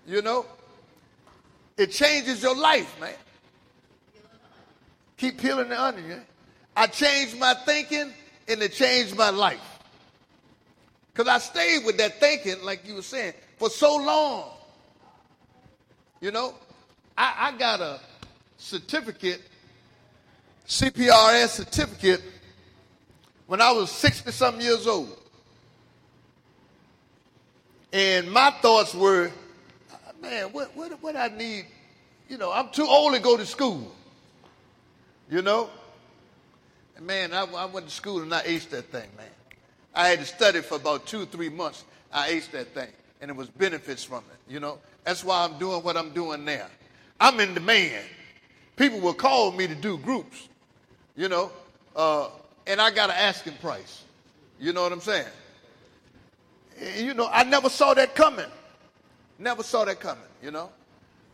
You 0.07 0.23
know? 0.23 0.47
It 1.77 1.91
changes 1.91 2.43
your 2.43 2.57
life, 2.57 2.99
man. 2.99 3.12
Keep 5.19 5.43
peeling 5.43 5.69
the 5.69 5.81
onion. 5.81 6.23
I 6.74 6.86
changed 6.86 7.39
my 7.39 7.53
thinking 7.66 8.11
and 8.49 8.62
it 8.62 8.73
changed 8.73 9.15
my 9.15 9.28
life. 9.28 9.61
Because 11.12 11.28
I 11.28 11.39
stayed 11.39 11.85
with 11.85 11.99
that 11.99 12.19
thinking, 12.19 12.65
like 12.65 12.89
you 12.89 12.95
were 12.95 13.03
saying, 13.03 13.35
for 13.59 13.69
so 13.69 13.97
long. 13.97 14.51
You 16.20 16.31
know, 16.31 16.55
I, 17.16 17.53
I 17.53 17.59
got 17.59 17.81
a 17.82 18.01
certificate, 18.57 19.43
CPRS 20.66 21.49
certificate, 21.49 22.23
when 23.47 23.61
I 23.61 23.70
was 23.70 23.91
60 23.91 24.32
some 24.32 24.61
years 24.62 24.86
old. 24.86 25.23
And 27.94 28.28
my 28.28 28.50
thoughts 28.50 28.92
were, 28.92 29.30
man, 30.20 30.46
what, 30.46 30.76
what, 30.76 31.00
what 31.00 31.14
I 31.14 31.28
need, 31.28 31.66
you 32.28 32.36
know, 32.36 32.50
I'm 32.50 32.70
too 32.70 32.84
old 32.84 33.14
to 33.14 33.20
go 33.20 33.36
to 33.36 33.46
school. 33.46 33.94
You 35.30 35.42
know? 35.42 35.70
And 36.96 37.06
man, 37.06 37.32
I, 37.32 37.44
I 37.44 37.66
went 37.66 37.86
to 37.86 37.94
school 37.94 38.20
and 38.20 38.34
I 38.34 38.42
aced 38.42 38.70
that 38.70 38.86
thing, 38.86 39.08
man. 39.16 39.28
I 39.94 40.08
had 40.08 40.18
to 40.18 40.24
study 40.24 40.60
for 40.60 40.74
about 40.74 41.06
two 41.06 41.24
three 41.26 41.48
months. 41.48 41.84
I 42.12 42.32
aced 42.32 42.50
that 42.50 42.74
thing. 42.74 42.88
And 43.20 43.30
it 43.30 43.36
was 43.36 43.48
benefits 43.48 44.02
from 44.02 44.24
it, 44.28 44.52
you 44.52 44.58
know? 44.58 44.80
That's 45.04 45.22
why 45.22 45.44
I'm 45.44 45.56
doing 45.60 45.84
what 45.84 45.96
I'm 45.96 46.10
doing 46.10 46.44
now. 46.44 46.66
I'm 47.20 47.38
in 47.38 47.54
demand. 47.54 48.04
People 48.74 48.98
will 48.98 49.14
call 49.14 49.52
me 49.52 49.68
to 49.68 49.74
do 49.76 49.98
groups, 49.98 50.48
you 51.14 51.28
know, 51.28 51.52
uh, 51.94 52.28
and 52.66 52.80
I 52.80 52.90
got 52.90 53.10
an 53.10 53.16
asking 53.16 53.54
price. 53.58 54.02
You 54.58 54.72
know 54.72 54.82
what 54.82 54.90
I'm 54.90 55.00
saying? 55.00 55.28
You 56.96 57.14
know, 57.14 57.28
I 57.30 57.44
never 57.44 57.68
saw 57.68 57.94
that 57.94 58.14
coming. 58.14 58.46
Never 59.38 59.62
saw 59.62 59.84
that 59.84 60.01
coming, 60.01 60.24
you 60.42 60.51
know? 60.51 60.70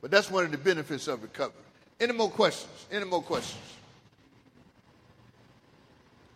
But 0.00 0.10
that's 0.10 0.30
one 0.30 0.44
of 0.44 0.50
the 0.50 0.58
benefits 0.58 1.08
of 1.08 1.22
recovery. 1.22 1.62
Any 1.98 2.12
more 2.12 2.30
questions? 2.30 2.86
Any 2.90 3.04
more 3.04 3.22
questions? 3.22 3.62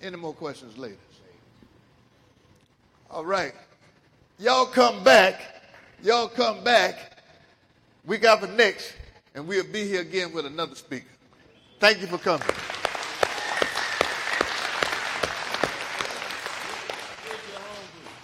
Any 0.03 0.17
more 0.17 0.35
questions, 0.35 0.77
ladies? 0.77 0.99
All 3.11 3.25
right. 3.25 3.55
Y'all 4.39 4.67
come 4.67 5.03
back. 5.05 5.41
Y'all 6.03 6.29
come 6.29 6.63
back. 6.63 7.23
We 8.05 8.19
got 8.19 8.43
the 8.43 8.49
next, 8.49 8.93
and 9.35 9.47
we'll 9.47 9.65
be 9.65 9.87
here 9.87 10.03
again 10.03 10.33
with 10.33 10.45
another 10.45 10.75
speaker. 10.75 11.07
Thank 11.81 12.01
you 12.01 12.07
for 12.07 12.19
coming. 12.19 12.47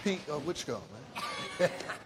Pete, 0.03 0.21
uh, 0.29 0.39
which 0.39 0.65
go, 0.65 0.81
man? 1.59 1.69